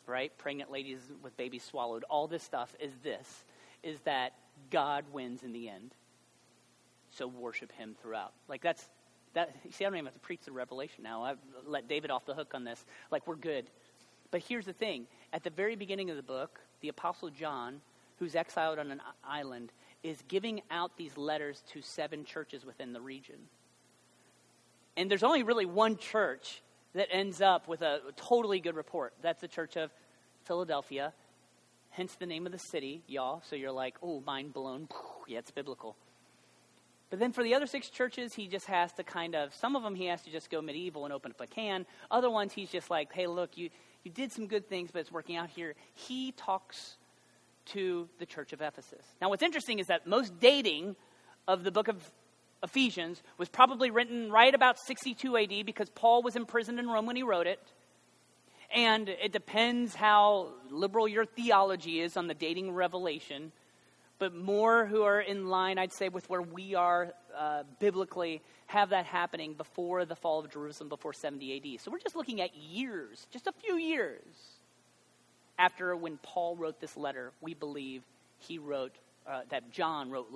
right? 0.08 0.32
Pregnant 0.38 0.72
ladies 0.72 1.00
with 1.22 1.36
babies 1.38 1.64
swallowed, 1.64 2.04
all 2.10 2.28
this 2.28 2.44
stuff 2.44 2.76
is 2.80 2.92
this, 3.04 3.44
is 3.84 4.00
that 4.02 4.34
God 4.70 5.06
wins 5.12 5.44
in 5.44 5.52
the 5.54 5.70
end. 5.70 5.92
So 7.12 7.28
worship 7.28 7.72
him 7.72 7.96
throughout. 8.02 8.34
Like 8.48 8.62
that's 8.62 8.88
that, 9.34 9.56
you 9.66 9.72
see, 9.72 9.86
I 9.86 9.90
don't 9.90 9.98
even 9.98 10.06
have 10.06 10.14
to 10.14 10.20
preach 10.20 10.42
the 10.46 10.52
revelation 10.52 11.04
now. 11.04 11.24
I've 11.24 11.40
let 11.66 11.88
David 11.88 12.12
off 12.12 12.26
the 12.26 12.34
hook 12.34 12.52
on 12.54 12.64
this. 12.64 12.86
Like, 13.12 13.28
we're 13.28 13.36
good. 13.36 13.66
But 14.32 14.42
here's 14.42 14.66
the 14.66 14.74
thing 14.74 15.08
at 15.32 15.44
the 15.44 15.50
very 15.50 15.76
beginning 15.76 16.10
of 16.10 16.18
the 16.18 16.24
book, 16.24 16.60
the 16.82 16.90
Apostle 16.90 17.30
John, 17.30 17.82
who's 18.20 18.36
exiled 18.36 18.80
on 18.80 18.92
an 18.92 19.02
island, 19.24 19.72
is 20.04 20.18
giving 20.28 20.62
out 20.70 20.98
these 20.98 21.18
letters 21.18 21.64
to 21.74 21.82
seven 21.82 22.26
churches 22.26 22.66
within 22.66 22.94
the 22.94 23.02
region. 23.02 23.38
And 24.98 25.10
there's 25.10 25.24
only 25.24 25.44
really 25.44 25.66
one 25.66 25.98
church 25.98 26.62
that 26.94 27.08
ends 27.12 27.42
up 27.42 27.68
with 27.68 27.82
a 27.82 28.00
totally 28.16 28.60
good 28.60 28.76
report. 28.76 29.14
That's 29.22 29.42
the 29.42 29.48
church 29.48 29.76
of 29.78 29.92
Philadelphia, 30.46 31.14
hence 31.92 32.16
the 32.16 32.26
name 32.26 32.46
of 32.46 32.52
the 32.52 32.60
city, 32.60 33.02
y'all. 33.08 33.42
So 33.50 33.56
you're 33.56 33.72
like, 33.72 33.96
oh, 34.02 34.22
mind 34.22 34.54
blown. 34.54 34.88
Yeah, 35.28 35.40
it's 35.40 35.52
biblical. 35.52 35.96
But 37.10 37.20
then 37.20 37.32
for 37.32 37.44
the 37.44 37.54
other 37.54 37.68
six 37.68 37.90
churches, 37.90 38.34
he 38.34 38.48
just 38.48 38.66
has 38.66 38.92
to 38.94 39.04
kind 39.04 39.36
of, 39.36 39.54
some 39.54 39.76
of 39.76 39.84
them 39.84 39.94
he 39.94 40.08
has 40.08 40.22
to 40.24 40.32
just 40.32 40.50
go 40.50 40.62
medieval 40.62 41.06
and 41.06 41.14
open 41.14 41.32
up 41.32 41.42
a 41.42 41.48
can. 41.48 41.86
Other 42.10 42.30
ones 42.30 42.54
he's 42.54 42.70
just 42.70 42.90
like, 42.90 43.14
hey, 43.14 43.28
look, 43.28 43.58
you, 43.58 43.70
you 44.04 44.12
did 44.12 44.32
some 44.32 44.48
good 44.48 44.68
things, 44.68 44.90
but 44.92 45.00
it's 45.00 45.12
working 45.12 45.36
out 45.36 45.50
here. 45.50 45.76
He 45.94 46.32
talks 46.32 46.98
to 47.68 48.10
the 48.20 48.26
church 48.26 48.52
of 48.52 48.62
Ephesus. 48.62 49.06
Now, 49.22 49.30
what's 49.30 49.44
interesting 49.44 49.80
is 49.80 49.88
that 49.88 50.08
most 50.08 50.40
dating 50.40 50.96
of 51.48 51.64
the 51.64 51.72
book 51.72 51.88
of 51.88 52.12
Ephesians 52.64 53.22
was 53.38 53.50
probably 53.50 53.92
written 53.92 54.32
right 54.32 54.54
about 54.54 54.78
62 54.80 55.38
AD 55.38 55.66
because 55.66 55.90
Paul 55.90 56.24
was 56.24 56.36
imprisoned 56.36 56.80
in 56.80 56.88
Rome 56.88 57.06
when 57.06 57.16
he 57.16 57.24
wrote 57.24 57.48
it. 57.48 57.60
And 58.74 59.10
it 59.10 59.32
depends 59.32 59.94
how 59.94 60.50
liberal 60.72 61.08
your 61.08 61.26
theology 61.26 62.00
is 62.00 62.18
on 62.18 62.28
the 62.28 62.34
dating 62.34 62.72
revelation 62.72 63.52
but 64.24 64.34
more 64.34 64.86
who 64.86 65.04
are 65.04 65.20
in 65.20 65.48
line, 65.48 65.78
I'd 65.78 65.92
say, 65.92 66.08
with 66.08 66.30
where 66.30 66.42
we 66.42 66.76
are 66.76 67.12
uh, 67.38 67.64
biblically, 67.80 68.42
have 68.68 68.92
that 68.92 69.06
happening 69.06 69.54
before 69.54 70.06
the 70.06 70.16
fall 70.16 70.40
of 70.40 70.50
Jerusalem, 70.50 70.88
before 70.88 71.12
70 71.12 71.58
AD. 71.58 71.82
So 71.82 71.92
we're 71.92 72.00
just 72.00 72.16
looking 72.16 72.40
at 72.40 72.56
years, 72.56 73.28
just 73.32 73.48
a 73.48 73.52
few 73.52 73.76
years 73.76 74.24
after 75.60 75.94
when 75.96 76.20
Paul 76.24 76.56
wrote 76.56 76.80
this 76.80 76.96
letter. 76.96 77.34
We 77.42 77.54
believe 77.54 78.04
he 78.40 78.60
wrote, 78.60 78.96
uh, 79.28 79.42
that 79.50 79.72
John 79.72 80.10
wrote 80.10 80.28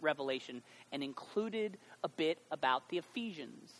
Revelation 0.00 0.62
and 0.92 1.02
included 1.02 1.76
a 2.02 2.08
bit 2.08 2.38
about 2.50 2.88
the 2.88 2.98
Ephesians. 2.98 3.72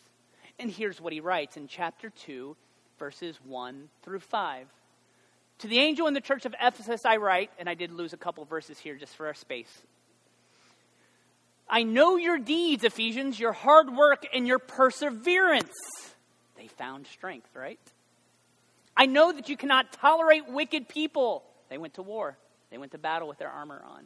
And 0.59 0.71
here's 0.71 1.01
what 1.01 1.13
he 1.13 1.21
writes 1.21 1.57
in 1.57 1.67
chapter 1.67 2.11
2, 2.11 2.57
verses 2.99 3.39
1 3.45 3.89
through 4.03 4.21
5. 4.21 4.67
To 5.61 5.69
the 5.69 5.79
angel 5.79 6.07
in 6.07 6.15
the 6.15 6.21
church 6.21 6.47
of 6.47 6.55
Ephesus, 6.61 7.05
I 7.05 7.17
write, 7.17 7.51
and 7.59 7.69
I 7.69 7.75
did 7.75 7.93
lose 7.93 8.13
a 8.13 8.17
couple 8.17 8.45
verses 8.45 8.79
here 8.79 8.97
just 8.97 9.15
for 9.17 9.27
our 9.27 9.35
space. 9.35 9.71
I 11.69 11.83
know 11.83 12.17
your 12.17 12.39
deeds, 12.39 12.83
Ephesians, 12.83 13.39
your 13.39 13.53
hard 13.53 13.95
work 13.95 14.27
and 14.35 14.47
your 14.47 14.59
perseverance. 14.59 15.75
They 16.57 16.67
found 16.67 17.07
strength, 17.07 17.49
right? 17.55 17.79
I 18.97 19.07
know 19.07 19.33
that 19.33 19.49
you 19.49 19.57
cannot 19.57 19.93
tolerate 19.93 20.49
wicked 20.49 20.89
people. 20.89 21.45
They 21.69 21.79
went 21.79 21.95
to 21.95 22.03
war, 22.03 22.37
they 22.71 22.79
went 22.79 22.93
to 22.93 22.99
battle 22.99 23.29
with 23.29 23.39
their 23.39 23.51
armor 23.51 23.83
on 23.87 24.05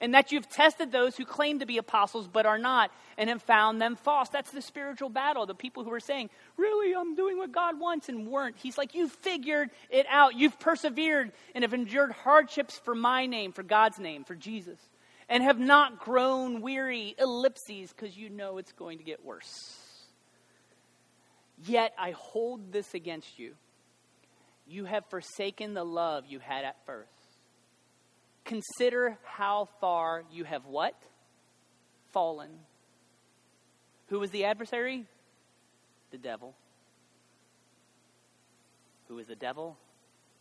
and 0.00 0.14
that 0.14 0.32
you've 0.32 0.48
tested 0.48 0.90
those 0.90 1.16
who 1.16 1.24
claim 1.24 1.58
to 1.58 1.66
be 1.66 1.78
apostles 1.78 2.26
but 2.26 2.46
are 2.46 2.58
not 2.58 2.90
and 3.18 3.28
have 3.28 3.42
found 3.42 3.80
them 3.80 3.96
false. 3.96 4.28
That's 4.30 4.50
the 4.50 4.62
spiritual 4.62 5.10
battle. 5.10 5.44
The 5.46 5.54
people 5.54 5.84
who 5.84 5.92
are 5.92 6.00
saying, 6.00 6.30
Really, 6.56 6.94
I'm 6.94 7.14
doing 7.14 7.36
what 7.36 7.52
God 7.52 7.78
wants 7.78 8.08
and 8.08 8.26
weren't. 8.26 8.56
He's 8.56 8.78
like, 8.78 8.94
You've 8.94 9.12
figured 9.12 9.70
it 9.90 10.06
out. 10.08 10.34
You've 10.34 10.58
persevered 10.58 11.32
and 11.54 11.62
have 11.62 11.74
endured 11.74 12.12
hardships 12.12 12.78
for 12.78 12.94
my 12.94 13.26
name, 13.26 13.52
for 13.52 13.62
God's 13.62 13.98
name, 13.98 14.24
for 14.24 14.34
Jesus, 14.34 14.78
and 15.28 15.42
have 15.42 15.58
not 15.58 15.98
grown 15.98 16.62
weary, 16.62 17.14
ellipses, 17.18 17.92
because 17.92 18.16
you 18.16 18.30
know 18.30 18.58
it's 18.58 18.72
going 18.72 18.98
to 18.98 19.04
get 19.04 19.24
worse. 19.24 19.76
Yet 21.66 21.92
I 21.98 22.12
hold 22.12 22.72
this 22.72 22.94
against 22.94 23.38
you. 23.38 23.54
You 24.66 24.86
have 24.86 25.04
forsaken 25.10 25.74
the 25.74 25.84
love 25.84 26.24
you 26.26 26.38
had 26.38 26.64
at 26.64 26.76
first. 26.86 27.19
Consider 28.50 29.16
how 29.22 29.68
far 29.80 30.24
you 30.32 30.42
have 30.42 30.66
what? 30.66 30.96
Fallen. 32.10 32.50
Who 34.08 34.18
was 34.18 34.32
the 34.32 34.44
adversary? 34.44 35.06
The 36.10 36.18
devil. 36.18 36.56
Who 39.06 39.14
was 39.14 39.28
the 39.28 39.36
devil? 39.36 39.76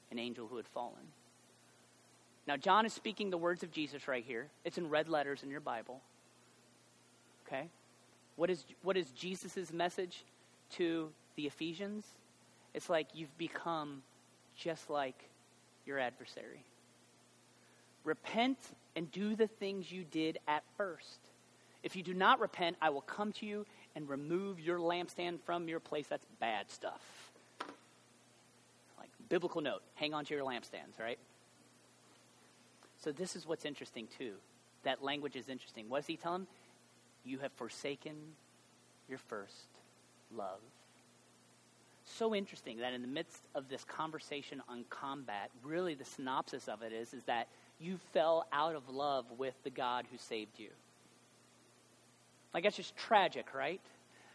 An 0.09 0.17
angel 0.17 0.47
who 0.47 0.57
had 0.57 0.65
fallen. 0.65 1.13
Now, 2.47 2.57
John 2.57 2.83
is 2.87 2.93
speaking 2.93 3.29
the 3.29 3.37
words 3.37 3.61
of 3.61 3.71
Jesus 3.71 4.07
right 4.07 4.23
here. 4.25 4.47
It's 4.65 4.79
in 4.79 4.89
red 4.89 5.07
letters 5.07 5.43
in 5.43 5.51
your 5.51 5.59
Bible. 5.59 6.01
Okay? 7.45 7.69
What 8.37 8.49
is, 8.49 8.65
what 8.81 8.97
is 8.97 9.11
Jesus' 9.11 9.71
message 9.71 10.23
to 10.77 11.09
the 11.35 11.45
Ephesians? 11.45 12.05
It's 12.73 12.89
like 12.89 13.09
you've 13.13 13.37
become 13.37 14.01
just 14.57 14.89
like 14.89 15.29
your 15.85 15.99
adversary. 15.99 16.63
Repent 18.03 18.57
and 18.95 19.11
do 19.11 19.35
the 19.35 19.47
things 19.47 19.91
you 19.91 20.03
did 20.03 20.39
at 20.47 20.63
first. 20.77 21.19
If 21.83 21.95
you 21.95 22.03
do 22.03 22.13
not 22.13 22.39
repent, 22.39 22.77
I 22.81 22.89
will 22.89 23.01
come 23.01 23.31
to 23.33 23.45
you 23.45 23.65
and 23.95 24.09
remove 24.09 24.59
your 24.59 24.79
lampstand 24.79 25.39
from 25.45 25.67
your 25.67 25.79
place. 25.79 26.07
That's 26.07 26.25
bad 26.39 26.69
stuff. 26.69 27.01
Like 28.97 29.09
biblical 29.29 29.61
note 29.61 29.81
hang 29.95 30.13
on 30.13 30.25
to 30.25 30.33
your 30.33 30.43
lampstands, 30.43 30.99
right? 30.99 31.19
So, 33.01 33.13
this 33.13 33.37
is 33.37 33.47
what's 33.47 33.63
interesting, 33.63 34.07
too. 34.17 34.33
That 34.83 35.01
language 35.01 35.37
is 35.37 35.47
interesting. 35.47 35.87
What 35.87 35.99
does 35.99 36.07
he 36.07 36.17
tell 36.17 36.35
him? 36.35 36.47
You 37.23 37.39
have 37.39 37.51
forsaken 37.53 38.15
your 39.07 39.19
first 39.19 39.67
love. 40.35 40.59
So 42.05 42.33
interesting 42.33 42.79
that 42.79 42.93
in 42.93 43.01
the 43.01 43.07
midst 43.07 43.43
of 43.53 43.69
this 43.69 43.83
conversation 43.83 44.61
on 44.67 44.83
combat, 44.89 45.51
really 45.63 45.93
the 45.93 46.05
synopsis 46.05 46.67
of 46.67 46.81
it 46.81 46.91
is, 46.91 47.13
is 47.13 47.23
that 47.25 47.47
you 47.79 47.99
fell 48.13 48.45
out 48.51 48.75
of 48.75 48.89
love 48.89 49.25
with 49.37 49.53
the 49.63 49.69
God 49.69 50.05
who 50.11 50.17
saved 50.17 50.59
you. 50.59 50.69
Like, 52.53 52.63
that's 52.63 52.77
just 52.77 52.95
tragic, 52.97 53.53
right? 53.53 53.81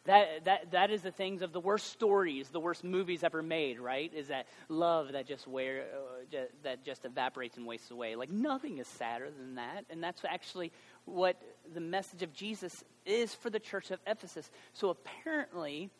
That, 0.06 0.44
that, 0.44 0.70
that 0.72 0.90
is 0.90 1.00
the 1.02 1.10
things 1.10 1.40
of 1.40 1.52
the 1.52 1.60
worst 1.60 1.90
stories, 1.90 2.50
the 2.50 2.60
worst 2.60 2.84
movies 2.84 3.24
ever 3.24 3.42
made, 3.42 3.80
right? 3.80 4.12
Is 4.14 4.28
that 4.28 4.46
love 4.68 5.12
that 5.12 5.26
just, 5.26 5.48
wear, 5.48 5.84
uh, 6.32 6.38
that 6.62 6.84
just 6.84 7.04
evaporates 7.06 7.56
and 7.56 7.66
wastes 7.66 7.90
away. 7.90 8.14
Like, 8.14 8.30
nothing 8.30 8.78
is 8.78 8.86
sadder 8.86 9.30
than 9.30 9.54
that. 9.54 9.86
And 9.88 10.02
that's 10.02 10.22
actually 10.28 10.72
what 11.06 11.40
the 11.72 11.80
message 11.80 12.22
of 12.22 12.34
Jesus 12.34 12.84
is 13.06 13.34
for 13.34 13.48
the 13.48 13.58
church 13.58 13.90
of 13.90 13.98
Ephesus. 14.06 14.50
So 14.74 14.90
apparently, 14.90 15.90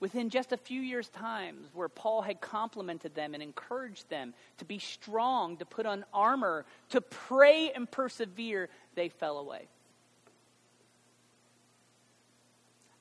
within 0.00 0.28
just 0.30 0.52
a 0.52 0.56
few 0.56 0.80
years' 0.80 1.08
times, 1.08 1.68
where 1.72 1.88
Paul 1.88 2.22
had 2.22 2.40
complimented 2.40 3.14
them 3.14 3.34
and 3.34 3.42
encouraged 3.42 4.08
them 4.10 4.34
to 4.58 4.64
be 4.64 4.78
strong, 4.78 5.56
to 5.56 5.64
put 5.64 5.86
on 5.86 6.04
armor, 6.12 6.66
to 6.90 7.00
pray 7.00 7.72
and 7.74 7.90
persevere, 7.90 8.68
they 8.94 9.08
fell 9.08 9.38
away. 9.38 9.68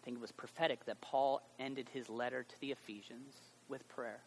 I 0.02 0.06
think 0.06 0.18
it 0.18 0.22
was 0.22 0.32
prophetic 0.32 0.86
that 0.86 1.02
Paul 1.02 1.42
ended 1.60 1.90
his 1.92 2.10
letter 2.10 2.44
to 2.44 2.62
the 2.62 2.72
Ephesians 2.72 3.34
with 3.68 3.88
prayer. 3.90 4.20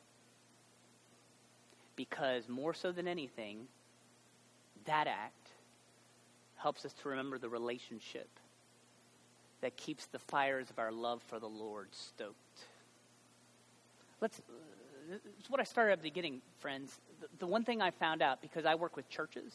Because 1.97 2.49
more 2.49 2.75
so 2.75 2.93
than 2.93 3.09
anything, 3.09 3.67
that 4.85 5.07
act 5.07 5.49
helps 6.57 6.85
us 6.85 6.93
to 6.95 7.09
remember 7.09 7.39
the 7.39 7.49
relationship 7.49 8.29
that 9.61 9.77
keeps 9.77 10.07
the 10.07 10.19
fires 10.19 10.71
of 10.71 10.79
our 10.79 10.93
love 10.93 11.23
for 11.23 11.39
the 11.39 11.49
Lord 11.49 11.89
stoked. 11.93 12.48
Let's, 14.21 14.41
it's 15.39 15.49
what 15.49 15.61
I 15.61 15.65
started 15.65 15.93
at 15.93 15.99
the 15.99 16.09
beginning, 16.09 16.41
friends. 16.59 17.01
The, 17.21 17.29
the 17.41 17.47
one 17.47 17.65
thing 17.65 17.81
I 17.81 17.91
found 17.91 18.23
out, 18.23 18.43
because 18.43 18.65
I 18.65 18.75
work 18.75 18.97
with 18.97 19.09
churches, 19.09 19.53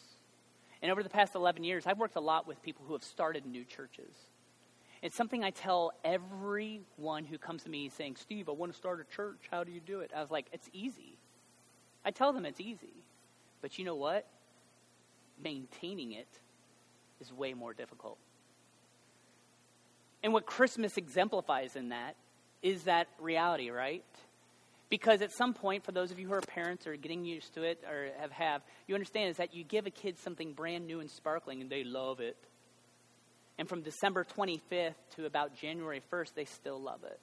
and 0.81 0.91
over 0.91 1.03
the 1.03 1.09
past 1.09 1.35
11 1.35 1.63
years, 1.63 1.87
I've 1.87 1.97
worked 1.97 2.15
a 2.15 2.21
lot 2.21 2.47
with 2.47 2.61
people 2.61 2.83
who 2.85 2.93
have 2.93 3.03
started 3.03 3.45
new 3.45 3.63
churches. 3.63 4.13
It's 5.01 5.15
something 5.15 5.43
I 5.43 5.49
tell 5.49 5.91
everyone 6.03 7.25
who 7.25 7.37
comes 7.37 7.63
to 7.63 7.69
me 7.69 7.89
saying, 7.89 8.15
Steve, 8.15 8.47
I 8.47 8.53
want 8.53 8.71
to 8.71 8.77
start 8.77 9.01
a 9.01 9.15
church. 9.15 9.47
How 9.51 9.63
do 9.63 9.71
you 9.71 9.81
do 9.81 9.99
it? 9.99 10.11
I 10.15 10.21
was 10.21 10.31
like, 10.31 10.47
it's 10.53 10.69
easy. 10.71 11.17
I 12.05 12.11
tell 12.11 12.31
them 12.31 12.45
it's 12.45 12.61
easy. 12.61 13.03
But 13.61 13.77
you 13.77 13.85
know 13.85 13.95
what? 13.95 14.27
Maintaining 15.43 16.13
it 16.13 16.27
is 17.19 17.33
way 17.33 17.53
more 17.53 17.73
difficult. 17.73 18.17
And 20.23 20.31
what 20.31 20.45
Christmas 20.45 20.97
exemplifies 20.97 21.75
in 21.75 21.89
that 21.89 22.15
is 22.61 22.83
that 22.83 23.07
reality, 23.19 23.69
right? 23.69 24.05
Because 24.93 25.23
at 25.23 25.31
some 25.31 25.55
point, 25.55 25.83
for 25.83 25.91
those 25.91 26.11
of 26.11 26.19
you 26.19 26.27
who 26.27 26.35
are 26.35 26.41
parents 26.41 26.85
or 26.85 26.95
getting 26.95 27.25
used 27.25 27.55
to 27.55 27.63
it 27.63 27.83
or 27.89 28.09
have 28.19 28.31
have, 28.31 28.61
you 28.85 28.93
understand 28.93 29.31
is 29.31 29.37
that 29.37 29.51
you 29.51 29.63
give 29.63 29.87
a 29.87 29.89
kid 29.89 30.19
something 30.19 30.53
brand 30.53 30.85
new 30.85 30.99
and 30.99 31.09
sparkling 31.09 31.61
and 31.61 31.69
they 31.71 31.83
love 31.83 32.19
it. 32.19 32.37
And 33.57 33.67
from 33.67 33.81
December 33.81 34.23
25th 34.23 34.93
to 35.15 35.25
about 35.25 35.55
January 35.55 35.99
1st, 36.11 36.35
they 36.35 36.45
still 36.45 36.79
love 36.79 37.03
it. 37.03 37.19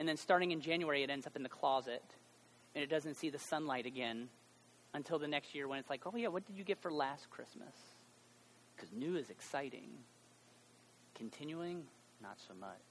And 0.00 0.08
then 0.08 0.16
starting 0.16 0.50
in 0.50 0.60
January, 0.60 1.04
it 1.04 1.10
ends 1.10 1.28
up 1.28 1.36
in 1.36 1.44
the 1.44 1.48
closet 1.48 2.02
and 2.74 2.82
it 2.82 2.90
doesn't 2.90 3.14
see 3.14 3.30
the 3.30 3.38
sunlight 3.38 3.86
again 3.86 4.30
until 4.94 5.20
the 5.20 5.28
next 5.28 5.54
year 5.54 5.68
when 5.68 5.78
it's 5.78 5.88
like, 5.88 6.00
oh, 6.06 6.16
yeah, 6.16 6.26
what 6.26 6.44
did 6.44 6.56
you 6.56 6.64
get 6.64 6.82
for 6.82 6.92
last 6.92 7.30
Christmas? 7.30 7.76
Because 8.74 8.90
new 8.90 9.14
is 9.14 9.30
exciting. 9.30 9.90
Continuing, 11.14 11.84
not 12.20 12.36
so 12.48 12.54
much. 12.58 12.89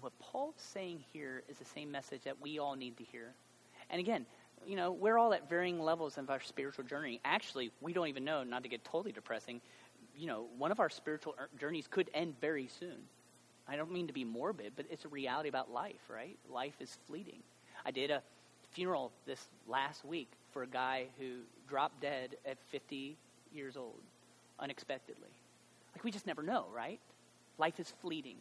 What 0.00 0.12
Paul's 0.18 0.54
saying 0.56 1.04
here 1.12 1.42
is 1.48 1.58
the 1.58 1.64
same 1.64 1.90
message 1.90 2.22
that 2.24 2.40
we 2.40 2.58
all 2.58 2.76
need 2.76 2.96
to 2.98 3.04
hear. 3.04 3.32
And 3.90 4.00
again, 4.00 4.26
you 4.66 4.76
know, 4.76 4.92
we're 4.92 5.18
all 5.18 5.34
at 5.34 5.48
varying 5.48 5.80
levels 5.80 6.18
of 6.18 6.30
our 6.30 6.40
spiritual 6.40 6.84
journey. 6.84 7.20
Actually, 7.24 7.70
we 7.80 7.92
don't 7.92 8.08
even 8.08 8.24
know, 8.24 8.42
not 8.44 8.62
to 8.62 8.68
get 8.68 8.84
totally 8.84 9.12
depressing, 9.12 9.60
you 10.16 10.26
know, 10.26 10.46
one 10.58 10.70
of 10.70 10.80
our 10.80 10.88
spiritual 10.88 11.34
er, 11.38 11.48
journeys 11.58 11.86
could 11.90 12.10
end 12.14 12.34
very 12.40 12.68
soon. 12.78 12.96
I 13.66 13.76
don't 13.76 13.90
mean 13.90 14.06
to 14.06 14.12
be 14.12 14.24
morbid, 14.24 14.72
but 14.76 14.86
it's 14.90 15.04
a 15.04 15.08
reality 15.08 15.48
about 15.48 15.70
life, 15.72 16.00
right? 16.08 16.36
Life 16.50 16.74
is 16.80 16.98
fleeting. 17.06 17.40
I 17.84 17.90
did 17.90 18.10
a 18.10 18.22
funeral 18.72 19.12
this 19.26 19.42
last 19.66 20.04
week 20.04 20.30
for 20.52 20.62
a 20.62 20.66
guy 20.66 21.06
who 21.18 21.38
dropped 21.68 22.00
dead 22.00 22.36
at 22.46 22.58
50 22.70 23.16
years 23.52 23.76
old 23.76 24.00
unexpectedly. 24.58 25.30
Like, 25.94 26.04
we 26.04 26.10
just 26.10 26.26
never 26.26 26.42
know, 26.42 26.66
right? 26.74 27.00
Life 27.58 27.80
is 27.80 27.92
fleeting, 28.02 28.36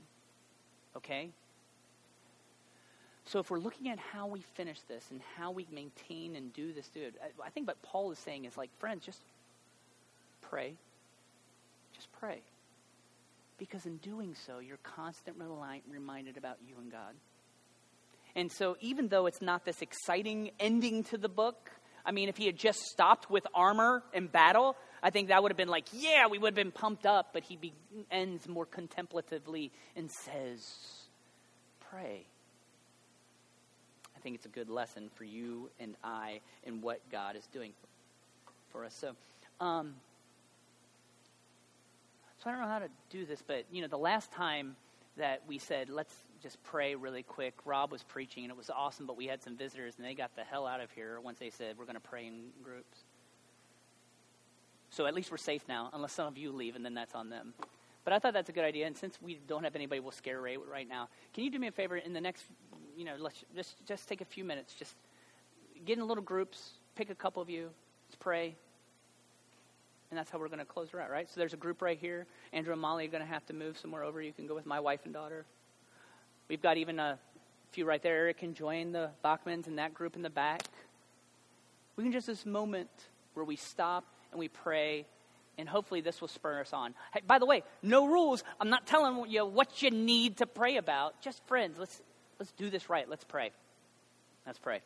okay? 0.97 1.29
So, 3.25 3.39
if 3.39 3.49
we're 3.49 3.59
looking 3.59 3.89
at 3.89 3.99
how 3.99 4.27
we 4.27 4.41
finish 4.55 4.79
this 4.87 5.05
and 5.09 5.21
how 5.37 5.51
we 5.51 5.65
maintain 5.71 6.35
and 6.35 6.53
do 6.53 6.73
this, 6.73 6.87
dude, 6.89 7.13
I 7.43 7.49
think 7.49 7.67
what 7.67 7.81
Paul 7.81 8.11
is 8.11 8.19
saying 8.19 8.45
is 8.45 8.57
like, 8.57 8.69
friends, 8.79 9.05
just 9.05 9.21
pray, 10.41 10.73
just 11.95 12.11
pray. 12.19 12.41
Because 13.57 13.85
in 13.85 13.97
doing 13.97 14.35
so, 14.45 14.59
you're 14.59 14.77
constantly 14.83 15.45
reminded 15.89 16.37
about 16.37 16.57
you 16.67 16.75
and 16.81 16.91
God. 16.91 17.13
And 18.35 18.51
so, 18.51 18.75
even 18.81 19.07
though 19.07 19.25
it's 19.27 19.41
not 19.41 19.63
this 19.63 19.81
exciting 19.81 20.51
ending 20.59 21.03
to 21.05 21.17
the 21.17 21.29
book, 21.29 21.71
I 22.05 22.11
mean, 22.11 22.27
if 22.27 22.35
he 22.35 22.45
had 22.45 22.57
just 22.57 22.79
stopped 22.91 23.29
with 23.29 23.45
armor 23.53 24.03
and 24.13 24.29
battle, 24.29 24.75
I 25.01 25.11
think 25.11 25.29
that 25.29 25.41
would 25.41 25.51
have 25.51 25.57
been 25.57 25.69
like, 25.69 25.85
yeah, 25.93 26.27
we 26.27 26.37
would 26.37 26.49
have 26.49 26.55
been 26.55 26.71
pumped 26.71 27.05
up. 27.05 27.29
But 27.31 27.43
he 27.43 27.55
be- 27.55 27.73
ends 28.11 28.47
more 28.49 28.65
contemplatively 28.65 29.71
and 29.95 30.11
says, 30.11 30.59
pray. 31.89 32.25
I 34.23 34.25
think 34.25 34.35
it's 34.35 34.45
a 34.45 34.49
good 34.49 34.69
lesson 34.69 35.09
for 35.15 35.25
you 35.25 35.69
and 35.81 35.95
I 36.01 36.39
in 36.63 36.79
what 36.79 37.01
God 37.11 37.35
is 37.35 37.45
doing 37.47 37.73
for 38.71 38.85
us. 38.85 38.93
So, 38.93 39.11
um, 39.59 39.95
so 42.41 42.49
I 42.49 42.53
don't 42.53 42.61
know 42.61 42.69
how 42.69 42.79
to 42.79 42.87
do 43.09 43.25
this, 43.25 43.43
but 43.45 43.65
you 43.69 43.81
know, 43.81 43.89
the 43.89 43.97
last 43.97 44.31
time 44.31 44.77
that 45.17 45.41
we 45.45 45.57
said 45.57 45.89
let's 45.89 46.15
just 46.41 46.63
pray 46.63 46.95
really 46.95 47.23
quick, 47.23 47.53
Rob 47.65 47.91
was 47.91 48.01
preaching 48.03 48.45
and 48.45 48.51
it 48.51 48.55
was 48.55 48.69
awesome, 48.69 49.05
but 49.05 49.17
we 49.17 49.27
had 49.27 49.43
some 49.43 49.57
visitors 49.57 49.95
and 49.97 50.05
they 50.05 50.13
got 50.13 50.33
the 50.37 50.43
hell 50.45 50.65
out 50.65 50.79
of 50.79 50.89
here 50.91 51.19
once 51.19 51.39
they 51.39 51.49
said 51.49 51.77
we're 51.77 51.83
going 51.83 51.95
to 51.95 51.99
pray 51.99 52.25
in 52.25 52.45
groups. 52.63 52.99
So 54.89 55.05
at 55.05 55.13
least 55.13 55.31
we're 55.31 55.37
safe 55.37 55.63
now, 55.67 55.89
unless 55.91 56.13
some 56.13 56.27
of 56.27 56.37
you 56.37 56.53
leave 56.53 56.77
and 56.77 56.85
then 56.85 56.93
that's 56.93 57.13
on 57.13 57.29
them. 57.29 57.53
But 58.05 58.13
I 58.13 58.19
thought 58.19 58.33
that's 58.33 58.49
a 58.49 58.53
good 58.53 58.65
idea, 58.65 58.85
and 58.87 58.97
since 58.97 59.17
we 59.21 59.39
don't 59.47 59.63
have 59.63 59.75
anybody 59.75 59.99
we'll 60.01 60.11
scare 60.11 60.41
Ray 60.41 60.57
right 60.57 60.87
now, 60.87 61.07
can 61.33 61.43
you 61.43 61.49
do 61.49 61.59
me 61.59 61.67
a 61.67 61.71
favor 61.71 61.95
in 61.97 62.13
the 62.13 62.21
next, 62.21 62.43
you 62.97 63.05
know, 63.05 63.15
let's 63.19 63.43
just 63.55 63.85
just 63.85 64.07
take 64.07 64.21
a 64.21 64.25
few 64.25 64.43
minutes, 64.43 64.73
just 64.73 64.95
get 65.85 65.97
in 65.97 66.07
little 66.07 66.23
groups, 66.23 66.71
pick 66.95 67.09
a 67.09 67.15
couple 67.15 67.41
of 67.41 67.49
you, 67.49 67.69
let's 68.07 68.15
pray, 68.19 68.55
and 70.13 70.17
that's 70.17 70.29
how 70.29 70.37
we're 70.37 70.47
going 70.47 70.59
to 70.59 70.65
close 70.65 70.91
her 70.91 71.01
out, 71.01 71.09
right? 71.09 71.27
So 71.27 71.39
there's 71.39 71.53
a 71.53 71.57
group 71.57 71.81
right 71.81 71.97
here. 71.97 72.27
Andrew 72.51 72.71
and 72.71 72.79
Molly 72.79 73.05
are 73.05 73.09
going 73.09 73.23
to 73.23 73.29
have 73.29 73.45
to 73.47 73.53
move 73.53 73.79
somewhere 73.79 74.03
over. 74.03 74.21
You 74.21 74.31
can 74.31 74.45
go 74.45 74.53
with 74.53 74.67
my 74.67 74.79
wife 74.79 74.99
and 75.05 75.13
daughter. 75.13 75.43
We've 76.47 76.61
got 76.61 76.77
even 76.77 76.99
a 76.99 77.17
few 77.71 77.85
right 77.85 77.99
there. 77.99 78.15
Eric 78.15 78.37
can 78.37 78.53
join 78.53 78.91
the 78.91 79.09
Bachmans 79.25 79.65
and 79.65 79.79
that 79.79 79.95
group 79.95 80.15
in 80.15 80.21
the 80.21 80.29
back. 80.29 80.61
We 81.95 82.03
can 82.03 82.13
just 82.13 82.27
this 82.27 82.45
moment 82.45 82.89
where 83.33 83.43
we 83.43 83.55
stop 83.55 84.05
and 84.31 84.39
we 84.39 84.49
pray, 84.49 85.07
and 85.57 85.67
hopefully 85.67 86.01
this 86.01 86.21
will 86.21 86.27
spur 86.27 86.59
us 86.59 86.73
on. 86.73 86.93
Hey, 87.11 87.21
by 87.25 87.39
the 87.39 87.47
way, 87.47 87.63
no 87.81 88.05
rules. 88.05 88.43
I'm 88.59 88.69
not 88.69 88.85
telling 88.85 89.31
you 89.31 89.45
what 89.47 89.81
you 89.81 89.89
need 89.89 90.37
to 90.37 90.45
pray 90.45 90.77
about. 90.77 91.21
Just 91.21 91.43
friends. 91.47 91.79
Let's 91.79 91.99
let's 92.39 92.51
do 92.51 92.69
this 92.69 92.89
right. 92.89 93.09
Let's 93.09 93.23
pray. 93.23 93.51
Let's 94.45 94.59
pray. 94.59 94.81